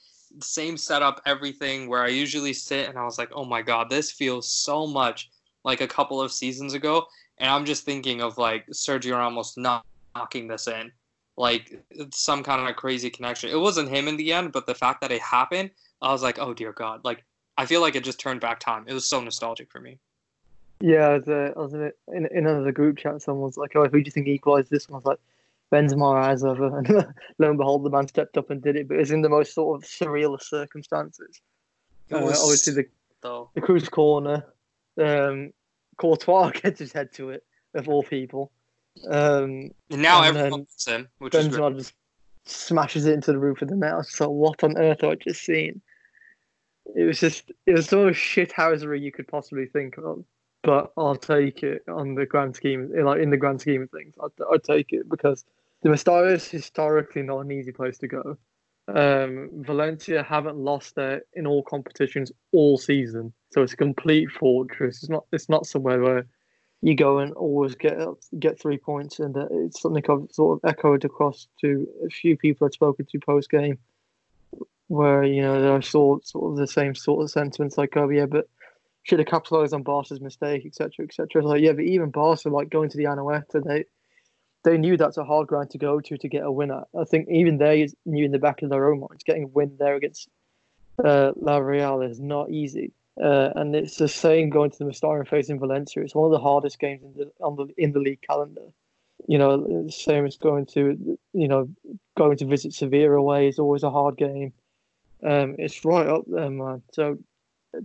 same 0.40 0.76
setup, 0.76 1.20
everything 1.26 1.88
where 1.88 2.04
I 2.04 2.08
usually 2.08 2.52
sit, 2.52 2.88
and 2.88 2.96
I 2.96 3.04
was 3.04 3.18
like, 3.18 3.30
oh 3.34 3.44
my 3.44 3.62
god, 3.62 3.90
this 3.90 4.12
feels 4.12 4.48
so 4.48 4.86
much 4.86 5.30
like 5.64 5.80
a 5.80 5.88
couple 5.88 6.20
of 6.20 6.32
seasons 6.32 6.74
ago. 6.74 7.06
And 7.38 7.50
I'm 7.50 7.64
just 7.64 7.84
thinking 7.84 8.20
of 8.22 8.38
like 8.38 8.66
Sergio 8.68 9.18
Ramos 9.18 9.56
not 9.56 9.84
knocking 10.14 10.46
this 10.46 10.68
in, 10.68 10.92
like 11.36 11.82
some 12.12 12.42
kind 12.42 12.68
of 12.68 12.76
crazy 12.76 13.10
connection. 13.10 13.50
It 13.50 13.58
wasn't 13.58 13.88
him 13.88 14.06
in 14.08 14.16
the 14.16 14.32
end, 14.32 14.52
but 14.52 14.66
the 14.66 14.74
fact 14.74 15.00
that 15.00 15.10
it 15.10 15.20
happened, 15.20 15.70
I 16.00 16.12
was 16.12 16.22
like, 16.22 16.38
oh 16.38 16.54
dear 16.54 16.72
God, 16.72 17.00
like 17.04 17.24
I 17.56 17.66
feel 17.66 17.80
like 17.80 17.96
it 17.96 18.04
just 18.04 18.20
turned 18.20 18.40
back 18.40 18.60
time. 18.60 18.84
It 18.86 18.94
was 18.94 19.06
so 19.06 19.20
nostalgic 19.20 19.70
for 19.70 19.80
me. 19.80 19.98
Yeah, 20.80 21.08
I 21.08 21.18
was, 21.18 21.28
uh, 21.28 21.52
I 21.56 21.58
was 21.60 21.72
in, 21.72 21.82
a, 21.82 22.16
in 22.16 22.26
in 22.26 22.46
another 22.46 22.72
group 22.72 22.98
chat. 22.98 23.22
Someone 23.22 23.44
was 23.44 23.56
like, 23.56 23.74
"Oh, 23.76 23.84
who 23.84 23.90
do 24.02 24.06
you 24.06 24.10
think 24.10 24.26
equalised 24.26 24.70
this 24.70 24.88
one?" 24.88 24.96
I 24.96 24.98
was 24.98 25.04
like, 25.06 25.20
"Benzema 25.72 26.28
as 26.28 26.44
ever." 26.44 26.76
And 26.78 26.88
lo 27.38 27.48
and 27.48 27.56
behold, 27.56 27.84
the 27.84 27.90
man 27.90 28.08
stepped 28.08 28.36
up 28.36 28.50
and 28.50 28.60
did 28.60 28.76
it. 28.76 28.88
But 28.88 28.96
it 28.96 29.00
was 29.00 29.10
in 29.12 29.22
the 29.22 29.28
most 29.28 29.54
sort 29.54 29.80
of 29.82 29.88
surreal 29.88 30.34
of 30.34 30.42
circumstances. 30.42 31.40
It 32.10 32.16
Uh, 32.16 32.22
was 32.22 32.42
obviously, 32.42 32.74
the 32.74 32.88
though. 33.22 33.50
the 33.54 33.60
Kroos 33.60 33.88
corner, 33.90 34.44
um, 35.00 35.52
Courtois 35.96 36.50
gets 36.62 36.78
his 36.78 36.92
head 36.92 37.12
to 37.14 37.30
it 37.30 37.44
of 37.74 37.88
all 37.88 38.02
people. 38.02 38.52
Um, 39.08 39.70
And 39.90 40.02
now 40.02 40.22
And 40.22 40.36
everyone 40.36 40.50
then 40.50 40.50
loves 40.60 40.86
him, 40.86 41.08
which. 41.18 41.32
Benzema 41.32 41.76
just 41.76 41.94
smashes 42.46 43.06
it 43.06 43.14
into 43.14 43.32
the 43.32 43.38
roof 43.38 43.62
of 43.62 43.68
the 43.68 43.76
net. 43.76 44.04
So 44.06 44.28
what 44.28 44.62
on 44.62 44.76
earth 44.76 45.00
have 45.00 45.10
I 45.10 45.14
just 45.16 45.44
seen? 45.44 45.80
It 46.94 47.04
was 47.04 47.18
just 47.18 47.50
it 47.66 47.72
was 47.72 47.88
the 47.88 47.96
most 47.96 48.18
shithousery 48.18 49.00
you 49.00 49.10
could 49.10 49.26
possibly 49.26 49.66
think 49.66 49.96
of. 49.98 50.24
But 50.62 50.92
I'll 50.96 51.16
take 51.16 51.62
it 51.62 51.82
on 51.88 52.14
the 52.14 52.24
grand 52.24 52.56
scheme, 52.56 52.90
like 53.04 53.20
in 53.20 53.30
the 53.30 53.36
grand 53.36 53.60
scheme 53.60 53.82
of 53.82 53.90
things. 53.90 54.14
I'd, 54.22 54.44
I'd 54.52 54.64
take 54.64 54.92
it 54.92 55.08
because 55.08 55.44
the 55.82 55.90
Mestalla 55.90 56.32
is 56.32 56.48
historically 56.48 57.22
not 57.22 57.40
an 57.40 57.52
easy 57.52 57.72
place 57.72 57.98
to 57.98 58.08
go. 58.08 58.38
Um, 58.86 59.48
Valencia 59.54 60.22
haven't 60.22 60.56
lost 60.56 60.94
there 60.94 61.22
in 61.32 61.46
all 61.46 61.62
competitions 61.62 62.30
all 62.52 62.76
season, 62.76 63.32
so 63.50 63.62
it's 63.62 63.72
a 63.72 63.78
complete 63.78 64.30
fortress. 64.30 65.02
It's 65.02 65.08
not. 65.08 65.24
It's 65.32 65.48
not 65.48 65.66
somewhere 65.66 66.00
where 66.02 66.26
you 66.82 66.94
go 66.94 67.18
and 67.18 67.32
always 67.32 67.74
get 67.74 67.96
get 68.38 68.60
three 68.60 68.76
points, 68.76 69.20
and 69.20 69.34
uh, 69.36 69.46
it's 69.50 69.80
something 69.80 70.04
I've 70.06 70.30
sort 70.30 70.58
of 70.62 70.68
echoed 70.68 71.04
across 71.06 71.48
to 71.62 71.88
a 72.04 72.10
few 72.10 72.36
people 72.36 72.66
I've 72.66 72.74
spoken 72.74 73.06
to 73.06 73.18
post 73.20 73.50
game, 73.50 73.78
where 74.88 75.24
you 75.24 75.40
know 75.40 75.74
I 75.74 75.80
saw 75.80 76.18
sort 76.22 76.52
of 76.52 76.58
the 76.58 76.66
same 76.66 76.94
sort 76.94 77.22
of 77.22 77.30
sentiments 77.30 77.78
like, 77.78 77.96
oh 77.96 78.10
yeah, 78.10 78.26
but 78.26 78.48
should 79.04 79.18
have 79.18 79.28
capitalized 79.28 79.72
on 79.72 79.82
Barca's 79.82 80.20
mistake, 80.20 80.66
etc., 80.66 81.06
etc. 81.06 81.42
Like 81.42 81.62
yeah, 81.62 81.72
but 81.72 81.84
even 81.84 82.10
Barca, 82.10 82.50
like 82.50 82.68
going 82.68 82.90
to 82.90 82.98
the 82.98 83.04
Anoeta, 83.04 83.64
they 83.64 83.86
they 84.64 84.78
knew 84.78 84.96
that's 84.96 85.18
a 85.18 85.24
hard 85.24 85.46
ground 85.46 85.70
to 85.70 85.78
go 85.78 86.00
to 86.00 86.16
to 86.16 86.28
get 86.28 86.42
a 86.42 86.50
winner. 86.50 86.84
I 86.98 87.04
think 87.04 87.28
even 87.28 87.58
they 87.58 87.88
knew 88.04 88.24
in 88.24 88.32
the 88.32 88.38
back 88.38 88.62
of 88.62 88.70
their 88.70 88.90
own 88.90 89.00
minds 89.00 89.22
getting 89.24 89.44
a 89.44 89.48
win 89.48 89.76
there 89.78 89.94
against 89.94 90.28
uh, 91.02 91.32
La 91.36 91.58
Real 91.58 92.02
is 92.02 92.20
not 92.20 92.50
easy. 92.50 92.92
Uh, 93.22 93.50
and 93.54 93.76
it's 93.76 93.96
the 93.96 94.08
same 94.08 94.50
going 94.50 94.70
to 94.72 94.78
the 94.78 94.84
Mestalla 94.84 95.20
and 95.20 95.28
facing 95.28 95.60
Valencia. 95.60 96.02
It's 96.02 96.14
one 96.14 96.26
of 96.26 96.32
the 96.32 96.40
hardest 96.40 96.80
games 96.80 97.04
in 97.04 97.12
the 97.14 97.30
on 97.40 97.56
the 97.56 97.68
in 97.76 97.92
the 97.92 98.00
league 98.00 98.22
calendar. 98.22 98.72
You 99.28 99.38
know, 99.38 99.84
the 99.84 99.92
same 99.92 100.26
as 100.26 100.36
going 100.36 100.66
to 100.66 101.18
you 101.32 101.48
know 101.48 101.68
going 102.16 102.36
to 102.38 102.44
visit 102.44 102.72
Sevilla 102.72 103.12
away 103.12 103.48
is 103.48 103.58
always 103.58 103.84
a 103.84 103.90
hard 103.90 104.16
game. 104.16 104.52
Um, 105.22 105.54
it's 105.58 105.84
right 105.84 106.06
up 106.06 106.24
there, 106.26 106.50
man. 106.50 106.82
So 106.92 107.18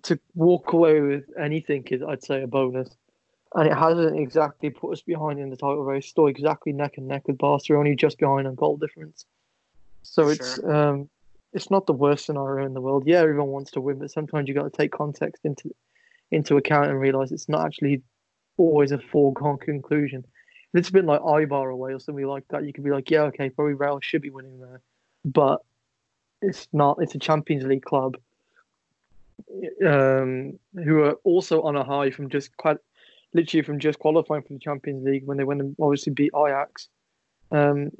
to 0.03 0.19
walk 0.33 0.73
away 0.73 0.99
with 1.01 1.25
anything 1.39 1.83
is, 1.87 2.01
I'd 2.01 2.23
say, 2.23 2.41
a 2.41 2.47
bonus. 2.47 2.89
And 3.55 3.67
it 3.67 3.75
hasn't 3.75 4.19
exactly 4.19 4.69
put 4.69 4.93
us 4.93 5.01
behind 5.01 5.39
in 5.39 5.49
the 5.49 5.55
title 5.55 5.83
race. 5.83 6.07
Still 6.07 6.27
exactly 6.27 6.71
neck 6.71 6.97
and 6.97 7.07
neck 7.07 7.27
with 7.27 7.37
Barca, 7.37 7.75
only 7.75 7.95
just 7.95 8.19
behind 8.19 8.47
on 8.47 8.55
goal 8.55 8.77
difference. 8.77 9.25
So 10.03 10.23
sure. 10.23 10.31
it's 10.31 10.63
um, 10.63 11.09
it's 11.53 11.71
not 11.71 11.87
the 11.87 11.93
worst 11.93 12.25
scenario 12.25 12.65
in 12.65 12.73
the 12.73 12.81
world. 12.81 13.03
Yeah, 13.07 13.19
everyone 13.19 13.47
wants 13.47 13.71
to 13.71 13.81
win, 13.81 13.97
but 13.99 14.11
sometimes 14.11 14.47
you 14.47 14.53
got 14.53 14.71
to 14.71 14.77
take 14.77 14.91
context 14.91 15.45
into 15.45 15.73
into 16.31 16.57
account 16.57 16.89
and 16.89 16.99
realize 16.99 17.31
it's 17.31 17.49
not 17.49 17.65
actually 17.65 18.03
always 18.57 18.91
a 18.91 18.99
foregone 18.99 19.57
conclusion. 19.57 20.23
If 20.73 20.79
it's 20.79 20.91
been 20.91 21.07
like 21.07 21.21
Eibar 21.21 21.71
away 21.71 21.93
or 21.93 21.99
something 21.99 22.25
like 22.25 22.47
that, 22.49 22.65
you 22.65 22.73
could 22.73 22.83
be 22.83 22.91
like, 22.91 23.09
yeah, 23.09 23.23
okay, 23.23 23.49
probably 23.49 23.73
Real 23.73 23.99
should 24.01 24.21
be 24.21 24.29
winning 24.29 24.59
there, 24.59 24.81
but 25.25 25.61
it's 26.41 26.67
not. 26.71 26.97
It's 27.01 27.15
a 27.15 27.19
Champions 27.19 27.65
League 27.65 27.83
club 27.83 28.17
um, 29.85 30.59
who 30.75 31.01
are 31.01 31.13
also 31.23 31.61
on 31.63 31.75
a 31.75 31.83
high 31.83 32.11
from 32.11 32.29
just 32.29 32.55
quite 32.57 32.77
literally 33.33 33.63
from 33.63 33.79
just 33.79 33.99
qualifying 33.99 34.41
for 34.41 34.53
the 34.53 34.59
Champions 34.59 35.03
League 35.03 35.25
when 35.25 35.37
they 35.37 35.43
went 35.43 35.61
and 35.61 35.75
obviously 35.79 36.13
beat 36.13 36.31
Ajax. 36.35 36.87
Um, 37.51 37.91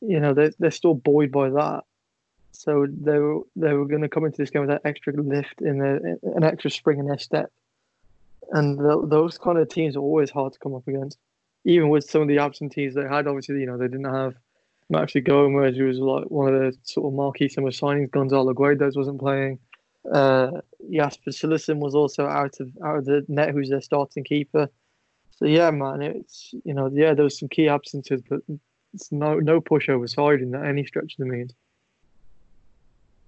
you 0.00 0.20
know, 0.20 0.34
they're, 0.34 0.52
they're 0.58 0.70
still 0.70 0.94
buoyed 0.94 1.32
by 1.32 1.50
that. 1.50 1.84
So 2.52 2.86
they 2.88 3.18
were 3.18 3.40
they 3.54 3.74
were 3.74 3.84
going 3.84 4.02
to 4.02 4.08
come 4.08 4.24
into 4.24 4.38
this 4.38 4.50
game 4.50 4.62
with 4.62 4.70
that 4.70 4.88
extra 4.88 5.12
lift 5.12 5.60
in 5.60 5.78
their 5.78 5.96
an 5.96 6.42
extra 6.42 6.70
spring 6.70 6.98
in 6.98 7.06
their 7.06 7.18
step, 7.18 7.52
and 8.50 8.78
the, 8.78 9.06
those 9.06 9.36
kind 9.36 9.58
of 9.58 9.68
teams 9.68 9.94
are 9.94 10.00
always 10.00 10.30
hard 10.30 10.54
to 10.54 10.58
come 10.58 10.74
up 10.74 10.88
against. 10.88 11.18
Even 11.64 11.90
with 11.90 12.08
some 12.08 12.22
of 12.22 12.28
the 12.28 12.38
absentees 12.38 12.94
they 12.94 13.02
had, 13.02 13.26
obviously 13.26 13.60
you 13.60 13.66
know 13.66 13.76
they 13.76 13.88
didn't 13.88 14.12
have 14.12 14.36
Maxi 14.92 15.22
Gomez, 15.22 15.76
who 15.76 15.84
was 15.84 15.98
like 15.98 16.30
one 16.30 16.54
of 16.54 16.60
the 16.60 16.78
sort 16.84 17.06
of 17.06 17.12
marquee 17.12 17.48
summer 17.48 17.70
signings. 17.70 18.10
Gonzalo 18.10 18.54
Guedes 18.54 18.96
wasn't 18.96 19.20
playing. 19.20 19.58
Uh, 20.12 20.60
Jasper 20.90 21.30
Cillessen 21.30 21.78
was 21.78 21.94
also 21.94 22.26
out 22.26 22.60
of 22.60 22.70
out 22.84 22.98
of 22.98 23.04
the 23.04 23.24
net, 23.28 23.50
who's 23.50 23.70
their 23.70 23.80
starting 23.80 24.24
keeper. 24.24 24.68
So 25.36 25.46
yeah, 25.46 25.70
man, 25.70 26.02
it's 26.02 26.54
you 26.64 26.74
know 26.74 26.90
yeah 26.92 27.14
there 27.14 27.24
was 27.24 27.38
some 27.38 27.48
key 27.48 27.68
absences, 27.68 28.22
but 28.28 28.40
it's 28.94 29.12
no 29.12 29.38
no 29.38 29.60
pushover 29.60 30.08
side 30.08 30.40
in 30.40 30.54
any 30.54 30.86
stretch 30.86 31.14
of 31.18 31.18
the 31.18 31.26
means. 31.26 31.54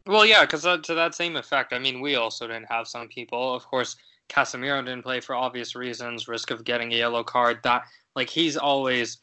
Well, 0.06 0.24
yeah, 0.24 0.40
because 0.40 0.62
to 0.62 0.94
that 0.94 1.14
same 1.14 1.36
effect, 1.36 1.74
I 1.74 1.78
mean, 1.78 2.00
we 2.00 2.14
also 2.14 2.46
didn't 2.46 2.70
have 2.70 2.88
some 2.88 3.08
people. 3.08 3.54
Of 3.54 3.66
course, 3.66 3.96
Casemiro 4.30 4.82
didn't 4.82 5.02
play 5.02 5.20
for 5.20 5.34
obvious 5.34 5.76
reasons, 5.76 6.28
risk 6.28 6.50
of 6.50 6.64
getting 6.64 6.92
a 6.94 6.96
yellow 6.96 7.22
card. 7.22 7.58
That 7.62 7.84
like 8.16 8.30
he's 8.30 8.56
always, 8.56 9.18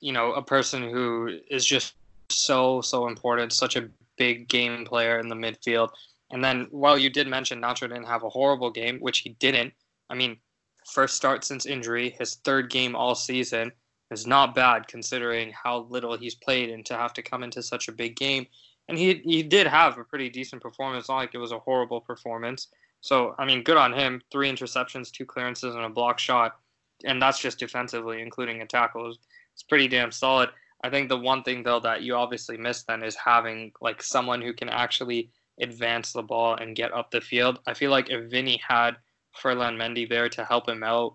you 0.00 0.12
know, 0.12 0.32
a 0.32 0.42
person 0.42 0.82
who 0.90 1.38
is 1.48 1.64
just 1.64 1.94
so 2.28 2.80
so 2.80 3.06
important, 3.06 3.52
such 3.52 3.76
a 3.76 3.88
big 4.16 4.48
game 4.48 4.84
player 4.84 5.20
in 5.20 5.28
the 5.28 5.36
midfield. 5.36 5.90
And 6.30 6.42
then 6.42 6.66
while 6.70 6.98
you 6.98 7.10
did 7.10 7.28
mention 7.28 7.60
Nacho 7.60 7.82
didn't 7.82 8.06
have 8.06 8.24
a 8.24 8.28
horrible 8.28 8.70
game, 8.70 8.98
which 8.98 9.20
he 9.20 9.30
didn't. 9.38 9.72
I 10.10 10.14
mean, 10.14 10.36
first 10.84 11.16
start 11.16 11.44
since 11.44 11.66
injury, 11.66 12.10
his 12.18 12.36
third 12.36 12.70
game 12.70 12.96
all 12.96 13.14
season 13.14 13.72
is 14.10 14.26
not 14.26 14.54
bad 14.54 14.86
considering 14.88 15.52
how 15.52 15.86
little 15.88 16.16
he's 16.16 16.34
played 16.34 16.70
and 16.70 16.84
to 16.86 16.94
have 16.94 17.12
to 17.14 17.22
come 17.22 17.42
into 17.42 17.62
such 17.62 17.88
a 17.88 17.92
big 17.92 18.16
game 18.16 18.46
and 18.88 18.98
he 18.98 19.20
he 19.24 19.42
did 19.42 19.66
have 19.66 19.98
a 19.98 20.04
pretty 20.04 20.28
decent 20.28 20.62
performance. 20.62 21.08
Not 21.08 21.16
like 21.16 21.34
it 21.34 21.38
was 21.38 21.52
a 21.52 21.58
horrible 21.58 22.00
performance. 22.00 22.68
So 23.00 23.34
I 23.38 23.44
mean, 23.44 23.62
good 23.62 23.76
on 23.76 23.92
him. 23.92 24.22
Three 24.30 24.50
interceptions, 24.50 25.10
two 25.10 25.26
clearances, 25.26 25.74
and 25.74 25.84
a 25.84 25.88
block 25.88 26.18
shot, 26.18 26.56
and 27.04 27.20
that's 27.20 27.38
just 27.38 27.58
defensively, 27.58 28.22
including 28.22 28.62
a 28.62 28.66
tackle. 28.66 29.10
It's 29.10 29.62
pretty 29.62 29.88
damn 29.88 30.12
solid. 30.12 30.50
I 30.84 30.90
think 30.90 31.08
the 31.08 31.18
one 31.18 31.42
thing 31.42 31.62
though 31.62 31.80
that 31.80 32.02
you 32.02 32.14
obviously 32.14 32.56
missed 32.56 32.86
then 32.86 33.02
is 33.02 33.16
having 33.16 33.72
like 33.80 34.02
someone 34.02 34.40
who 34.40 34.52
can 34.52 34.68
actually 34.68 35.30
advance 35.60 36.12
the 36.12 36.22
ball 36.22 36.54
and 36.54 36.76
get 36.76 36.92
up 36.92 37.10
the 37.10 37.20
field. 37.20 37.60
I 37.66 37.74
feel 37.74 37.90
like 37.90 38.10
if 38.10 38.30
Vinny 38.30 38.60
had 38.66 38.96
Ferland 39.32 39.78
Mendy 39.78 40.08
there 40.08 40.28
to 40.28 40.44
help 40.44 40.68
him 40.68 40.82
out, 40.82 41.14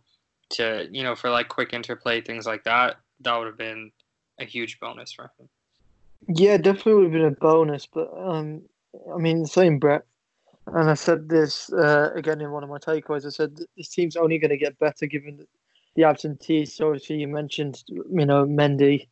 to 0.52 0.88
you 0.92 1.04
know 1.04 1.16
for 1.16 1.30
like 1.30 1.48
quick 1.48 1.74
interplay 1.74 2.22
things 2.22 2.46
like 2.46 2.64
that, 2.66 2.98
that 3.22 3.38
would 3.38 3.48
have 3.48 3.58
been 3.58 3.92
a 4.40 4.46
huge 4.46 4.80
bonus 4.80 5.12
for 5.12 5.32
him. 5.40 5.50
Yeah, 6.28 6.58
definitely 6.58 6.96
would 6.96 7.04
have 7.06 7.14
been 7.14 7.26
a 7.26 7.32
bonus, 7.32 7.86
but 7.86 8.12
um, 8.18 8.62
I 9.14 9.18
mean, 9.18 9.42
the 9.42 9.48
same 9.48 9.80
breadth. 9.80 10.06
And 10.68 10.90
I 10.90 10.94
said 10.94 11.28
this 11.28 11.72
uh, 11.74 12.12
again 12.16 12.42
in 12.42 12.52
one 12.52 12.64
of 12.64 12.70
my 12.70 12.78
takeaways. 12.78 13.26
I 13.26 13.30
said 13.30 13.58
this 13.76 13.90
team's 13.90 14.16
only 14.16 14.38
going 14.38 14.52
to 14.52 14.58
get 14.58 14.78
better 14.78 15.08
given 15.08 15.46
the 15.96 16.04
absentees. 16.04 16.76
So 16.76 16.88
obviously 16.88 17.18
you 17.18 17.28
mentioned, 17.28 17.84
you 17.88 18.26
know, 18.26 18.46
Mendy. 18.46 19.08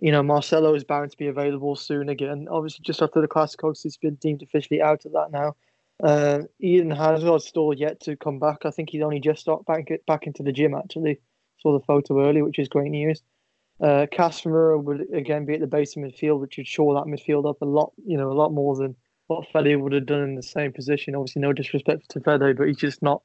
You 0.00 0.12
know, 0.12 0.22
Marcelo 0.22 0.74
is 0.74 0.84
bound 0.84 1.10
to 1.10 1.16
be 1.16 1.26
available 1.26 1.76
soon 1.76 2.08
again. 2.08 2.48
Obviously, 2.50 2.82
just 2.82 3.02
after 3.02 3.20
the 3.20 3.28
Classic, 3.28 3.60
he's 3.82 3.98
been 3.98 4.14
deemed 4.14 4.42
officially 4.42 4.80
out 4.80 5.04
of 5.04 5.12
that 5.12 5.30
now. 5.30 5.54
Uh, 6.02 6.40
Eden 6.58 6.90
Hazard 6.90 7.42
still 7.42 7.74
yet 7.74 8.00
to 8.00 8.16
come 8.16 8.38
back. 8.38 8.64
I 8.64 8.70
think 8.70 8.90
he's 8.90 9.02
only 9.02 9.20
just 9.20 9.42
started 9.42 9.66
back 9.66 9.88
back 10.06 10.26
into 10.26 10.42
the 10.42 10.52
gym. 10.52 10.74
Actually, 10.74 11.20
saw 11.58 11.78
the 11.78 11.84
photo 11.84 12.26
early, 12.26 12.40
which 12.40 12.58
is 12.58 12.68
great 12.68 12.90
news. 12.90 13.22
Uh, 13.80 14.06
Casemiro 14.12 14.82
would 14.82 15.06
again 15.14 15.44
be 15.44 15.54
at 15.54 15.60
the 15.60 15.66
base 15.66 15.96
of 15.96 16.02
midfield, 16.02 16.40
which 16.40 16.56
would 16.56 16.66
shore 16.66 16.94
that 16.94 17.10
midfield 17.10 17.48
up 17.48 17.60
a 17.60 17.66
lot, 17.66 17.92
you 18.04 18.16
know, 18.16 18.30
a 18.30 18.34
lot 18.34 18.52
more 18.52 18.76
than 18.76 18.96
what 19.26 19.46
Fede 19.52 19.80
would 19.80 19.92
have 19.92 20.06
done 20.06 20.22
in 20.22 20.34
the 20.34 20.42
same 20.42 20.72
position. 20.72 21.14
Obviously, 21.14 21.40
no 21.40 21.52
disrespect 21.52 22.08
to 22.10 22.20
Fede, 22.20 22.56
but 22.56 22.66
he's 22.66 22.76
just 22.76 23.02
not, 23.02 23.22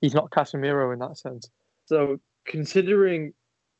he's 0.00 0.14
not 0.14 0.30
Casemiro 0.30 0.92
in 0.92 0.98
that 1.00 1.18
sense. 1.18 1.48
So, 1.86 2.20
considering 2.46 3.32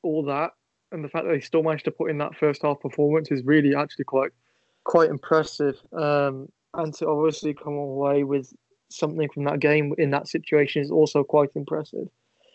all 0.03 0.25
that 0.25 0.53
and 0.95 1.05
the 1.05 1.09
fact 1.09 1.27
that 1.27 1.33
they 1.33 1.41
still 1.41 1.63
managed 1.63 1.85
to 1.87 1.91
put 1.91 2.09
in 2.09 2.19
that 2.19 2.37
first 2.37 2.63
half 2.63 2.81
performance 2.81 3.31
is 3.31 3.45
really 3.45 3.75
actually 3.75 4.05
quite, 4.05 4.31
quite 4.85 5.11
impressive. 5.11 5.77
Um, 5.93 6.49
and 6.73 6.95
to 6.95 7.09
obviously 7.09 7.53
come 7.53 7.75
away 7.75 8.23
with 8.23 8.53
something 8.89 9.29
from 9.29 9.45
that 9.45 9.59
game 9.59 9.93
in 9.99 10.11
that 10.11 10.29
situation 10.29 10.83
is 10.83 10.91
also 10.91 11.25
quite 11.25 11.51
impressive. 11.57 12.07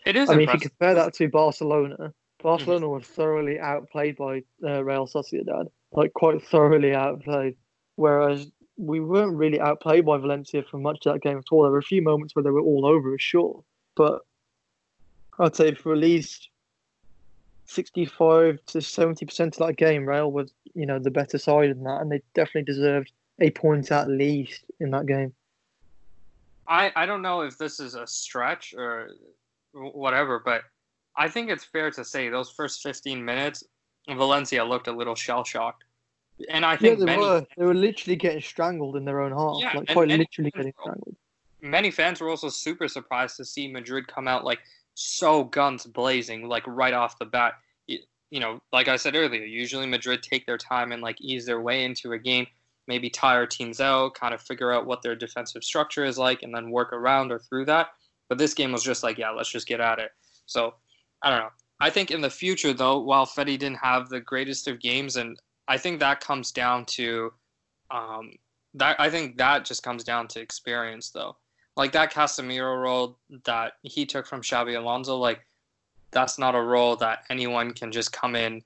It 0.06 0.16
is. 0.16 0.30
I 0.30 0.32
mean, 0.32 0.42
impressive. 0.42 0.56
if 0.56 0.64
you 0.64 0.70
compare 0.70 0.94
that 0.94 1.14
to 1.14 1.28
Barcelona, 1.28 2.14
Barcelona 2.42 2.88
were 2.88 3.02
thoroughly 3.02 3.60
outplayed 3.60 4.16
by 4.16 4.42
uh, 4.64 4.82
Real 4.82 5.06
Sociedad, 5.06 5.66
like 5.92 6.14
quite 6.14 6.42
thoroughly 6.42 6.94
outplayed. 6.94 7.56
Whereas 7.96 8.50
we 8.78 9.00
weren't 9.00 9.36
really 9.36 9.60
outplayed 9.60 10.06
by 10.06 10.16
Valencia 10.16 10.62
for 10.62 10.78
much 10.78 11.04
of 11.04 11.12
that 11.12 11.22
game 11.22 11.36
at 11.36 11.44
all. 11.50 11.62
There 11.62 11.72
were 11.72 11.78
a 11.78 11.82
few 11.82 12.00
moments 12.00 12.34
where 12.34 12.42
they 12.42 12.50
were 12.50 12.62
all 12.62 12.86
over 12.86 13.14
us, 13.14 13.20
sure, 13.20 13.62
but 13.94 14.22
I'd 15.38 15.54
say 15.54 15.74
for 15.74 15.92
at 15.92 15.98
least 15.98 16.48
sixty-five 17.70 18.58
to 18.66 18.80
seventy 18.80 19.26
percent 19.26 19.56
of 19.56 19.66
that 19.66 19.76
game, 19.76 20.06
Real 20.06 20.30
was 20.30 20.52
you 20.74 20.86
know 20.86 20.98
the 20.98 21.10
better 21.10 21.38
side 21.38 21.70
in 21.70 21.84
that, 21.84 22.00
and 22.00 22.10
they 22.10 22.22
definitely 22.34 22.72
deserved 22.72 23.12
a 23.40 23.50
point 23.50 23.90
at 23.90 24.08
least 24.08 24.64
in 24.80 24.90
that 24.90 25.06
game. 25.06 25.32
I 26.66 26.92
I 26.96 27.06
don't 27.06 27.22
know 27.22 27.42
if 27.42 27.58
this 27.58 27.80
is 27.80 27.94
a 27.94 28.06
stretch 28.06 28.74
or 28.74 29.10
whatever, 29.72 30.40
but 30.44 30.62
I 31.16 31.28
think 31.28 31.50
it's 31.50 31.64
fair 31.64 31.90
to 31.92 32.04
say 32.04 32.28
those 32.28 32.50
first 32.50 32.82
15 32.82 33.24
minutes, 33.24 33.64
Valencia 34.08 34.64
looked 34.64 34.88
a 34.88 34.92
little 34.92 35.14
shell 35.14 35.44
shocked. 35.44 35.84
And 36.48 36.64
I 36.64 36.76
think 36.76 36.98
yeah, 36.98 37.04
they 37.04 37.16
many, 37.16 37.22
were 37.22 37.46
they 37.56 37.64
were 37.64 37.74
literally 37.74 38.16
getting 38.16 38.40
strangled 38.40 38.96
in 38.96 39.04
their 39.04 39.20
own 39.20 39.32
half, 39.32 39.60
yeah, 39.60 39.78
like 39.78 39.88
quite 39.88 40.08
literally 40.08 40.50
getting 40.50 40.72
strangled. 40.80 41.16
Many 41.60 41.90
fans 41.90 42.20
were 42.20 42.30
also 42.30 42.48
super 42.48 42.88
surprised 42.88 43.36
to 43.36 43.44
see 43.44 43.70
Madrid 43.70 44.06
come 44.06 44.26
out 44.26 44.44
like 44.44 44.60
so 44.94 45.44
guns 45.44 45.86
blazing, 45.86 46.48
like 46.48 46.66
right 46.66 46.94
off 46.94 47.18
the 47.18 47.24
bat. 47.24 47.54
you 47.88 48.38
know, 48.38 48.60
like 48.72 48.88
I 48.88 48.96
said 48.96 49.16
earlier, 49.16 49.44
usually 49.44 49.86
Madrid 49.86 50.22
take 50.22 50.46
their 50.46 50.58
time 50.58 50.92
and 50.92 51.02
like 51.02 51.20
ease 51.20 51.46
their 51.46 51.60
way 51.60 51.84
into 51.84 52.12
a 52.12 52.18
game, 52.18 52.46
maybe 52.86 53.10
tire 53.10 53.46
teams 53.46 53.80
out, 53.80 54.14
kind 54.14 54.34
of 54.34 54.40
figure 54.40 54.72
out 54.72 54.86
what 54.86 55.02
their 55.02 55.16
defensive 55.16 55.64
structure 55.64 56.04
is 56.04 56.18
like, 56.18 56.42
and 56.42 56.54
then 56.54 56.70
work 56.70 56.92
around 56.92 57.32
or 57.32 57.38
through 57.38 57.64
that. 57.66 57.88
But 58.28 58.38
this 58.38 58.54
game 58.54 58.72
was 58.72 58.84
just 58.84 59.02
like, 59.02 59.18
yeah, 59.18 59.30
let's 59.30 59.50
just 59.50 59.66
get 59.66 59.80
at 59.80 59.98
it. 59.98 60.12
So 60.46 60.74
I 61.22 61.30
don't 61.30 61.40
know. 61.40 61.50
I 61.80 61.90
think 61.90 62.10
in 62.10 62.20
the 62.20 62.30
future, 62.30 62.74
though, 62.74 62.98
while 62.98 63.26
Fede 63.26 63.58
didn't 63.58 63.78
have 63.78 64.08
the 64.08 64.20
greatest 64.20 64.68
of 64.68 64.80
games, 64.80 65.16
and 65.16 65.40
I 65.66 65.78
think 65.78 65.98
that 66.00 66.20
comes 66.20 66.52
down 66.52 66.84
to 66.86 67.32
um, 67.90 68.32
that. 68.74 69.00
I 69.00 69.08
think 69.08 69.38
that 69.38 69.64
just 69.64 69.82
comes 69.82 70.04
down 70.04 70.28
to 70.28 70.40
experience, 70.40 71.10
though. 71.10 71.36
Like 71.80 71.92
that 71.92 72.12
Casemiro 72.12 72.78
role 72.78 73.16
that 73.46 73.78
he 73.80 74.04
took 74.04 74.26
from 74.26 74.42
Xabi 74.42 74.76
Alonso, 74.76 75.16
like 75.16 75.46
that's 76.10 76.38
not 76.38 76.54
a 76.54 76.60
role 76.60 76.94
that 76.96 77.20
anyone 77.30 77.72
can 77.72 77.90
just 77.90 78.12
come 78.12 78.36
in, 78.36 78.60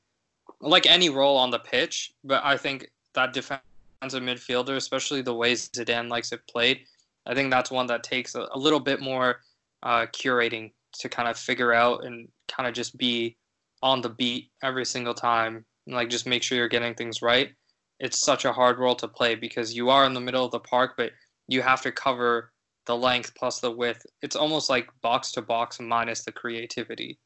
like 0.61 0.85
any 0.87 1.11
role 1.11 1.37
on 1.37 1.53
the 1.53 1.61
pitch. 1.61 2.13
But 2.25 2.45
I 2.45 2.57
think 2.57 2.91
that 3.13 3.33
defensive 3.33 3.61
midfielder, 4.03 4.75
especially 4.75 5.23
the 5.23 5.33
way 5.33 5.53
Zidane 5.53 6.09
likes 6.09 6.33
it 6.33 6.45
played, 6.49 6.81
I 7.25 7.35
think 7.35 7.53
that's 7.53 7.71
one 7.71 7.87
that 7.87 8.03
takes 8.03 8.35
a, 8.35 8.49
a 8.51 8.59
little 8.59 8.81
bit 8.81 9.01
more 9.01 9.43
uh, 9.85 10.07
curating 10.07 10.73
to 10.99 11.09
kind 11.09 11.29
of 11.29 11.39
figure 11.39 11.73
out 11.73 12.05
and 12.05 12.27
kind 12.49 12.69
of 12.69 12.75
just 12.75 12.99
be 12.99 13.37
on 13.81 14.01
the 14.01 14.11
beat 14.11 14.51
every 14.65 14.85
single 14.85 15.15
time. 15.15 15.65
Like 15.87 16.11
just 16.11 16.27
make 16.27 16.43
sure 16.43 16.59
you're 16.59 16.67
getting 16.67 16.97
things 16.97 17.23
right. 17.23 17.53
It's 18.01 18.19
such 18.19 18.45
a 18.45 18.53
hard 18.53 18.81
role 18.81 18.97
to 18.97 19.07
play 19.07 19.37
because 19.37 19.73
you 19.73 19.89
are 19.89 20.05
in 20.05 20.15
the 20.15 20.21
middle 20.21 20.45
of 20.45 20.51
the 20.51 20.59
park, 20.59 20.95
but 20.97 21.13
you 21.47 21.63
have 21.63 21.81
to 21.83 21.93
cover 21.93 22.51
the 22.87 22.97
length 22.97 23.35
plus 23.35 23.61
the 23.61 23.71
width. 23.71 24.07
It's 24.23 24.37
almost 24.37 24.71
like 24.71 24.89
box 25.01 25.33
to 25.33 25.43
box 25.43 25.81
minus 25.81 26.25
the 26.25 26.33
creativity, 26.33 27.19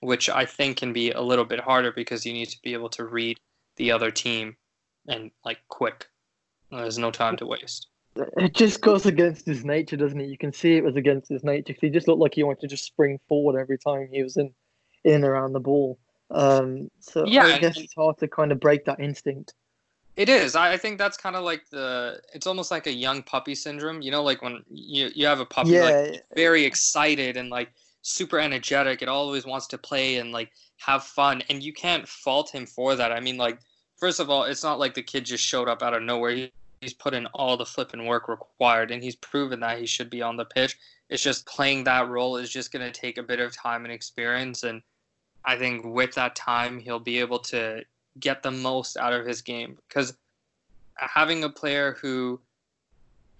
which 0.00 0.28
I 0.28 0.44
think 0.44 0.76
can 0.76 0.92
be 0.92 1.10
a 1.10 1.20
little 1.20 1.44
bit 1.44 1.60
harder 1.60 1.92
because 1.92 2.26
you 2.26 2.32
need 2.32 2.48
to 2.50 2.58
be 2.62 2.72
able 2.72 2.90
to 2.90 3.04
read 3.04 3.38
the 3.76 3.90
other 3.90 4.10
team 4.10 4.56
and 5.08 5.30
like 5.44 5.58
quick. 5.68 6.06
There's 6.70 6.98
no 6.98 7.10
time 7.10 7.36
to 7.36 7.46
waste. 7.46 7.88
It 8.36 8.54
just 8.54 8.80
goes 8.80 9.06
against 9.06 9.44
his 9.46 9.64
nature, 9.64 9.96
doesn't 9.96 10.20
it? 10.20 10.28
You 10.28 10.38
can 10.38 10.52
see 10.52 10.76
it 10.76 10.84
was 10.84 10.96
against 10.96 11.28
his 11.28 11.42
nature 11.42 11.64
because 11.68 11.80
he 11.80 11.90
just 11.90 12.06
looked 12.06 12.20
like 12.20 12.34
he 12.34 12.44
wanted 12.44 12.60
to 12.60 12.68
just 12.68 12.84
spring 12.84 13.18
forward 13.28 13.58
every 13.58 13.78
time 13.78 14.08
he 14.10 14.22
was 14.22 14.36
in, 14.36 14.52
in 15.04 15.24
around 15.24 15.52
the 15.52 15.60
ball. 15.60 15.98
Um, 16.30 16.90
so 17.00 17.24
yeah, 17.26 17.44
I 17.44 17.58
guess 17.58 17.78
it's 17.78 17.94
hard 17.94 18.18
to 18.18 18.28
kind 18.28 18.52
of 18.52 18.60
break 18.60 18.84
that 18.84 19.00
instinct. 19.00 19.54
It 20.16 20.28
is. 20.28 20.54
I 20.54 20.76
think 20.76 20.98
that's 20.98 21.16
kind 21.16 21.34
of 21.34 21.44
like 21.44 21.68
the. 21.70 22.20
It's 22.32 22.46
almost 22.46 22.70
like 22.70 22.86
a 22.86 22.92
young 22.92 23.22
puppy 23.22 23.54
syndrome. 23.54 24.00
You 24.00 24.12
know, 24.12 24.22
like 24.22 24.42
when 24.42 24.62
you 24.70 25.10
you 25.14 25.26
have 25.26 25.40
a 25.40 25.46
puppy, 25.46 25.70
yeah. 25.70 25.84
like 25.84 26.24
very 26.36 26.64
excited 26.64 27.36
and 27.36 27.50
like 27.50 27.72
super 28.02 28.38
energetic. 28.38 29.02
It 29.02 29.08
always 29.08 29.44
wants 29.44 29.66
to 29.68 29.78
play 29.78 30.16
and 30.16 30.30
like 30.30 30.52
have 30.76 31.02
fun, 31.02 31.42
and 31.50 31.62
you 31.62 31.72
can't 31.72 32.06
fault 32.06 32.54
him 32.54 32.64
for 32.64 32.94
that. 32.94 33.10
I 33.10 33.18
mean, 33.18 33.36
like 33.36 33.58
first 33.96 34.20
of 34.20 34.30
all, 34.30 34.44
it's 34.44 34.62
not 34.62 34.78
like 34.78 34.94
the 34.94 35.02
kid 35.02 35.24
just 35.24 35.42
showed 35.42 35.68
up 35.68 35.82
out 35.82 35.94
of 35.94 36.02
nowhere. 36.02 36.30
He, 36.30 36.52
he's 36.80 36.94
put 36.94 37.14
in 37.14 37.26
all 37.26 37.56
the 37.56 37.66
flipping 37.66 38.06
work 38.06 38.28
required, 38.28 38.92
and 38.92 39.02
he's 39.02 39.16
proven 39.16 39.58
that 39.60 39.80
he 39.80 39.86
should 39.86 40.10
be 40.10 40.22
on 40.22 40.36
the 40.36 40.44
pitch. 40.44 40.78
It's 41.10 41.22
just 41.22 41.46
playing 41.46 41.84
that 41.84 42.08
role 42.08 42.36
is 42.36 42.50
just 42.50 42.72
going 42.72 42.84
to 42.84 43.00
take 43.00 43.18
a 43.18 43.22
bit 43.22 43.40
of 43.40 43.56
time 43.56 43.84
and 43.84 43.92
experience, 43.92 44.62
and 44.62 44.80
I 45.44 45.56
think 45.56 45.84
with 45.84 46.14
that 46.14 46.36
time, 46.36 46.78
he'll 46.78 47.00
be 47.00 47.18
able 47.18 47.40
to 47.40 47.82
get 48.20 48.42
the 48.42 48.50
most 48.50 48.96
out 48.96 49.12
of 49.12 49.26
his 49.26 49.42
game. 49.42 49.76
Because 49.88 50.16
having 50.96 51.44
a 51.44 51.50
player 51.50 51.96
who 52.00 52.40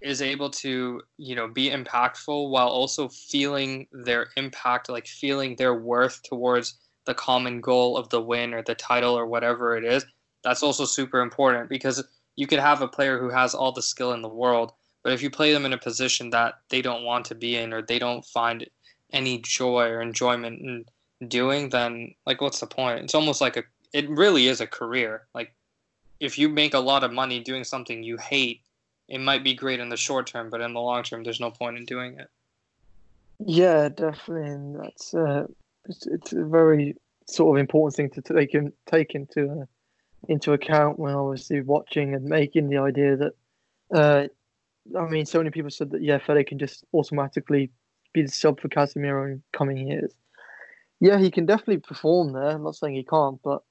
is 0.00 0.20
able 0.20 0.50
to 0.50 1.00
you 1.16 1.34
know 1.34 1.48
be 1.48 1.70
impactful 1.70 2.50
while 2.50 2.68
also 2.68 3.08
feeling 3.08 3.86
their 3.90 4.28
impact 4.36 4.90
like 4.90 5.06
feeling 5.06 5.56
their 5.56 5.74
worth 5.74 6.22
towards 6.24 6.74
the 7.06 7.14
common 7.14 7.60
goal 7.60 7.96
of 7.96 8.08
the 8.10 8.20
win 8.20 8.52
or 8.52 8.62
the 8.62 8.74
title 8.74 9.16
or 9.16 9.24
whatever 9.26 9.76
it 9.76 9.84
is 9.84 10.04
that's 10.42 10.62
also 10.62 10.84
super 10.84 11.22
important 11.22 11.70
because 11.70 12.04
you 12.36 12.46
could 12.46 12.58
have 12.58 12.82
a 12.82 12.88
player 12.88 13.18
who 13.18 13.30
has 13.30 13.54
all 13.54 13.72
the 13.72 13.80
skill 13.80 14.12
in 14.12 14.20
the 14.20 14.28
world 14.28 14.72
but 15.04 15.12
if 15.12 15.22
you 15.22 15.30
play 15.30 15.52
them 15.52 15.64
in 15.64 15.72
a 15.72 15.78
position 15.78 16.30
that 16.30 16.54
they 16.70 16.82
don't 16.82 17.04
want 17.04 17.24
to 17.24 17.34
be 17.34 17.56
in 17.56 17.72
or 17.72 17.80
they 17.80 17.98
don't 17.98 18.24
find 18.26 18.66
any 19.12 19.38
joy 19.38 19.86
or 19.86 20.00
enjoyment 20.00 20.60
in 20.60 20.84
doing 21.28 21.68
then 21.68 22.12
like 22.26 22.40
what's 22.40 22.60
the 22.60 22.66
point? 22.66 23.04
It's 23.04 23.14
almost 23.14 23.40
like 23.40 23.56
a 23.56 23.64
it 23.94 24.10
really 24.10 24.48
is 24.48 24.60
a 24.60 24.66
career. 24.66 25.22
Like 25.34 25.54
if 26.20 26.36
you 26.36 26.50
make 26.50 26.74
a 26.74 26.78
lot 26.80 27.04
of 27.04 27.12
money 27.12 27.40
doing 27.40 27.64
something 27.64 28.02
you 28.02 28.18
hate, 28.18 28.60
it 29.08 29.20
might 29.20 29.44
be 29.44 29.54
great 29.54 29.80
in 29.80 29.88
the 29.88 29.96
short 29.96 30.26
term, 30.26 30.50
but 30.50 30.60
in 30.60 30.74
the 30.74 30.80
long 30.80 31.04
term, 31.04 31.22
there's 31.22 31.40
no 31.40 31.50
point 31.50 31.78
in 31.78 31.84
doing 31.84 32.18
it. 32.18 32.28
Yeah, 33.38 33.88
definitely, 33.88 34.50
and 34.50 34.80
that's 34.80 35.14
uh, 35.14 35.46
it's, 35.88 36.06
it's 36.06 36.32
a 36.32 36.44
very 36.44 36.96
sort 37.26 37.56
of 37.56 37.60
important 37.60 37.96
thing 37.96 38.22
to 38.22 38.34
take 38.34 38.54
in, 38.54 38.72
take 38.86 39.14
into 39.14 39.62
uh, 39.62 39.64
into 40.28 40.52
account 40.52 40.98
when 40.98 41.14
obviously 41.14 41.60
watching 41.60 42.14
and 42.14 42.24
making 42.24 42.68
the 42.68 42.78
idea 42.78 43.16
that. 43.16 43.32
Uh, 43.92 44.26
I 44.98 45.06
mean, 45.06 45.24
so 45.24 45.38
many 45.38 45.50
people 45.50 45.70
said 45.70 45.90
that 45.92 46.02
yeah, 46.02 46.18
Fede 46.18 46.46
can 46.46 46.58
just 46.58 46.84
automatically 46.92 47.70
be 48.12 48.22
the 48.22 48.28
sub 48.28 48.60
for 48.60 48.68
Casemiro 48.68 49.32
in 49.32 49.42
coming 49.52 49.88
years. 49.88 50.12
Yeah, 51.00 51.18
he 51.18 51.30
can 51.30 51.46
definitely 51.46 51.78
perform 51.78 52.32
there. 52.32 52.50
I'm 52.50 52.62
not 52.62 52.76
saying 52.76 52.94
he 52.94 53.04
can't, 53.04 53.40
but 53.42 53.62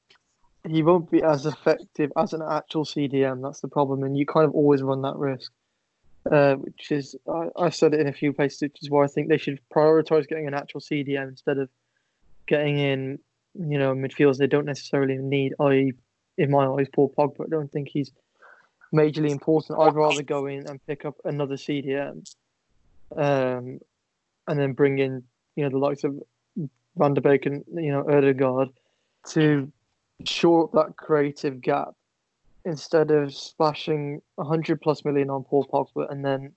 he 0.68 0.84
won't 0.84 1.12
be 1.12 1.22
as 1.22 1.46
effective 1.46 2.12
as 2.18 2.34
an 2.34 2.42
actual 2.42 2.86
CDM. 2.86 3.42
That's 3.42 3.62
the 3.62 3.68
problem, 3.68 4.04
and 4.04 4.18
you 4.18 4.26
kind 4.26 4.46
of 4.46 4.54
always 4.54 4.82
run 4.82 5.02
that 5.02 5.16
risk. 5.16 5.52
Uh, 6.32 6.56
which 6.56 6.90
is, 6.90 7.16
I, 7.28 7.48
I've 7.58 7.76
said 7.76 7.94
it 7.94 8.00
in 8.00 8.08
a 8.08 8.14
few 8.14 8.32
places, 8.32 8.62
which 8.62 8.82
is 8.82 8.90
why 8.90 9.04
I 9.04 9.08
think 9.08 9.28
they 9.28 9.38
should 9.38 9.60
prioritize 9.76 10.26
getting 10.26 10.48
an 10.48 10.54
actual 10.54 10.80
CDM 10.80 11.28
instead 11.28 11.58
of 11.58 11.70
getting 12.48 12.78
in, 12.78 13.20
you 13.56 13.78
know, 13.78 13.94
midfielders 13.94 14.38
they 14.38 14.48
don't 14.48 14.66
necessarily 14.66 15.18
need. 15.18 15.54
I, 15.60 15.92
in 16.38 16.50
my 16.50 16.66
eyes, 16.66 16.88
Paul 16.94 17.14
Pogba. 17.18 17.46
I 17.46 17.50
don't 17.50 17.70
think 17.70 17.90
he's 17.90 18.12
majorly 18.94 19.32
important. 19.32 19.80
I'd 19.80 19.96
rather 19.96 20.24
go 20.24 20.46
in 20.46 20.66
and 20.68 20.86
pick 20.88 21.04
up 21.04 21.16
another 21.26 21.56
CDM, 21.56 22.24
um, 23.18 23.80
and 24.48 24.60
then 24.60 24.72
bring 24.74 25.00
in, 25.00 25.24
you 25.58 25.64
know, 25.64 25.70
the 25.70 25.78
likes 25.78 26.06
of 26.06 26.22
Van 26.98 27.14
der 27.14 27.22
Beek 27.22 27.46
and 27.46 27.64
you 27.74 27.92
know 27.92 28.08
Odegaard 28.10 28.70
to 29.30 29.72
shore 30.26 30.66
up 30.66 30.72
that 30.74 30.98
creative 30.98 31.62
gap 31.62 31.96
instead 32.66 33.12
of 33.12 33.34
splashing 33.34 34.22
100 34.36 34.82
plus 34.82 35.04
million 35.04 35.30
on 35.30 35.44
Paul 35.44 35.68
Pogba 35.72 36.10
and 36.12 36.24
then 36.24 36.54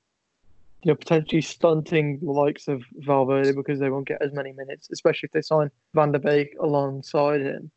you 0.83 0.93
know 0.93 0.95
potentially 0.95 1.41
stunting 1.41 2.19
the 2.21 2.31
likes 2.31 2.69
of 2.69 2.83
Valverde 2.99 3.53
because 3.53 3.81
they 3.81 3.91
won't 3.91 4.07
get 4.07 4.23
as 4.23 4.33
many 4.33 4.53
minutes, 4.53 4.89
especially 4.93 5.27
if 5.27 5.33
they 5.33 5.43
sign 5.43 5.71
Van 5.95 6.13
der 6.13 6.19
Beek 6.19 6.55
alongside 6.61 7.41
him. 7.41 7.71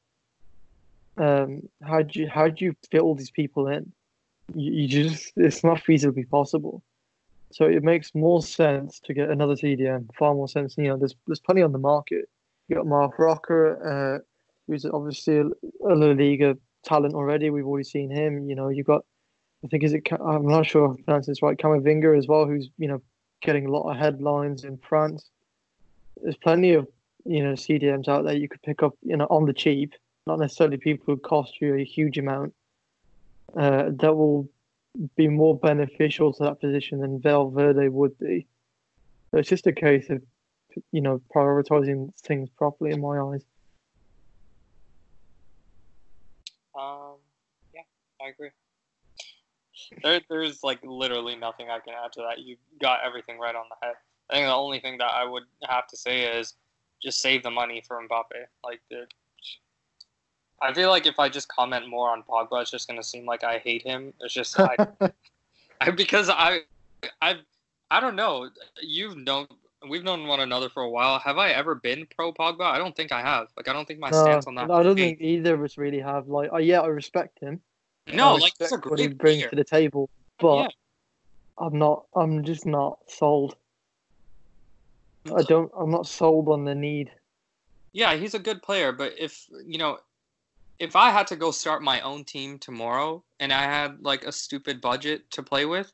Um, 1.17 1.61
how 1.83 2.01
do 2.01 2.19
you 2.19 2.29
how 2.29 2.47
do 2.47 2.65
you 2.65 2.75
fit 2.91 3.01
all 3.01 3.15
these 3.15 3.31
people 3.31 3.67
in? 3.67 3.91
You, 4.53 4.71
you 4.73 4.87
just 4.87 5.33
it's 5.35 5.63
not 5.63 5.83
feasibly 5.83 6.29
possible. 6.29 6.83
So 7.51 7.65
it 7.65 7.83
makes 7.83 8.13
more 8.13 8.43
sense 8.43 8.99
to 9.05 9.13
get 9.13 9.29
another 9.29 9.55
CDM. 9.55 10.07
Far 10.15 10.35
more 10.35 10.47
sense. 10.47 10.75
You 10.77 10.89
know, 10.89 10.97
there's 10.97 11.15
there's 11.25 11.39
plenty 11.39 11.61
on 11.61 11.71
the 11.71 11.79
market. 11.79 12.29
You 12.69 12.75
got 12.75 12.85
Marc 12.85 13.17
Roca, 13.17 13.71
uh, 13.71 14.19
who's 14.67 14.85
obviously 14.85 15.39
a, 15.39 15.45
La 15.81 16.11
Liga 16.11 16.55
talent 16.83 17.15
already. 17.15 17.49
We've 17.49 17.65
already 17.65 17.83
seen 17.83 18.11
him. 18.11 18.47
You 18.47 18.55
know, 18.55 18.69
you 18.69 18.83
got, 18.83 19.03
I 19.65 19.67
think 19.67 19.83
is 19.83 19.93
it, 19.93 20.07
I'm 20.23 20.47
not 20.47 20.67
sure 20.67 20.85
if 20.93 20.99
I 20.99 21.03
pronounce 21.03 21.25
this 21.25 21.41
right, 21.41 21.57
Camavinga 21.57 22.17
as 22.17 22.27
well, 22.27 22.45
who's 22.45 22.69
you 22.77 22.87
know 22.87 23.01
getting 23.41 23.65
a 23.65 23.71
lot 23.71 23.89
of 23.89 23.97
headlines 23.97 24.63
in 24.63 24.77
France. 24.77 25.29
There's 26.21 26.37
plenty 26.37 26.73
of 26.73 26.87
you 27.25 27.43
know 27.43 27.53
CDMs 27.53 28.07
out 28.07 28.23
there 28.23 28.35
you 28.35 28.47
could 28.47 28.61
pick 28.61 28.83
up, 28.83 28.93
you 29.01 29.17
know, 29.17 29.27
on 29.29 29.45
the 29.45 29.53
cheap. 29.53 29.93
Not 30.27 30.39
necessarily 30.39 30.77
people 30.77 31.05
who 31.07 31.17
cost 31.17 31.59
you 31.59 31.75
a 31.75 31.83
huge 31.83 32.19
amount. 32.19 32.53
Uh, 33.57 33.89
that 33.99 34.15
will 34.15 34.47
be 35.15 35.27
more 35.27 35.57
beneficial 35.57 36.33
to 36.33 36.43
that 36.43 36.61
position 36.61 36.99
than 36.99 37.19
Valverde 37.19 37.87
would 37.89 38.17
be. 38.19 38.45
So 39.31 39.39
it's 39.39 39.49
just 39.49 39.67
a 39.67 39.73
case 39.73 40.09
of, 40.09 40.21
you 40.91 41.01
know, 41.01 41.21
prioritizing 41.35 42.13
things 42.19 42.49
properly 42.49 42.91
in 42.91 43.01
my 43.01 43.19
eyes. 43.19 43.45
Um, 46.77 47.15
yeah, 47.73 47.81
I 48.21 48.29
agree. 48.29 48.49
There, 50.03 50.21
there's 50.29 50.63
like 50.63 50.79
literally 50.83 51.35
nothing 51.35 51.69
I 51.69 51.79
can 51.79 51.93
add 51.93 52.11
to 52.13 52.21
that. 52.21 52.39
You 52.39 52.57
got 52.81 52.99
everything 53.05 53.39
right 53.39 53.55
on 53.55 53.65
the 53.69 53.85
head. 53.85 53.95
I 54.29 54.35
think 54.35 54.47
the 54.47 54.53
only 54.53 54.79
thing 54.79 54.97
that 54.99 55.11
I 55.13 55.25
would 55.25 55.43
have 55.67 55.87
to 55.87 55.97
say 55.97 56.23
is 56.37 56.53
just 57.01 57.21
save 57.21 57.43
the 57.43 57.49
money 57.49 57.81
for 57.87 57.97
Mbappe. 57.97 58.45
Like, 58.63 58.81
the, 58.89 59.07
I 60.61 60.73
feel 60.73 60.89
like 60.89 61.07
if 61.07 61.17
I 61.17 61.29
just 61.29 61.47
comment 61.47 61.87
more 61.87 62.11
on 62.11 62.23
Pogba, 62.23 62.61
it's 62.61 62.71
just 62.71 62.87
gonna 62.87 63.03
seem 63.03 63.25
like 63.25 63.43
I 63.43 63.57
hate 63.59 63.81
him. 63.81 64.13
It's 64.19 64.33
just 64.33 64.59
I, 64.59 64.75
I 65.81 65.91
because 65.91 66.29
I, 66.29 66.59
I, 67.21 67.37
I 67.89 67.99
don't 67.99 68.15
know. 68.15 68.49
You've 68.81 69.17
known 69.17 69.47
we've 69.87 70.03
known 70.03 70.27
one 70.27 70.39
another 70.39 70.69
for 70.69 70.83
a 70.83 70.89
while. 70.89 71.19
Have 71.19 71.37
I 71.37 71.51
ever 71.51 71.75
been 71.75 72.07
pro 72.15 72.33
Pogba? 72.33 72.61
I 72.61 72.77
don't 72.77 72.95
think 72.95 73.11
I 73.11 73.21
have. 73.21 73.47
Like, 73.55 73.67
I 73.67 73.73
don't 73.73 73.87
think 73.87 73.99
my 73.99 74.09
no, 74.09 74.23
stance 74.23 74.47
on 74.47 74.55
that. 74.55 74.69
I 74.69 74.83
don't 74.83 74.95
think 74.95 75.21
either 75.21 75.55
of 75.55 75.63
us 75.63 75.77
really 75.77 75.99
have. 75.99 76.27
Like, 76.27 76.49
oh, 76.51 76.57
yeah, 76.57 76.81
I 76.81 76.87
respect 76.87 77.39
him. 77.39 77.61
No, 78.13 78.35
like 78.35 78.53
that's 78.57 78.71
a 78.71 78.77
what 78.77 78.99
he 78.99 79.07
brings 79.07 79.45
to 79.47 79.55
the 79.55 79.63
table, 79.63 80.09
but 80.39 80.61
yeah. 80.61 80.67
I'm 81.59 81.77
not. 81.77 82.05
I'm 82.15 82.43
just 82.43 82.65
not 82.65 82.99
sold. 83.07 83.55
Mm. 85.25 85.39
I 85.39 85.43
don't. 85.43 85.71
I'm 85.77 85.91
not 85.91 86.07
sold 86.07 86.47
on 86.49 86.65
the 86.65 86.75
need. 86.75 87.11
Yeah, 87.91 88.15
he's 88.15 88.33
a 88.33 88.39
good 88.39 88.61
player, 88.61 88.91
but 88.91 89.13
if 89.17 89.45
you 89.65 89.77
know, 89.77 89.99
if 90.79 90.95
I 90.95 91.11
had 91.11 91.27
to 91.27 91.35
go 91.35 91.51
start 91.51 91.83
my 91.83 92.01
own 92.01 92.23
team 92.23 92.57
tomorrow 92.57 93.23
and 93.39 93.51
I 93.53 93.63
had 93.63 94.01
like 94.01 94.23
a 94.23 94.31
stupid 94.31 94.81
budget 94.81 95.29
to 95.31 95.43
play 95.43 95.65
with, 95.65 95.91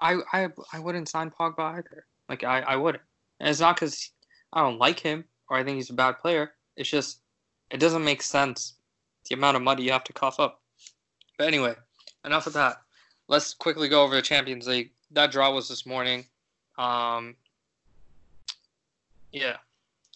I 0.00 0.18
I, 0.32 0.48
I 0.72 0.78
wouldn't 0.78 1.08
sign 1.08 1.30
Pogba 1.30 1.78
either. 1.78 2.04
Like 2.30 2.44
I, 2.44 2.60
I 2.60 2.76
wouldn't. 2.76 3.02
And 3.40 3.48
it's 3.48 3.60
not 3.60 3.74
because 3.74 4.12
I 4.52 4.62
don't 4.62 4.78
like 4.78 5.00
him 5.00 5.24
or 5.50 5.56
I 5.58 5.64
think 5.64 5.76
he's 5.76 5.90
a 5.90 5.94
bad 5.94 6.18
player. 6.18 6.52
It's 6.76 6.88
just 6.88 7.18
it 7.70 7.80
doesn't 7.80 8.04
make 8.04 8.22
sense 8.22 8.74
the 9.28 9.34
amount 9.34 9.56
of 9.56 9.62
money 9.62 9.82
you 9.82 9.90
have 9.90 10.04
to 10.04 10.12
cough 10.12 10.38
up. 10.38 10.62
But 11.36 11.48
anyway, 11.48 11.74
enough 12.24 12.46
of 12.46 12.52
that. 12.52 12.76
Let's 13.26 13.52
quickly 13.52 13.88
go 13.88 14.04
over 14.04 14.14
the 14.14 14.22
Champions 14.22 14.68
League. 14.68 14.92
That 15.10 15.32
draw 15.32 15.52
was 15.52 15.68
this 15.68 15.84
morning. 15.84 16.24
Um, 16.78 17.34
yeah, 19.32 19.56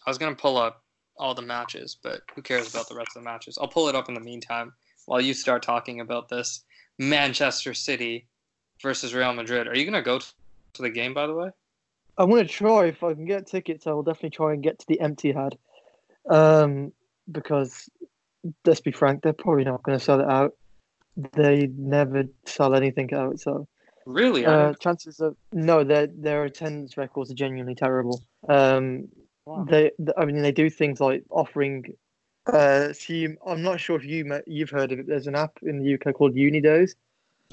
I 0.05 0.09
was 0.09 0.17
gonna 0.17 0.35
pull 0.35 0.57
up 0.57 0.83
all 1.17 1.35
the 1.35 1.41
matches, 1.41 1.97
but 2.01 2.21
who 2.33 2.41
cares 2.41 2.73
about 2.73 2.87
the 2.87 2.95
rest 2.95 3.09
of 3.15 3.23
the 3.23 3.29
matches? 3.29 3.57
I'll 3.59 3.67
pull 3.67 3.89
it 3.89 3.95
up 3.95 4.07
in 4.07 4.15
the 4.15 4.21
meantime 4.21 4.73
while 5.05 5.19
you 5.19 5.33
start 5.33 5.63
talking 5.63 5.99
about 5.99 6.29
this 6.29 6.63
Manchester 6.97 7.73
City 7.73 8.25
versus 8.81 9.13
Real 9.13 9.33
Madrid. 9.33 9.67
Are 9.67 9.77
you 9.77 9.83
gonna 9.83 10.01
go 10.01 10.19
to 10.19 10.81
the 10.81 10.89
game, 10.89 11.13
by 11.13 11.27
the 11.27 11.33
way? 11.33 11.51
I'm 12.17 12.29
gonna 12.29 12.45
try 12.45 12.85
if 12.85 13.03
I 13.03 13.13
can 13.13 13.25
get 13.25 13.47
tickets. 13.47 13.87
I 13.87 13.91
will 13.91 14.03
definitely 14.03 14.31
try 14.31 14.53
and 14.53 14.63
get 14.63 14.79
to 14.79 14.85
the 14.87 14.99
Etihad, 15.01 15.57
um, 16.29 16.91
because 17.31 17.89
let's 18.65 18.81
be 18.81 18.91
frank, 18.91 19.21
they're 19.21 19.33
probably 19.33 19.63
not 19.63 19.83
going 19.83 19.97
to 19.97 20.03
sell 20.03 20.19
it 20.19 20.27
out. 20.29 20.53
They 21.33 21.67
never 21.77 22.25
sell 22.45 22.75
anything 22.75 23.13
out, 23.13 23.39
so 23.39 23.67
Really? 24.05 24.45
uh, 24.45 24.73
chances 24.75 25.19
of 25.19 25.35
no, 25.51 25.83
their 25.83 26.07
their 26.07 26.43
attendance 26.43 26.97
records 26.97 27.31
are 27.31 27.35
genuinely 27.35 27.75
terrible. 27.75 28.21
Um, 28.47 29.07
Wow. 29.45 29.63
they, 29.69 29.91
I 30.17 30.25
mean, 30.25 30.41
they 30.41 30.51
do 30.51 30.71
things 30.71 30.99
like 30.99 31.23
offering. 31.29 31.93
Uh, 32.51 32.93
see, 32.93 33.27
I'm 33.45 33.61
not 33.61 33.79
sure 33.79 33.95
if 33.95 34.03
you 34.03 34.25
met, 34.25 34.47
you've 34.47 34.71
heard 34.71 34.91
of 34.91 34.97
it. 34.97 35.07
There's 35.07 35.27
an 35.27 35.35
app 35.35 35.59
in 35.61 35.83
the 35.83 35.93
UK 35.93 36.15
called 36.15 36.33
UNiDAYS. 36.33 36.95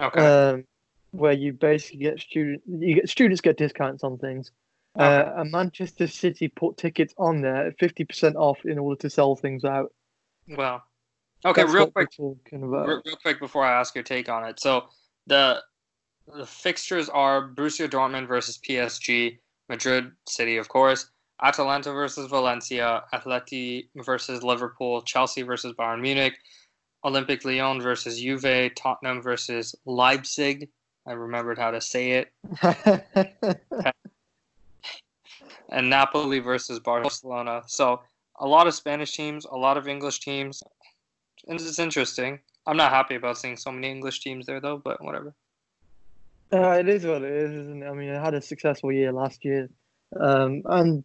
okay. 0.00 0.20
um, 0.26 0.64
where 1.12 1.32
you 1.32 1.52
basically 1.52 2.00
get 2.00 2.20
student, 2.20 2.62
you 2.66 2.96
get 2.96 3.08
students 3.08 3.40
get 3.40 3.56
discounts 3.56 4.02
on 4.02 4.18
things. 4.18 4.50
Uh, 4.98 5.32
and 5.36 5.50
Manchester 5.50 6.06
City 6.06 6.48
put 6.48 6.76
tickets 6.76 7.14
on 7.16 7.40
there 7.40 7.68
at 7.68 7.78
fifty 7.78 8.04
percent 8.04 8.36
off 8.36 8.58
in 8.64 8.78
order 8.78 9.00
to 9.00 9.08
sell 9.08 9.36
things 9.36 9.64
out. 9.64 9.92
well, 10.48 10.82
okay. 11.46 11.62
That's 11.62 11.72
real 11.72 11.90
quick, 11.90 12.10
we're 12.18 12.34
talking 12.34 12.62
about. 12.62 12.88
real, 12.88 13.02
real 13.06 13.16
quick 13.16 13.38
before 13.40 13.64
I 13.64 13.78
ask 13.78 13.94
your 13.94 14.04
take 14.04 14.28
on 14.28 14.44
it. 14.44 14.60
So 14.60 14.84
the 15.26 15.62
the 16.36 16.46
fixtures 16.46 17.08
are 17.08 17.48
Borussia 17.48 17.88
Dortmund 17.88 18.28
versus 18.28 18.58
PSG, 18.58 19.38
Madrid 19.68 20.12
City, 20.28 20.56
of 20.56 20.68
course, 20.68 21.10
Atalanta 21.42 21.92
versus 21.92 22.28
Valencia, 22.28 23.02
Atleti 23.12 23.88
versus 23.96 24.42
Liverpool, 24.42 25.02
Chelsea 25.02 25.42
versus 25.42 25.74
Bayern 25.74 26.00
Munich, 26.00 26.34
Olympique 27.04 27.44
Lyon 27.44 27.80
versus 27.80 28.20
Juve, 28.20 28.74
Tottenham 28.76 29.22
versus 29.22 29.74
Leipzig. 29.84 30.68
I 31.06 31.12
remembered 31.12 31.58
how 31.58 31.70
to 31.72 31.80
say 31.80 32.12
it. 32.12 32.32
and 35.68 35.90
Napoli 35.90 36.38
versus 36.38 36.78
Barcelona. 36.78 37.62
So 37.66 38.02
a 38.38 38.46
lot 38.46 38.66
of 38.66 38.74
Spanish 38.74 39.16
teams, 39.16 39.44
a 39.44 39.56
lot 39.56 39.76
of 39.76 39.88
English 39.88 40.20
teams. 40.20 40.62
And 41.48 41.60
it's 41.60 41.78
interesting. 41.78 42.38
I'm 42.66 42.76
not 42.76 42.92
happy 42.92 43.16
about 43.16 43.38
seeing 43.38 43.56
so 43.56 43.72
many 43.72 43.90
English 43.90 44.20
teams 44.20 44.46
there 44.46 44.60
though, 44.60 44.76
but 44.78 45.02
whatever. 45.02 45.34
Uh, 46.52 46.72
it 46.78 46.88
is 46.88 47.04
what 47.04 47.22
it 47.22 47.32
is, 47.32 47.50
isn't 47.52 47.82
it? 47.82 47.86
I 47.86 47.92
mean, 47.94 48.10
it 48.10 48.20
had 48.20 48.34
a 48.34 48.42
successful 48.42 48.92
year 48.92 49.10
last 49.10 49.42
year, 49.42 49.70
um, 50.20 50.62
and 50.66 51.02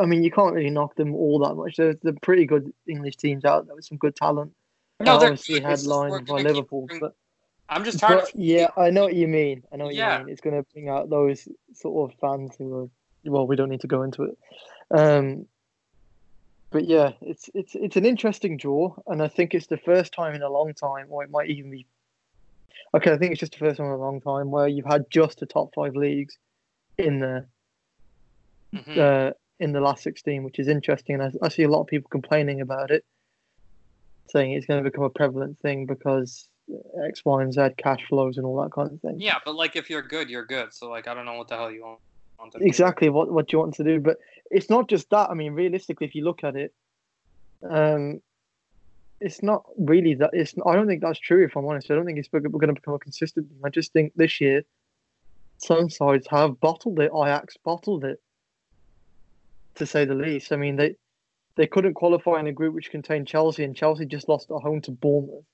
I 0.00 0.06
mean, 0.06 0.22
you 0.22 0.30
can't 0.30 0.54
really 0.54 0.70
knock 0.70 0.96
them 0.96 1.14
all 1.14 1.38
that 1.40 1.54
much. 1.54 1.76
There's 1.76 1.96
the 2.02 2.14
pretty 2.14 2.46
good 2.46 2.72
English 2.88 3.16
teams 3.16 3.44
out 3.44 3.66
there 3.66 3.76
with 3.76 3.84
some 3.84 3.98
good 3.98 4.16
talent. 4.16 4.54
No, 4.98 5.18
they're 5.18 5.30
obviously 5.30 5.60
good. 5.60 5.70
It's 5.70 5.82
just 5.82 5.90
we're 5.90 6.04
headlined 6.06 6.26
by 6.26 6.40
Liverpool, 6.40 6.86
bring- 6.86 7.00
but, 7.00 7.14
I'm 7.68 7.84
just 7.84 7.98
tired 7.98 8.18
but 8.20 8.24
of 8.24 8.40
yeah, 8.40 8.68
I 8.76 8.90
know 8.90 9.02
what 9.02 9.14
you 9.14 9.26
mean. 9.26 9.64
I 9.72 9.76
know 9.76 9.86
what 9.86 9.94
Yeah. 9.94 10.18
you 10.18 10.24
mean. 10.24 10.32
It's 10.32 10.40
going 10.40 10.56
to 10.56 10.66
bring 10.72 10.88
out 10.88 11.10
those 11.10 11.48
sort 11.74 12.12
of 12.12 12.18
fans 12.20 12.54
who 12.58 12.74
are 12.74 12.88
well. 13.24 13.46
We 13.46 13.56
don't 13.56 13.70
need 13.70 13.80
to 13.80 13.88
go 13.88 14.02
into 14.02 14.22
it. 14.24 14.38
Um, 14.96 15.46
but 16.70 16.86
yeah, 16.86 17.12
it's 17.20 17.50
it's 17.54 17.74
it's 17.74 17.96
an 17.96 18.06
interesting 18.06 18.56
draw, 18.56 18.94
and 19.06 19.22
I 19.22 19.28
think 19.28 19.54
it's 19.54 19.66
the 19.66 19.78
first 19.78 20.12
time 20.12 20.34
in 20.34 20.42
a 20.42 20.50
long 20.50 20.74
time, 20.74 21.06
or 21.10 21.24
it 21.24 21.30
might 21.30 21.50
even 21.50 21.70
be. 21.70 21.86
Okay, 22.94 23.12
I 23.12 23.18
think 23.18 23.32
it's 23.32 23.40
just 23.40 23.52
the 23.52 23.58
first 23.58 23.78
time 23.78 23.86
in 23.86 23.92
a 23.92 23.96
long 23.96 24.20
time 24.20 24.50
where 24.50 24.68
you've 24.68 24.86
had 24.86 25.06
just 25.10 25.40
the 25.40 25.46
top 25.46 25.70
five 25.74 25.96
leagues 25.96 26.38
in 26.98 27.18
there 27.18 27.48
Mhm. 28.74 28.98
uh, 28.98 29.32
in 29.58 29.72
the 29.72 29.80
last 29.80 30.02
16, 30.02 30.44
which 30.44 30.58
is 30.58 30.68
interesting. 30.68 31.20
And 31.20 31.38
I, 31.42 31.46
I 31.46 31.48
see 31.48 31.64
a 31.64 31.68
lot 31.68 31.80
of 31.80 31.86
people 31.88 32.08
complaining 32.10 32.60
about 32.60 32.90
it, 32.90 33.04
saying 34.28 34.52
it's 34.52 34.66
going 34.66 34.82
to 34.82 34.88
become 34.88 35.04
a 35.04 35.10
prevalent 35.10 35.58
thing 35.58 35.86
because 35.86 36.48
X, 37.06 37.24
Y, 37.24 37.42
and 37.42 37.52
Z 37.52 37.68
cash 37.76 38.04
flows 38.08 38.36
and 38.36 38.46
all 38.46 38.60
that 38.62 38.72
kind 38.72 38.92
of 38.92 39.00
thing. 39.00 39.16
Yeah, 39.18 39.38
but 39.44 39.54
like 39.54 39.76
if 39.76 39.88
you're 39.88 40.02
good, 40.02 40.28
you're 40.28 40.44
good. 40.44 40.72
So 40.72 40.88
like 40.88 41.08
I 41.08 41.14
don't 41.14 41.24
know 41.24 41.34
what 41.34 41.48
the 41.48 41.56
hell 41.56 41.70
you 41.70 41.82
want. 41.82 42.52
to 42.52 42.58
do. 42.58 42.64
Exactly 42.64 43.08
what 43.08 43.30
what 43.30 43.52
you 43.52 43.58
want 43.58 43.74
to 43.74 43.84
do, 43.84 44.00
but 44.00 44.18
it's 44.50 44.70
not 44.70 44.88
just 44.88 45.10
that. 45.10 45.30
I 45.30 45.34
mean, 45.34 45.52
realistically, 45.52 46.06
if 46.06 46.14
you 46.14 46.24
look 46.24 46.44
at 46.44 46.56
it, 46.56 46.74
um, 47.68 48.20
it's 49.20 49.42
not 49.42 49.64
really 49.78 50.14
that. 50.14 50.30
It's 50.32 50.54
I 50.66 50.74
don't 50.74 50.86
think 50.86 51.02
that's 51.02 51.18
true. 51.18 51.44
If 51.44 51.56
I'm 51.56 51.66
honest, 51.66 51.90
I 51.90 51.94
don't 51.94 52.06
think 52.06 52.18
it's 52.18 52.28
going 52.28 52.42
to 52.42 52.72
become 52.72 52.94
a 52.94 52.98
consistent 52.98 53.48
thing. 53.48 53.60
I 53.64 53.70
just 53.70 53.92
think 53.92 54.12
this 54.16 54.40
year, 54.40 54.62
some 55.58 55.88
sides 55.88 56.26
have 56.30 56.60
bottled 56.60 56.98
it. 57.00 57.10
Ajax 57.14 57.56
bottled 57.64 58.04
it, 58.04 58.20
to 59.76 59.86
say 59.86 60.04
the 60.04 60.14
least. 60.14 60.52
I 60.52 60.56
mean, 60.56 60.76
they 60.76 60.96
they 61.56 61.66
couldn't 61.66 61.94
qualify 61.94 62.40
in 62.40 62.46
a 62.46 62.52
group 62.52 62.74
which 62.74 62.90
contained 62.90 63.26
Chelsea, 63.26 63.64
and 63.64 63.74
Chelsea 63.74 64.04
just 64.04 64.28
lost 64.28 64.50
at 64.50 64.62
home 64.62 64.80
to 64.82 64.90
Bournemouth. 64.90 65.44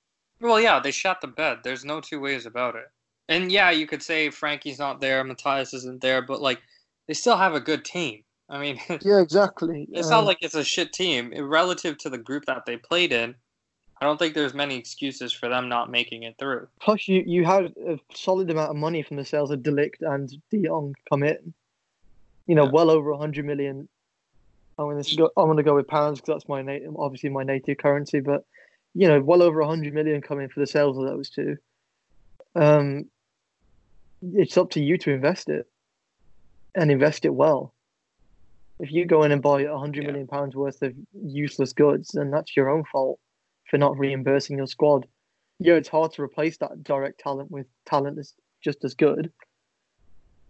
Well, 0.42 0.61
yeah, 0.61 0.81
they 0.81 0.90
shot 0.90 1.20
the 1.20 1.28
bed. 1.28 1.59
There's 1.62 1.85
no 1.85 2.00
two 2.00 2.20
ways 2.20 2.46
about 2.46 2.74
it. 2.76 2.90
And 3.28 3.50
yeah, 3.52 3.70
you 3.70 3.87
could 3.87 4.02
say 4.02 4.28
Frenkie's 4.28 4.78
not 4.78 5.00
there, 5.00 5.24
Matthijs 5.24 5.72
isn't 5.72 6.00
there, 6.00 6.20
but 6.20 6.42
like 6.42 6.61
they 7.07 7.14
still 7.14 7.37
have 7.37 7.55
a 7.55 7.61
good 7.61 7.85
team. 7.85 8.24
I 8.48 8.59
mean, 8.61 8.81
Yeah, 9.02 9.20
exactly. 9.20 9.88
it's 9.92 10.09
Um, 10.09 10.11
not 10.11 10.24
like 10.24 10.38
it's 10.42 10.55
a 10.57 10.64
shit 10.64 10.92
team 10.92 11.33
relative 11.48 11.96
to 11.98 12.11
the 12.11 12.18
group 12.18 12.44
that 12.46 12.66
they 12.66 12.76
played 12.76 13.12
in. 13.12 13.35
I 14.00 14.05
don't 14.05 14.18
think 14.18 14.35
there's 14.35 14.52
many 14.52 14.76
excuses 14.76 15.33
for 15.33 15.48
them 15.48 15.68
not 15.68 15.88
making 15.88 16.24
it 16.24 16.35
through. 16.37 16.66
Plus, 16.81 17.07
you, 17.07 17.22
you 17.24 17.44
had 17.44 17.66
a 17.87 17.98
solid 18.12 18.50
amount 18.50 18.70
of 18.70 18.76
money 18.76 19.00
from 19.02 19.16
the 19.16 19.24
sales 19.24 19.52
of 19.52 19.62
De 19.62 19.70
Ligt 19.70 20.00
and 20.02 20.28
De 20.50 20.62
Jong 20.66 20.96
come 21.09 21.22
in. 21.22 21.55
You 22.48 22.57
know, 22.57 22.64
Yeah. 22.64 22.70
well 22.72 22.90
over 22.90 23.12
100 23.12 23.44
million. 23.44 23.88
I'm 24.76 24.87
going 24.87 25.00
to 25.00 25.16
go. 25.16 25.31
I'm 25.37 25.46
going 25.46 25.59
to 25.59 25.62
go 25.62 25.76
with 25.76 25.87
pounds 25.87 26.18
because 26.20 26.35
that's 26.35 26.48
my 26.48 26.62
native, 26.62 26.96
obviously 26.96 27.28
my 27.31 27.44
native 27.44 27.78
currency. 27.78 28.18
But 28.18 28.44
you 28.94 29.09
know, 29.09 29.20
well 29.20 29.42
over 29.42 29.61
100 29.61 29.94
million 29.94 30.20
coming 30.20 30.48
for 30.48 30.61
the 30.61 30.66
sales 30.66 30.98
of 30.98 31.07
those 31.07 31.31
two. 31.31 31.57
Um, 32.55 33.05
it's 34.22 34.57
up 34.57 34.70
to 34.70 34.83
you 34.83 34.98
to 34.98 35.11
invest 35.12 35.48
it, 35.48 35.66
and 36.74 36.90
invest 36.90 37.24
it 37.24 37.35
well. 37.35 37.74
If 38.78 38.92
you 38.92 39.07
go 39.07 39.22
in 39.22 39.33
and 39.33 39.42
buy 39.42 39.64
100 39.64 40.02
Yeah. 40.02 40.11
million 40.11 40.26
pounds 40.26 40.57
worth 40.57 40.83
of 40.83 40.94
useless 41.12 41.72
goods, 41.72 42.11
then 42.14 42.31
that's 42.31 42.57
your 42.57 42.68
own 42.68 42.85
fault 42.90 43.20
for 43.70 43.78
not 43.78 43.98
reimbursing 43.98 44.59
your 44.59 44.66
squad 44.66 45.07
yeah, 45.62 45.74
it's 45.74 45.88
hard 45.88 46.12
to 46.12 46.22
replace 46.22 46.57
that 46.59 46.83
direct 46.83 47.20
talent 47.20 47.50
with 47.50 47.66
talent 47.87 48.16
that's 48.16 48.35
just 48.62 48.85
as 48.85 48.94
good, 48.94 49.33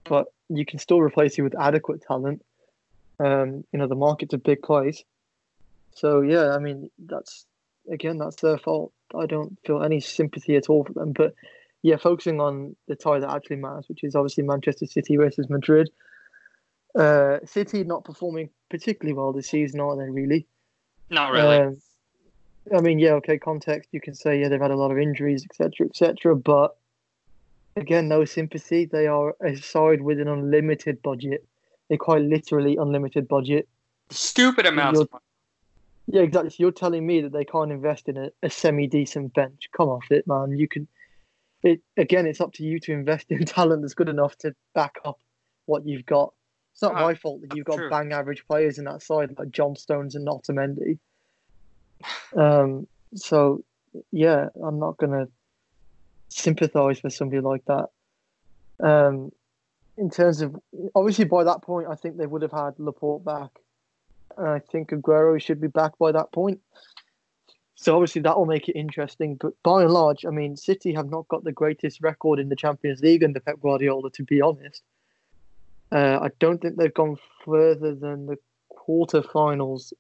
but 0.05 0.27
you 0.49 0.65
can 0.65 0.79
still 0.79 1.01
replace 1.01 1.39
it 1.39 1.43
with 1.43 1.59
adequate 1.59 2.03
talent. 2.03 2.43
Um, 3.21 3.65
you 3.73 3.79
know, 3.79 3.87
the 3.87 3.95
market's 3.95 4.33
a 4.33 4.39
big 4.39 4.63
place, 4.63 5.03
so 5.95 6.23
yeah, 6.23 6.55
I 6.55 6.59
mean, 6.59 6.91
that's 6.99 7.47
again, 7.91 8.19
that's 8.19 8.37
their 8.37 8.59
fault. 8.59 8.93
I 9.15 9.27
don't 9.27 9.59
feel 9.67 9.83
any 9.83 10.01
sympathy 10.01 10.57
at 10.57 10.71
all 10.71 10.85
for 10.85 10.93
them, 10.93 11.13
but 11.13 11.35
yeah, 11.83 11.97
focusing 11.97 12.41
on 12.41 12.77
the 12.87 12.95
tie 12.95 13.19
that 13.19 13.31
actually 13.31 13.57
matters, 13.57 13.89
which 13.89 14.05
is 14.05 14.15
obviously 14.15 14.45
Manchester 14.45 14.87
City 14.87 15.17
versus 15.17 15.51
Madrid. 15.51 15.91
Uh, 16.95 17.39
City 17.45 17.85
not 17.85 18.05
performing 18.05 18.51
particularly 18.71 19.15
well 19.15 19.33
this 19.33 19.49
season, 19.49 19.81
are 19.81 19.97
they? 19.97 20.09
Really? 20.09 20.47
Not 21.11 21.33
really. 21.33 21.59
Um, 21.59 21.81
I 22.77 22.81
mean, 22.81 22.99
yeah, 22.99 23.15
okay, 23.15 23.39
context. 23.39 23.91
You 23.93 24.01
can 24.01 24.15
say, 24.15 24.41
yeah, 24.41 24.49
they've 24.49 24.61
had 24.61 24.71
a 24.71 24.77
lot 24.77 24.93
of 24.93 24.99
injuries, 24.99 25.45
etc., 25.45 25.89
etc. 25.89 26.37
But 26.37 26.77
again, 27.75 28.09
no 28.09 28.25
sympathy. 28.25 28.85
They 28.85 29.09
are 29.09 29.35
a 29.45 29.57
side 29.57 30.03
with 30.03 30.21
an 30.21 30.29
unlimited 30.29 31.03
budget. 31.03 31.45
They 31.89 31.97
quite 31.97 32.23
literally 32.23 32.77
unlimited 32.77 33.27
budget. 33.27 33.69
Stupid 34.11 34.67
amounts 34.67 35.01
of 35.01 35.11
money. 35.13 35.23
Yeah, 36.07 36.23
exactly. 36.23 36.51
So 36.51 36.57
you're 36.59 36.73
telling 36.73 37.07
me 37.07 37.21
that 37.23 37.33
they 37.33 37.45
can't 37.45 37.71
invest 37.71 38.09
in 38.09 38.17
a, 38.17 38.31
a 38.43 38.51
semi 38.51 38.87
decent 38.87 39.35
bench? 39.35 39.69
Come 39.77 39.89
off 39.89 40.11
it, 40.11 40.27
man. 40.27 40.57
You 40.57 40.69
can. 40.69 40.89
It 41.63 41.81
again. 41.97 42.27
It's 42.27 42.41
up 42.41 42.53
to 42.55 42.65
you 42.65 42.81
to 42.81 42.93
invest 42.93 43.31
in 43.31 43.45
talent 43.45 43.83
that's 43.83 43.95
good 43.95 44.09
enough 44.09 44.37
to 44.39 44.55
back 44.75 44.97
up 45.05 45.19
what 45.67 45.87
you've 45.87 46.07
got. 46.07 46.33
It's 46.73 46.83
not 46.83 46.95
Ah, 46.95 47.01
my 47.03 47.15
fault 47.15 47.43
that 47.43 47.55
you've 47.55 47.67
got 47.67 47.77
true. 47.77 47.91
bang 47.91 48.13
average 48.13 48.45
players 48.47 48.79
in 48.79 48.85
that 48.87 49.03
side 49.03 49.35
like 49.39 49.51
John 49.51 49.77
Stones 49.77 50.15
and 50.15 50.27
Otamendi. 50.27 50.99
Um. 52.37 52.87
So, 53.15 53.63
yeah, 54.11 54.49
I'm 54.63 54.79
not 54.79 54.97
gonna 54.97 55.29
sympathise 56.31 57.03
with 57.03 57.13
somebody 57.13 57.41
like 57.41 57.63
that. 57.67 57.89
Um, 58.83 59.31
in 59.97 60.11
terms 60.11 60.41
of 60.41 60.57
obviously 60.95 61.27
by 61.27 61.45
that 61.45 61.63
point, 61.63 61.89
I 61.89 61.95
think 61.95 62.17
they 62.17 62.27
would 62.27 62.43
have 62.43 62.53
had 62.53 62.79
Laporte 62.79 63.25
back. 63.25 63.51
And 64.39 64.49
I 64.49 64.59
think 64.59 64.91
Aguero 64.91 65.41
should 65.41 65.61
be 65.61 65.69
back 65.69 65.99
by 65.99 66.13
that 66.13 66.33
point. 66.33 66.61
So 67.75 67.95
obviously 67.97 68.23
that 68.23 68.37
will 68.39 68.47
make 68.47 68.69
it 68.69 68.77
interesting. 68.77 69.37
But 69.37 69.55
by 69.63 69.83
and 69.83 69.93
large, 69.93 70.25
I 70.25 70.31
mean, 70.31 70.57
City 70.57 70.93
have 70.95 71.11
not 71.11 71.27
got 71.29 71.45
the 71.45 71.53
greatest 71.53 72.01
record 72.01 72.39
in 72.39 72.49
the 72.49 72.57
Champions 72.57 73.01
League 73.01 73.25
under 73.25 73.41
Pep 73.41 73.61
Guardiola, 73.61 74.11
to 74.11 74.23
be 74.23 74.41
honest. 74.41 74.83
Uh, 75.91 76.21
I 76.23 76.29
don't 76.39 76.63
think 76.63 76.77
they've 76.77 76.95
gone 76.95 77.17
further 77.45 77.95
than 77.95 78.27
the 78.27 78.39
quarterfinals, 78.89 79.93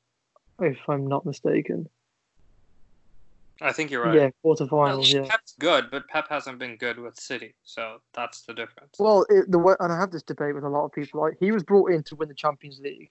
if 0.60 0.78
I'm 0.88 1.06
not 1.06 1.26
mistaken. 1.26 1.88
I 3.60 3.72
think 3.72 3.90
you're 3.90 4.04
right. 4.04 4.14
Yeah, 4.14 4.30
quarterfinals. 4.44 4.70
Well, 4.70 5.24
yeah. 5.24 5.26
Pep's 5.28 5.54
good, 5.58 5.90
but 5.90 6.08
Pep 6.08 6.28
hasn't 6.28 6.58
been 6.58 6.76
good 6.76 6.98
with 6.98 7.18
City, 7.18 7.54
so 7.62 7.98
that's 8.12 8.42
the 8.42 8.54
difference. 8.54 8.96
Well, 8.98 9.26
it, 9.28 9.50
the 9.50 9.58
way, 9.58 9.74
and 9.78 9.92
I 9.92 9.98
have 9.98 10.10
this 10.10 10.22
debate 10.22 10.54
with 10.54 10.64
a 10.64 10.68
lot 10.68 10.84
of 10.84 10.92
people. 10.92 11.20
Like 11.20 11.34
he 11.38 11.52
was 11.52 11.62
brought 11.62 11.90
in 11.90 12.02
to 12.04 12.16
win 12.16 12.28
the 12.28 12.34
Champions 12.34 12.80
League. 12.80 13.10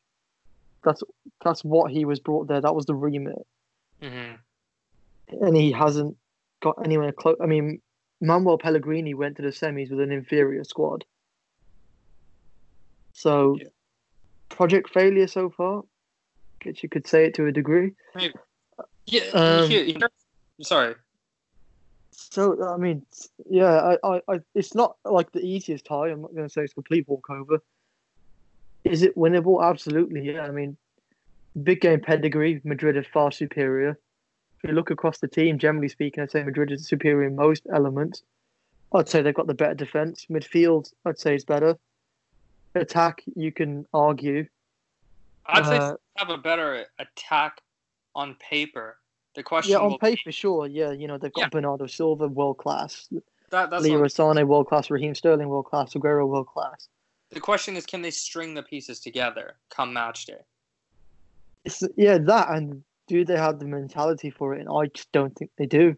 That's 0.84 1.04
that's 1.44 1.63
what 1.63 1.91
he 1.91 2.06
was 2.06 2.20
brought 2.20 2.48
there. 2.48 2.62
That 2.62 2.76
was 2.76 2.86
the 2.86 2.96
remit, 2.96 3.46
hmm 4.02 4.34
and 5.39 5.56
he 5.56 5.72
hasn't 5.72 6.17
got 6.62 6.76
anywhere 6.84 7.12
close. 7.13 7.38
I 7.41 7.46
mean, 7.46 7.82
Manuel 8.20 8.58
Pellegrini 8.58 9.13
went 9.13 9.38
to 9.38 9.41
the 9.41 9.50
semis 9.50 9.89
with 9.89 10.02
an 10.02 10.12
inferior 10.12 10.63
squad. 10.65 11.06
So, 13.13 13.58
Yeah. 13.60 13.67
project 14.50 14.89
failure 14.89 15.28
so 15.28 15.50
far. 15.50 15.84
Guess 16.60 16.84
you 16.84 16.89
could 16.89 17.08
say 17.08 17.26
it 17.26 17.34
to 17.36 17.46
a 17.46 17.52
degree. 17.52 17.94
Yeah. 19.06 19.22
Um, 19.34 19.70
here- 19.70 19.84
here- 19.86 20.10
sorry. 20.62 20.96
So 22.12 22.62
I 22.67 22.78
mean, 22.78 23.06
yeah, 23.50 23.96
I, 24.04 24.15
I, 24.15 24.22
I, 24.28 24.39
it's 24.54 24.76
not 24.76 24.98
like 25.06 25.32
the 25.32 25.39
easiest 25.39 25.86
tie. 25.86 26.10
I'm 26.10 26.22
not 26.22 26.36
going 26.36 26.48
to 26.48 26.52
say 26.54 26.63
it's 26.63 26.74
a 26.74 26.76
complete 26.76 27.08
walkover. 27.08 27.62
Is 28.84 29.04
it 29.04 29.15
winnable? 29.15 29.63
Absolutely, 29.63 30.22
yeah. 30.22 30.41
I 30.41 30.52
mean, 30.52 30.78
big 31.63 31.82
game 31.82 32.00
pedigree. 32.00 32.62
Madrid 32.63 32.98
are 32.98 33.04
far 33.04 33.32
superior. 33.32 33.98
If 34.63 34.70
you 34.70 34.76
look 34.76 34.91
across 34.91 35.20
the 35.20 35.28
team, 35.28 35.58
generally 35.58 35.88
speaking, 35.88 36.22
I'd 36.24 36.32
say 36.32 36.44
Madrid 36.44 36.72
is 36.72 36.88
superior 36.88 37.28
in 37.28 37.36
most 37.36 37.65
elements. 37.74 38.24
I'd 38.94 39.10
say 39.10 39.22
they've 39.22 39.34
got 39.34 39.48
the 39.48 39.54
better 39.54 39.74
defense. 39.74 40.26
Midfield, 40.30 40.91
I'd 41.06 41.20
say 41.20 41.36
is 41.36 41.46
better. 41.46 41.78
Attack, 42.76 43.24
you 43.36 43.52
can 43.52 43.86
argue. 43.94 44.48
I'd 45.46 45.65
say 45.65 45.78
Uh, 45.78 45.96
have 46.17 46.30
a 46.30 46.38
better 46.38 46.86
attack 47.00 47.62
on 48.15 48.36
paper. 48.36 48.98
The 49.34 49.44
question 49.44 49.72
Yeah, 49.72 49.80
on 49.80 49.98
paper, 49.98 50.32
sure. 50.32 50.67
Yeah, 50.67 50.91
you 50.91 51.08
know 51.08 51.17
they've 51.17 51.34
got 51.34 51.41
Yeah. 51.41 51.50
Bernardo 51.50 51.88
Silva, 51.88 52.28
world 52.28 52.58
class. 52.58 53.08
that, 53.50 53.70
that's 53.70 53.84
Leroy 53.84 54.08
Sané, 54.08 54.46
world 54.46 54.67
class. 54.67 54.89
Raheem 54.89 55.15
Sterling, 55.15 55.50
world 55.50 55.65
class. 55.65 55.94
Aguero, 55.94 56.28
world 56.28 56.48
class. 56.48 56.88
The 57.32 57.39
question 57.39 57.76
is, 57.76 57.86
can 57.86 58.02
they 58.02 58.12
string 58.12 58.54
the 58.54 58.63
pieces 58.63 59.00
together 59.00 59.56
come 59.70 59.94
match 59.94 60.26
day? 60.26 60.41
It's, 61.65 61.84
yeah, 61.96 62.17
that 62.17 62.50
and 62.50 62.84
do 63.08 63.24
they 63.26 63.38
have 63.38 63.60
the 63.60 63.65
mentality 63.65 64.30
for 64.30 64.54
it? 64.54 64.62
And 64.62 64.70
I 64.70 64.88
just 64.88 65.12
don't 65.12 65.36
think 65.36 65.52
they 65.58 65.65
do. 65.65 65.96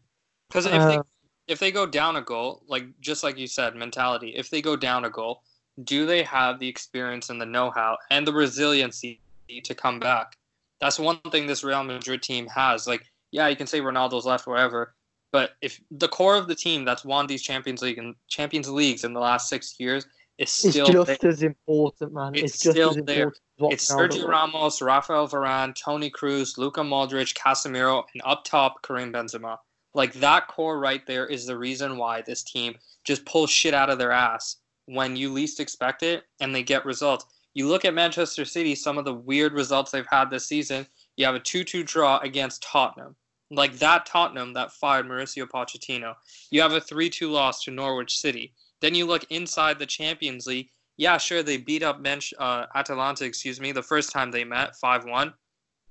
Because 0.49 0.65
if 0.65 0.71
they 0.73 0.97
Uh, 0.97 1.03
if 1.47 1.59
they 1.59 1.71
go 1.71 1.85
down 1.85 2.15
a 2.15 2.21
goal, 2.21 2.63
like 2.67 2.85
just 3.01 3.23
like 3.23 3.37
you 3.37 3.47
said, 3.47 3.75
mentality. 3.75 4.29
If 4.29 4.49
they 4.49 4.61
go 4.61 4.75
down 4.75 5.05
a 5.05 5.09
goal, 5.09 5.43
do 5.83 6.05
they 6.05 6.23
have 6.23 6.59
the 6.59 6.67
experience 6.67 7.29
and 7.29 7.41
the 7.41 7.45
know-how 7.45 7.97
and 8.11 8.25
the 8.25 8.33
resiliency 8.33 9.19
to 9.63 9.75
come 9.75 9.99
back? 9.99 10.37
That's 10.79 10.99
one 10.99 11.19
thing 11.31 11.47
this 11.47 11.63
Real 11.63 11.83
Madrid 11.83 12.21
team 12.21 12.47
has. 12.47 12.87
Like, 12.87 13.11
yeah, 13.31 13.47
you 13.47 13.55
can 13.55 13.67
say 13.67 13.81
Ronaldo's 13.81 14.25
left, 14.25 14.47
wherever, 14.47 14.95
but 15.31 15.51
if 15.61 15.81
the 15.91 16.07
core 16.07 16.37
of 16.37 16.47
the 16.47 16.55
team 16.55 16.85
that's 16.85 17.03
won 17.03 17.27
these 17.27 17.41
Champions 17.41 17.81
League 17.81 17.97
and 17.97 18.15
Champions 18.27 18.69
Leagues 18.69 19.03
in 19.03 19.13
the 19.13 19.19
last 19.19 19.49
six 19.49 19.75
years 19.79 20.05
is 20.37 20.65
It's 20.65 20.75
just 20.87 21.21
there. 21.21 21.29
as 21.29 21.43
important, 21.43 22.13
man. 22.13 22.33
It's 22.35 22.55
It's, 22.55 22.63
just 22.63 22.75
still 22.75 22.89
as 22.89 22.95
there. 22.95 23.23
important. 23.25 23.35
as 23.35 23.61
what 23.61 23.73
It's 23.73 23.91
Sergio. 23.91 24.27
Ramos, 24.27 24.81
Rafael 24.81 25.27
Varane, 25.27 25.75
Toni 25.75 26.09
Kroos, 26.09 26.57
Luka 26.57 26.81
Modric, 26.81 27.33
Casemiro, 27.35 28.03
and 28.13 28.21
up 28.25 28.43
top 28.43 28.81
Karim 28.83 29.13
Benzema. 29.13 29.57
Like 29.93 30.13
that 30.15 30.47
core 30.47 30.79
right 30.79 31.05
there 31.05 31.27
is 31.27 31.45
the 31.45 31.57
reason 31.57 31.97
why 31.97 32.21
this 32.21 32.41
team 32.43 32.75
just 33.03 33.25
pulls 33.25 33.51
shit 33.51 33.73
out 33.75 33.89
of 33.91 33.99
their 33.99 34.11
ass 34.11 34.57
when 34.85 35.15
you 35.15 35.31
least 35.31 35.59
expect 35.59 36.01
it 36.03 36.23
and 36.39 36.53
they 36.53 36.63
get 36.63 36.83
results. 36.85 37.25
You 37.53 37.67
look 37.67 37.85
at 37.85 37.93
Manchester 37.93 38.43
City, 38.45 38.73
some 38.73 38.97
of 38.97 39.05
the 39.05 39.13
weird 39.13 39.53
results 39.53 39.91
they've 39.91 40.07
had 40.09 40.31
this 40.31 40.47
season. 40.47 40.87
You 41.17 41.25
have 41.27 41.35
a 41.35 41.39
2-2 41.39 41.85
draw 41.85 42.17
against 42.19 42.63
Tottenham. 42.63 43.15
Like 43.55 43.77
that 43.79 44.05
Tottenham 44.05 44.53
that 44.53 44.71
fired 44.71 45.05
Mauricio 45.05 45.47
Pochettino. 45.47 46.15
You 46.49 46.61
have 46.61 46.73
a 46.73 46.81
3-2 46.81 47.29
loss 47.29 47.63
to 47.63 47.71
Norwich 47.71 48.17
City. 48.17 48.53
Then 48.79 48.95
you 48.95 49.05
look 49.05 49.25
inside 49.29 49.79
the 49.79 49.85
Champions 49.85 50.47
League 50.47 50.69
yeah, 50.97 51.17
sure, 51.17 51.41
they 51.41 51.57
beat 51.57 51.83
up 51.83 52.05
uh, 52.37 52.65
Atalanta, 52.75 53.25
excuse 53.25 53.59
me, 53.59 53.71
the 53.71 53.81
first 53.81 54.11
time 54.11 54.31
they 54.31 54.43
met, 54.43 54.75
5 54.75 55.05
1. 55.05 55.33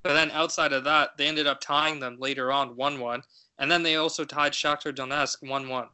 But 0.03 0.15
then 0.15 0.31
outside 0.31 0.73
of 0.73 0.85
that, 0.85 1.17
they 1.17 1.27
ended 1.27 1.47
up 1.47 1.61
tying 1.61 2.01
them 2.01 2.17
later 2.19 2.53
on, 2.53 2.77
1 2.77 3.01
1. 3.01 3.23
And 3.59 3.71
then 3.71 3.83
they 3.83 3.97
also 3.97 4.25
tied 4.25 4.53
Shakhtar 4.53 4.95
Donetsk 4.95 5.49
1 5.49 5.69
1. 5.69 5.89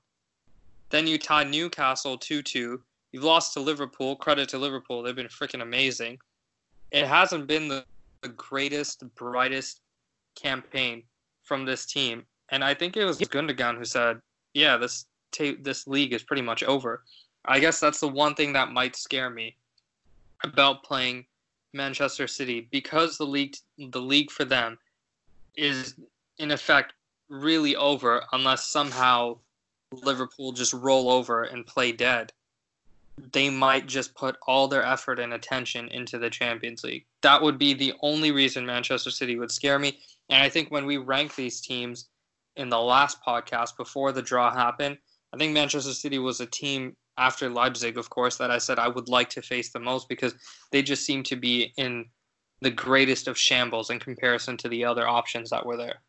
Then 0.91 1.07
you 1.07 1.19
tie 1.19 1.45
Newcastle 1.45 2.19
2 2.19 2.43
2. 2.43 2.83
You've 3.13 3.25
lost 3.25 3.55
to 3.55 3.61
Liverpool. 3.61 4.17
Credit 4.17 4.49
to 4.51 4.59
Liverpool. 4.59 5.03
They've 5.03 5.17
been 5.17 5.27
freaking 5.29 5.63
amazing. 5.63 6.19
It 6.91 7.07
hasn't 7.07 7.47
been 7.47 7.69
the, 7.69 7.85
the 8.23 8.29
greatest, 8.29 9.03
brightest 9.15 9.81
campaign 10.35 11.03
from 11.49 11.65
this 11.65 11.87
team. 11.87 12.25
And 12.51 12.63
I 12.63 12.75
think 12.75 12.97
it 12.97 13.05
was 13.05 13.19
Gundogan 13.19 13.77
who 13.77 13.85
said, 13.85 14.21
yeah, 14.55 14.77
this, 14.77 15.07
ta- 15.33 15.59
this 15.61 15.87
league 15.87 16.13
is 16.13 16.23
pretty 16.23 16.43
much 16.43 16.63
over. 16.63 17.03
I 17.47 17.59
guess 17.59 17.81
that's 17.81 18.01
the 18.01 18.09
one 18.09 18.35
thing 18.35 18.53
that 18.53 18.73
might 18.73 18.95
scare 18.95 19.31
me 19.31 19.57
about 20.45 20.85
playing 20.85 21.25
Manchester 21.73 22.27
City 22.27 22.69
because 22.71 23.19
the 23.19 23.27
league 23.27 23.57
the 23.79 24.01
league 24.01 24.31
for 24.31 24.45
them 24.45 24.79
is 25.57 25.95
in 26.39 26.51
effect 26.51 26.95
really 27.29 27.77
over 27.77 28.23
unless 28.33 28.65
somehow 28.67 29.37
Liverpool 29.93 30.53
just 30.53 30.73
roll 30.73 31.11
over 31.11 31.45
and 31.45 31.67
play 31.67 31.93
dead. 31.93 32.33
They 33.33 33.51
might 33.51 33.87
just 33.87 34.15
put 34.15 34.37
all 34.47 34.69
their 34.69 34.85
effort 34.85 35.19
and 35.19 35.33
attention 35.33 35.89
into 35.89 36.19
the 36.19 36.31
Champions 36.31 36.85
League. 36.85 37.05
That 37.23 37.43
would 37.43 37.59
be 37.59 37.75
the 37.75 37.95
only 38.01 38.31
reason 38.31 38.65
Manchester 38.65 39.11
City 39.11 39.37
would 39.37 39.51
scare 39.51 39.79
me. 39.79 39.99
And 40.29 40.43
I 40.43 40.49
think 40.49 40.71
when 40.71 40.87
we 40.87 40.97
rank 40.97 41.35
these 41.35 41.61
teams 41.61 42.09
in 42.57 42.69
the 42.69 42.79
last 42.79 43.19
podcast 43.27 43.77
before 43.77 44.13
the 44.13 44.23
draw 44.23 44.53
happened, 44.53 44.99
I 45.33 45.37
think 45.37 45.53
Manchester 45.53 45.93
City 45.93 46.19
was 46.19 46.41
a 46.41 46.47
team 46.47 46.97
after 47.17 47.49
Leipzig, 47.51 47.99
of 47.99 48.11
course, 48.11 48.37
that 48.37 48.51
I 48.51 48.59
said 48.59 48.79
I 48.79 48.89
would 48.89 49.09
like 49.09 49.31
to 49.31 49.43
face 49.43 49.71
the 49.71 49.81
most 49.81 50.09
because 50.09 50.35
they 50.71 50.83
just 50.83 51.05
seem 51.05 51.23
to 51.25 51.37
be 51.37 51.73
in 51.77 52.07
the 52.61 52.71
greatest 52.71 53.29
of 53.29 53.37
shambles 53.39 53.91
in 53.91 53.99
comparison 53.99 54.57
to 54.59 54.69
the 54.69 54.85
other 54.85 55.07
options 55.07 55.51
that 55.51 55.67
were 55.67 55.77
there. 55.77 56.01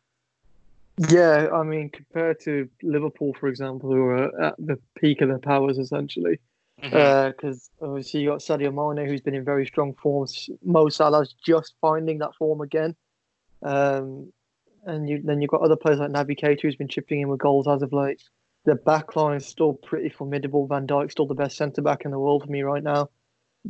Yeah, 1.08 1.48
I 1.52 1.62
mean, 1.62 1.90
compared 1.90 2.40
to 2.40 2.68
Liverpool, 2.82 3.34
for 3.38 3.48
example, 3.48 3.90
who 3.90 4.04
are 4.04 4.42
at 4.44 4.54
the 4.58 4.78
peak 4.98 5.20
of 5.20 5.28
their 5.28 5.38
powers, 5.38 5.78
essentially. 5.78 6.38
Mm-hmm. 6.82 6.96
Uh, 6.96 7.28
because 7.28 7.70
obviously 7.80 8.20
you 8.20 8.30
got 8.30 8.40
Sadio 8.40 8.72
Mane, 8.72 9.06
who's 9.06 9.20
been 9.20 9.34
in 9.34 9.44
very 9.44 9.66
strong 9.66 9.94
form. 9.94 10.26
Mo 10.64 10.88
Salah's 10.88 11.34
just 11.44 11.74
finding 11.80 12.18
that 12.18 12.34
form 12.36 12.60
again. 12.60 12.96
Um, 13.62 14.32
and 14.84 15.08
you 15.08 15.20
then 15.22 15.40
you've 15.40 15.50
got 15.50 15.62
other 15.62 15.76
players 15.76 15.98
like 15.98 16.10
Naby 16.10 16.38
Keita, 16.40 16.62
who's 16.62 16.76
been 16.76 16.88
chipping 16.88 17.20
in 17.20 17.28
with 17.28 17.40
goals 17.40 17.68
as 17.68 17.82
of 17.82 17.92
late. 17.92 18.22
The 18.64 18.74
back 18.74 19.16
line 19.16 19.36
is 19.36 19.46
still 19.46 19.74
pretty 19.74 20.10
formidable. 20.10 20.66
Van 20.66 20.86
Dijk's 20.86 21.12
still 21.12 21.26
the 21.26 21.34
best 21.34 21.56
centre 21.56 21.82
back 21.82 22.04
in 22.04 22.10
the 22.10 22.18
world 22.18 22.44
for 22.44 22.50
me 22.50 22.62
right 22.62 22.82
now. 22.82 23.08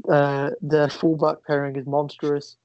Uh, 0.08 0.50
their 0.60 0.88
fullback 0.88 1.38
pairing 1.46 1.76
is 1.76 1.86
monstrous, 1.86 2.56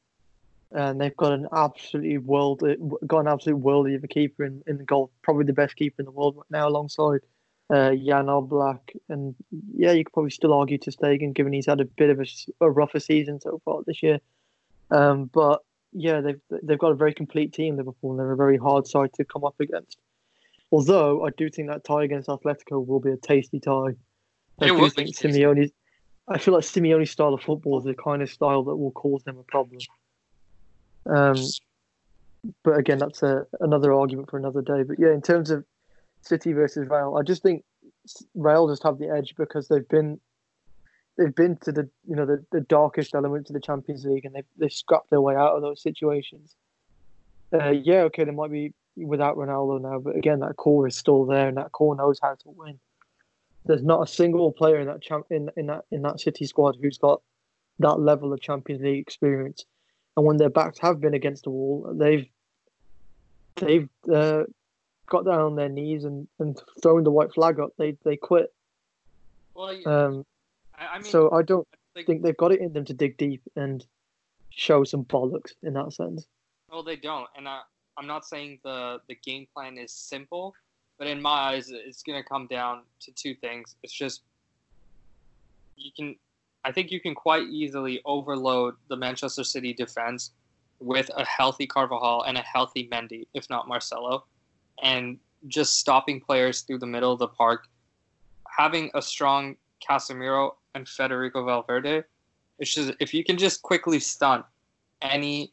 and 0.71 1.01
they've 1.01 1.17
got 1.17 1.33
an 1.33 1.47
absolutely 1.51 2.17
world 2.17 2.63
got 3.07 3.19
an 3.19 3.27
absolute 3.27 3.61
worldie 3.61 3.95
of 3.95 4.03
a 4.03 4.07
keeper 4.07 4.43
in, 4.43 4.63
in 4.67 4.77
the 4.77 4.83
goal. 4.83 5.11
Probably 5.23 5.45
the 5.45 5.53
best 5.53 5.75
keeper 5.75 6.01
in 6.01 6.05
the 6.05 6.11
world 6.11 6.35
right 6.37 6.51
now, 6.51 6.67
alongside 6.67 7.21
uh, 7.71 7.91
Jan 7.91 8.27
Oblak. 8.27 8.95
And 9.09 9.35
yeah, 9.73 9.91
you 9.91 10.03
could 10.03 10.13
probably 10.13 10.31
still 10.31 10.53
argue 10.53 10.77
ter 10.77 10.91
Stegen, 10.91 11.33
given 11.33 11.53
he's 11.53 11.65
had 11.65 11.81
a 11.81 11.85
bit 11.85 12.11
of 12.11 12.27
a 12.61 12.69
rougher 12.69 12.99
season 12.99 13.39
so 13.39 13.59
far 13.65 13.81
this 13.85 14.03
year. 14.03 14.19
Um, 14.91 15.29
but 15.33 15.63
yeah, 15.97 16.19
they've 16.19 16.41
they've 16.61 16.77
got 16.77 16.91
a 16.91 16.95
very 16.95 17.13
complete 17.13 17.53
team, 17.53 17.77
Liverpool, 17.77 18.11
and 18.11 18.19
they're 18.19 18.31
a 18.31 18.37
very 18.37 18.57
hard 18.57 18.85
side 18.85 19.13
to 19.13 19.23
come 19.23 19.45
up 19.45 19.55
against. 19.59 19.97
Although 20.71 21.25
I 21.25 21.29
do 21.37 21.49
think 21.49 21.69
that 21.69 21.85
tie 21.85 22.03
against 22.03 22.27
Atletico 22.27 22.85
will 22.85 22.99
be 22.99 23.11
a 23.11 23.17
tasty 23.17 23.59
tie. 23.59 23.95
I 24.59 24.67
It 24.67 24.77
do 24.77 24.89
think. 24.89 25.15
Simeone. 25.15 25.71
I 26.27 26.37
feel 26.37 26.53
like 26.53 26.63
Simeone's 26.63 27.11
style 27.11 27.33
of 27.33 27.41
football 27.41 27.79
is 27.79 27.85
the 27.85 27.93
kind 27.93 28.21
of 28.21 28.29
style 28.29 28.63
that 28.63 28.75
will 28.75 28.91
cause 28.91 29.23
them 29.23 29.37
a 29.37 29.43
problem. 29.43 29.79
Um, 31.05 31.37
but 32.63 32.77
again, 32.77 32.97
that's 32.97 33.23
a, 33.23 33.45
another 33.61 33.93
argument 33.93 34.29
for 34.29 34.37
another 34.37 34.61
day. 34.61 34.83
But 34.83 34.99
yeah, 34.99 35.13
in 35.13 35.21
terms 35.21 35.49
of 35.49 35.63
City 36.21 36.51
versus 36.51 36.87
Real, 36.89 37.15
I 37.17 37.23
just 37.23 37.41
think 37.41 37.63
Real 38.33 38.67
just 38.67 38.83
have 38.83 38.97
the 38.97 39.09
edge 39.09 39.35
because 39.37 39.67
they've 39.67 39.87
been 39.87 40.19
they've 41.17 41.35
been 41.35 41.57
to 41.57 41.71
the 41.71 41.89
you 42.07 42.15
know 42.15 42.25
the, 42.25 42.43
the 42.51 42.61
darkest 42.61 43.15
elements 43.15 43.49
of 43.49 43.53
the 43.53 43.59
Champions 43.59 44.05
League 44.05 44.25
and 44.25 44.35
they've 44.35 44.45
they've 44.57 44.71
scrapped 44.71 45.09
their 45.09 45.21
way 45.21 45.35
out 45.35 45.55
of 45.55 45.61
those 45.61 45.81
situations. 45.81 46.55
Uh, 47.53 47.69
yeah, 47.69 48.01
okay, 48.01 48.23
they 48.23 48.31
might 48.31 48.51
be 48.51 48.73
without 48.97 49.37
Ronaldo 49.37 49.81
now, 49.81 49.99
but 49.99 50.15
again, 50.15 50.39
that 50.39 50.55
core 50.57 50.87
is 50.87 50.95
still 50.95 51.25
there, 51.25 51.47
and 51.47 51.57
that 51.57 51.71
core 51.71 51.95
knows 51.95 52.19
how 52.21 52.33
to 52.33 52.49
win. 52.49 52.79
There's 53.65 53.83
not 53.83 54.01
a 54.01 54.11
single 54.11 54.51
player 54.51 54.79
in 54.79 54.87
that 54.87 55.01
champ 55.01 55.25
in, 55.29 55.49
in 55.55 55.67
that 55.67 55.85
in 55.91 56.01
that 56.03 56.19
City 56.19 56.45
squad 56.45 56.77
who's 56.81 56.97
got 56.97 57.21
that 57.79 57.99
level 57.99 58.33
of 58.33 58.41
Champions 58.41 58.81
League 58.81 58.99
experience. 58.99 59.65
And 60.17 60.25
when 60.25 60.37
their 60.37 60.49
backs 60.49 60.79
have 60.79 61.01
been 61.01 61.13
against 61.13 61.43
the 61.43 61.49
wall, 61.49 61.93
they've 61.93 62.27
they've 63.55 63.89
uh, 64.13 64.43
got 65.07 65.25
down 65.25 65.41
on 65.41 65.55
their 65.55 65.69
knees 65.69 66.03
and, 66.03 66.27
and 66.39 66.59
thrown 66.81 67.03
the 67.03 67.11
white 67.11 67.33
flag 67.33 67.59
up. 67.59 67.71
They 67.77 67.97
they 68.03 68.17
quit. 68.17 68.53
Well, 69.53 69.87
Um, 69.87 70.25
I, 70.77 70.95
I 70.95 70.97
mean, 70.99 71.11
so 71.11 71.31
I 71.31 71.41
don't 71.41 71.67
like, 71.95 72.05
think 72.05 72.23
they've 72.23 72.37
got 72.37 72.51
it 72.51 72.59
in 72.59 72.73
them 72.73 72.85
to 72.85 72.93
dig 72.93 73.17
deep 73.17 73.41
and 73.55 73.85
show 74.49 74.83
some 74.83 75.03
bollocks 75.05 75.51
in 75.63 75.73
that 75.73 75.93
sense. 75.93 76.27
well, 76.71 76.83
they 76.83 76.95
don't, 76.95 77.27
and 77.35 77.47
I, 77.47 77.61
I'm 77.97 78.07
not 78.07 78.25
saying 78.25 78.59
the 78.63 78.99
the 79.07 79.15
game 79.15 79.47
plan 79.53 79.77
is 79.77 79.91
simple, 79.91 80.53
but 80.97 81.07
in 81.07 81.21
my 81.21 81.29
eyes, 81.29 81.69
it's 81.71 82.03
gonna 82.03 82.23
come 82.23 82.47
down 82.47 82.83
to 83.01 83.11
two 83.11 83.35
things. 83.35 83.75
It's 83.83 83.93
just 83.93 84.23
you 85.77 85.91
can, 85.95 86.15
I 86.63 86.71
think 86.71 86.91
you 86.91 86.99
can 86.99 87.15
quite 87.15 87.43
easily 87.43 88.01
overload 88.05 88.75
the 88.87 88.95
Manchester 88.95 89.43
City 89.43 89.73
defense 89.73 90.31
with 90.79 91.09
a 91.15 91.25
healthy 91.25 91.67
Carvajal 91.67 92.23
and 92.23 92.37
a 92.37 92.41
healthy 92.41 92.87
Mendy, 92.91 93.27
if 93.33 93.49
not 93.49 93.67
Marcelo, 93.67 94.25
and 94.81 95.17
just 95.47 95.79
stopping 95.79 96.19
players 96.19 96.61
through 96.61 96.79
the 96.79 96.85
middle 96.85 97.11
of 97.11 97.19
the 97.19 97.27
park, 97.27 97.67
having 98.49 98.89
a 98.93 99.01
strong 99.01 99.55
Casemiro 99.87 100.55
and 100.75 100.87
Federico 100.87 101.43
Valverde. 101.43 102.03
It's 102.59 102.73
just 102.73 102.93
if 102.99 103.13
you 103.13 103.23
can 103.23 103.37
just 103.37 103.61
quickly 103.61 103.99
stunt 103.99 104.45
any 105.01 105.51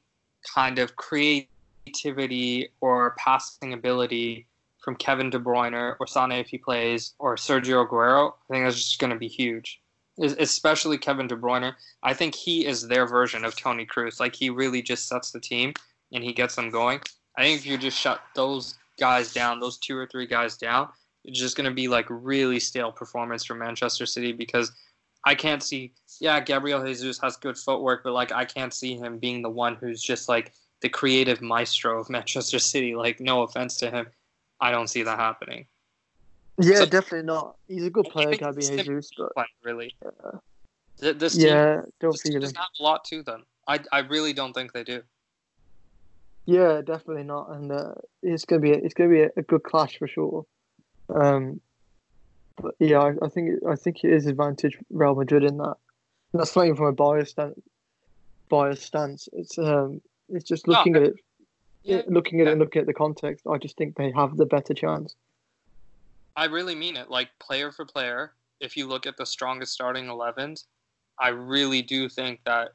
kind 0.55 0.79
of 0.79 0.97
creativity 0.97 2.69
or 2.81 3.15
passing 3.19 3.73
ability 3.73 4.47
from 4.83 4.97
Kevin 4.97 5.31
De 5.31 5.39
Bruyne 5.39 5.97
or 5.99 6.07
Sane 6.07 6.33
if 6.33 6.49
he 6.49 6.59
plays 6.59 7.15
or 7.19 7.37
Sergio 7.37 7.87
Aguero, 7.87 8.33
I 8.33 8.53
think 8.53 8.65
that's 8.65 8.77
just 8.77 8.99
going 8.99 9.13
to 9.13 9.19
be 9.19 9.29
huge. 9.29 9.81
Especially 10.19 10.99
Kevin 10.99 11.29
De 11.29 11.37
Bruyne. 11.37 11.73
I 12.03 12.15
think 12.15 12.35
he 12.35 12.67
is 12.67 12.87
their 12.87 13.07
version 13.07 13.45
of 13.45 13.57
Toni 13.57 13.87
Kroos. 13.87 14.21
Like 14.21 14.35
he 14.35 14.51
really 14.51 14.83
just 14.83 15.09
sets 15.09 15.31
the 15.31 15.41
team 15.41 15.73
and 16.13 16.23
he 16.23 16.33
gets 16.33 16.57
them 16.57 16.71
going. 16.71 17.01
I 17.37 17.43
think 17.43 17.61
if 17.61 17.67
you 17.67 17.79
just 17.79 17.99
shut 17.99 18.21
those 18.35 18.75
guys 19.01 19.33
down, 19.33 19.61
those 19.61 19.79
two 19.79 19.97
or 19.97 20.07
three 20.07 20.27
guys 20.27 20.57
down, 20.57 20.89
it's 21.25 21.39
just 21.39 21.57
going 21.57 21.69
to 21.69 21.75
be 21.75 21.89
like 21.89 22.07
really 22.09 22.61
stale 22.61 22.93
performance 22.93 23.45
from 23.45 23.59
Manchester 23.59 24.05
City 24.05 24.33
because 24.33 24.73
I 25.25 25.35
can't 25.35 25.63
see. 25.63 25.93
Yeah, 26.21 26.41
Gabriel 26.41 26.85
Jesus 26.85 27.19
has 27.21 27.37
good 27.37 27.57
footwork, 27.57 28.03
but 28.05 28.13
like 28.13 28.33
I 28.33 28.45
can't 28.45 28.75
see 28.75 28.97
him 28.97 29.19
being 29.19 29.43
the 29.43 29.51
one 29.51 29.77
who's 29.77 30.03
just 30.03 30.29
like 30.29 30.53
the 30.81 30.89
creative 30.89 31.41
maestro 31.41 32.01
of 32.01 32.11
Manchester 32.17 32.59
City. 32.59 32.95
Like, 32.95 33.21
no 33.21 33.43
offense 33.43 33.77
to 33.79 33.91
him, 33.91 34.07
I 34.61 34.71
don't 34.71 34.89
see 34.89 35.03
that 35.03 35.19
happening. 35.19 35.67
Yeah, 36.59 36.77
So- 36.77 36.87
definitely 36.87 37.27
not. 37.27 37.57
He's 37.69 37.85
a 37.85 37.91
good 37.91 38.07
player, 38.07 38.31
think 38.31 38.43
Gabi 38.43 38.59
it's 38.59 38.71
the 38.71 38.83
Jesus, 38.83 39.11
but 39.17 39.33
Like, 39.37 39.49
really, 39.63 39.95
uh, 40.05 40.39
Th- 41.01 41.17
this 41.17 41.35
team, 41.37 41.47
yeah, 41.47 41.81
don't 42.01 42.13
this 42.13 42.23
team 42.23 42.39
doesn't 42.41 42.57
have 42.57 42.67
a 42.79 42.83
lot 42.83 43.05
to 43.07 43.23
them. 43.23 43.45
I, 43.67 43.81
I 43.91 44.01
really 44.01 44.33
don't 44.33 44.53
think 44.53 44.73
they 44.73 44.85
do. 44.85 45.03
Yeah, 46.45 46.83
definitely 46.85 47.23
not, 47.23 47.51
and 47.53 47.71
uh, 47.71 47.95
it's 48.23 48.45
gonna 48.45 48.61
be 48.61 48.73
a, 48.73 48.75
it's 48.77 48.95
gonna 48.95 49.11
be 49.11 49.23
a, 49.23 49.31
a 49.37 49.43
good 49.43 49.63
clash 49.63 49.97
for 49.99 50.09
sure. 50.09 50.45
Um, 51.09 51.61
but 52.61 52.75
yeah, 52.79 53.01
I, 53.01 53.13
I 53.23 53.29
think 53.29 53.51
I 53.69 53.75
think 53.77 54.05
it 54.05 54.13
is 54.13 54.27
advantage 54.27 54.79
Real 54.91 55.15
Madrid 55.15 55.45
in 55.45 55.59
that. 55.59 55.77
And 56.33 56.41
that's 56.41 56.57
not 56.57 56.65
even 56.65 56.77
from 56.77 56.87
a 56.87 56.93
biased 56.93 57.33
stance. 57.33 57.59
Biased 58.49 58.83
stance. 58.83 59.29
It's 59.33 59.59
um, 59.59 60.01
it's 60.29 60.45
just 60.45 60.67
No, 60.67 60.75
looking 60.75 60.97
at 60.97 61.03
it, 61.03 61.15
Yeah, 61.83 62.03
looking 62.09 62.41
at 62.41 62.45
yeah. 62.45 62.51
it, 62.51 62.53
and 62.53 62.61
looking 62.61 62.81
at 62.81 62.87
the 62.87 62.95
context. 62.95 63.47
I 63.47 63.59
just 63.59 63.77
think 63.77 63.97
they 63.97 64.13
have 64.13 64.37
the 64.37 64.47
better 64.47 64.75
chance. 64.75 65.15
I 66.37 66.47
really 66.47 66.75
mean 66.75 66.97
it. 66.97 67.11
Like 67.11 67.29
player 67.39 67.71
for 67.71 67.85
player, 67.85 68.33
if 68.61 68.77
you 68.77 68.87
look 68.87 69.07
at 69.07 69.17
the 69.17 69.27
strongest 69.27 69.73
starting 69.73 70.07
11s, 70.07 70.65
I 71.19 71.29
really 71.29 71.83
do 71.83 72.09
think 72.09 72.41
that 72.47 72.71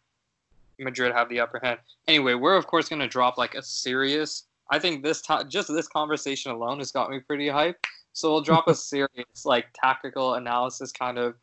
Madrid 0.80 1.12
have 1.14 1.30
the 1.30 1.40
upper 1.40 1.60
hand. 1.64 1.80
Anyway, 2.08 2.36
we're 2.36 2.56
of 2.56 2.68
course 2.68 2.88
going 2.88 3.02
to 3.02 3.08
drop 3.08 3.38
like 3.38 3.56
a 3.56 3.64
serious. 3.64 4.44
I 4.70 4.80
think 4.80 5.04
this 5.04 5.22
time, 5.22 5.50
just 5.50 5.70
this 5.70 5.88
conversation 5.88 6.52
alone 6.52 6.80
has 6.80 6.92
got 6.92 7.10
me 7.10 7.20
pretty 7.20 7.48
hyped. 7.48 7.76
So 8.18 8.32
we'll 8.32 8.41
drop 8.41 8.68
a 8.68 8.74
serious, 8.74 9.45
like 9.45 9.68
tactical 9.74 10.34
analysis 10.34 10.91
kind 10.91 11.20
of 11.20 11.36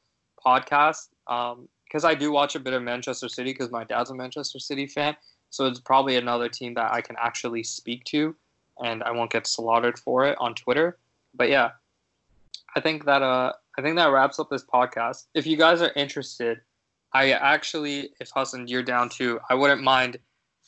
podcast. 0.45 1.09
Um, 1.29 1.69
because 1.85 2.05
I 2.05 2.15
do 2.15 2.33
watch 2.33 2.57
a 2.57 2.61
bit 2.61 2.73
of 2.73 2.83
Manchester 2.83 3.29
City 3.29 3.53
because 3.53 3.71
my 3.71 3.85
dad's 3.85 4.11
a 4.11 4.15
Manchester 4.17 4.59
City 4.59 4.89
fan. 4.89 5.15
So 5.51 5.67
it's 5.67 5.79
probably 5.79 6.17
another 6.17 6.49
team 6.49 6.75
that 6.75 6.93
I 6.93 7.01
can 7.01 7.15
actually 7.21 7.63
speak 7.63 8.03
to, 8.07 8.35
and 8.83 9.05
I 9.05 9.13
won't 9.13 9.31
get 9.31 9.47
slaughtered 9.47 10.01
for 10.01 10.25
it 10.25 10.37
on 10.41 10.57
Twitter. 10.57 10.99
But 11.33 11.49
yeah, 11.49 11.71
I 12.75 12.81
think 12.81 13.05
that 13.05 13.23
uh 13.23 13.53
I 13.79 13.83
think 13.83 13.95
that 13.95 14.11
wraps 14.11 14.41
up 14.41 14.51
this 14.51 14.65
podcast. 14.65 15.27
If 15.33 15.47
you 15.47 15.57
guys 15.57 15.81
are 15.81 15.93
interested, 15.95 16.61
I 17.13 17.31
actually, 17.31 18.11
if 18.19 18.31
Hasan 18.35 18.67
you're 18.67 18.83
down 18.83 19.11
too, 19.11 19.39
I 19.49 19.55
wouldn't 19.55 19.83
mind 19.85 20.17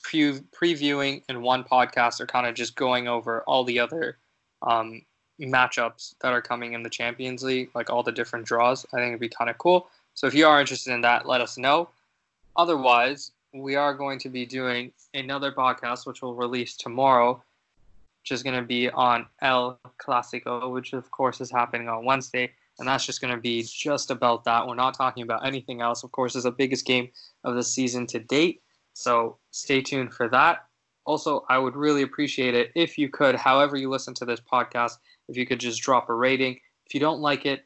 pre- 0.04 0.40
previewing 0.54 1.24
in 1.28 1.42
one 1.42 1.64
podcast 1.64 2.20
or 2.20 2.26
kind 2.26 2.46
of 2.46 2.54
just 2.54 2.76
going 2.76 3.08
over 3.08 3.42
all 3.48 3.64
the 3.64 3.80
other 3.80 4.18
um, 4.62 5.02
matchups 5.40 6.14
that 6.20 6.32
are 6.32 6.42
coming 6.42 6.72
in 6.72 6.82
the 6.82 6.90
Champions 6.90 7.42
League, 7.42 7.70
like 7.74 7.90
all 7.90 8.02
the 8.02 8.12
different 8.12 8.46
draws. 8.46 8.86
I 8.92 8.98
think 8.98 9.08
it'd 9.08 9.20
be 9.20 9.28
kind 9.28 9.50
of 9.50 9.58
cool. 9.58 9.88
So 10.14 10.26
if 10.26 10.34
you 10.34 10.46
are 10.46 10.60
interested 10.60 10.92
in 10.92 11.02
that, 11.02 11.26
let 11.26 11.40
us 11.40 11.58
know. 11.58 11.90
Otherwise, 12.56 13.32
we 13.52 13.74
are 13.74 13.94
going 13.94 14.18
to 14.20 14.28
be 14.28 14.46
doing 14.46 14.92
another 15.14 15.52
podcast, 15.52 16.06
which 16.06 16.22
will 16.22 16.34
release 16.34 16.76
tomorrow, 16.76 17.42
which 18.22 18.32
is 18.32 18.42
going 18.42 18.56
to 18.56 18.62
be 18.62 18.88
on 18.90 19.26
El 19.42 19.78
Clasico, 19.98 20.72
which 20.72 20.92
of 20.92 21.10
course 21.10 21.40
is 21.40 21.50
happening 21.50 21.88
on 21.88 22.04
Wednesday. 22.04 22.50
And 22.78 22.88
that's 22.88 23.06
just 23.06 23.20
going 23.20 23.34
to 23.34 23.40
be 23.40 23.62
just 23.62 24.10
about 24.10 24.44
that. 24.44 24.66
We're 24.66 24.74
not 24.74 24.94
talking 24.94 25.22
about 25.22 25.46
anything 25.46 25.80
else. 25.80 26.02
Of 26.02 26.12
course, 26.12 26.34
it's 26.34 26.44
the 26.44 26.50
biggest 26.50 26.86
game 26.86 27.08
of 27.44 27.54
the 27.54 27.62
season 27.62 28.06
to 28.08 28.18
date. 28.18 28.62
So 28.92 29.38
stay 29.50 29.80
tuned 29.80 30.12
for 30.12 30.28
that. 30.28 30.66
Also, 31.06 31.44
I 31.48 31.58
would 31.58 31.76
really 31.76 32.02
appreciate 32.02 32.54
it 32.54 32.72
if 32.74 32.98
you 32.98 33.08
could, 33.08 33.36
however 33.36 33.76
you 33.76 33.88
listen 33.88 34.12
to 34.14 34.24
this 34.24 34.40
podcast, 34.40 34.98
if 35.28 35.36
you 35.36 35.46
could 35.46 35.60
just 35.60 35.82
drop 35.82 36.08
a 36.08 36.14
rating. 36.14 36.58
If 36.86 36.94
you 36.94 37.00
don't 37.00 37.20
like 37.20 37.46
it, 37.46 37.64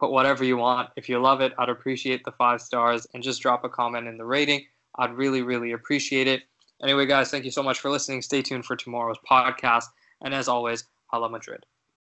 put 0.00 0.10
whatever 0.10 0.44
you 0.44 0.56
want. 0.56 0.90
If 0.96 1.08
you 1.08 1.20
love 1.20 1.40
it, 1.40 1.52
I'd 1.58 1.68
appreciate 1.68 2.24
the 2.24 2.32
five 2.32 2.60
stars 2.60 3.06
and 3.14 3.22
just 3.22 3.42
drop 3.42 3.64
a 3.64 3.68
comment 3.68 4.08
in 4.08 4.16
the 4.16 4.24
rating. 4.24 4.64
I'd 4.98 5.14
really, 5.14 5.42
really 5.42 5.72
appreciate 5.72 6.26
it. 6.26 6.42
Anyway, 6.82 7.06
guys, 7.06 7.30
thank 7.30 7.44
you 7.44 7.50
so 7.50 7.62
much 7.62 7.80
for 7.80 7.90
listening. 7.90 8.22
Stay 8.22 8.42
tuned 8.42 8.64
for 8.64 8.76
tomorrow's 8.76 9.18
podcast. 9.28 9.86
And 10.22 10.34
as 10.34 10.48
always, 10.48 10.84
Hala 11.06 11.28
Madrid. 11.28 11.64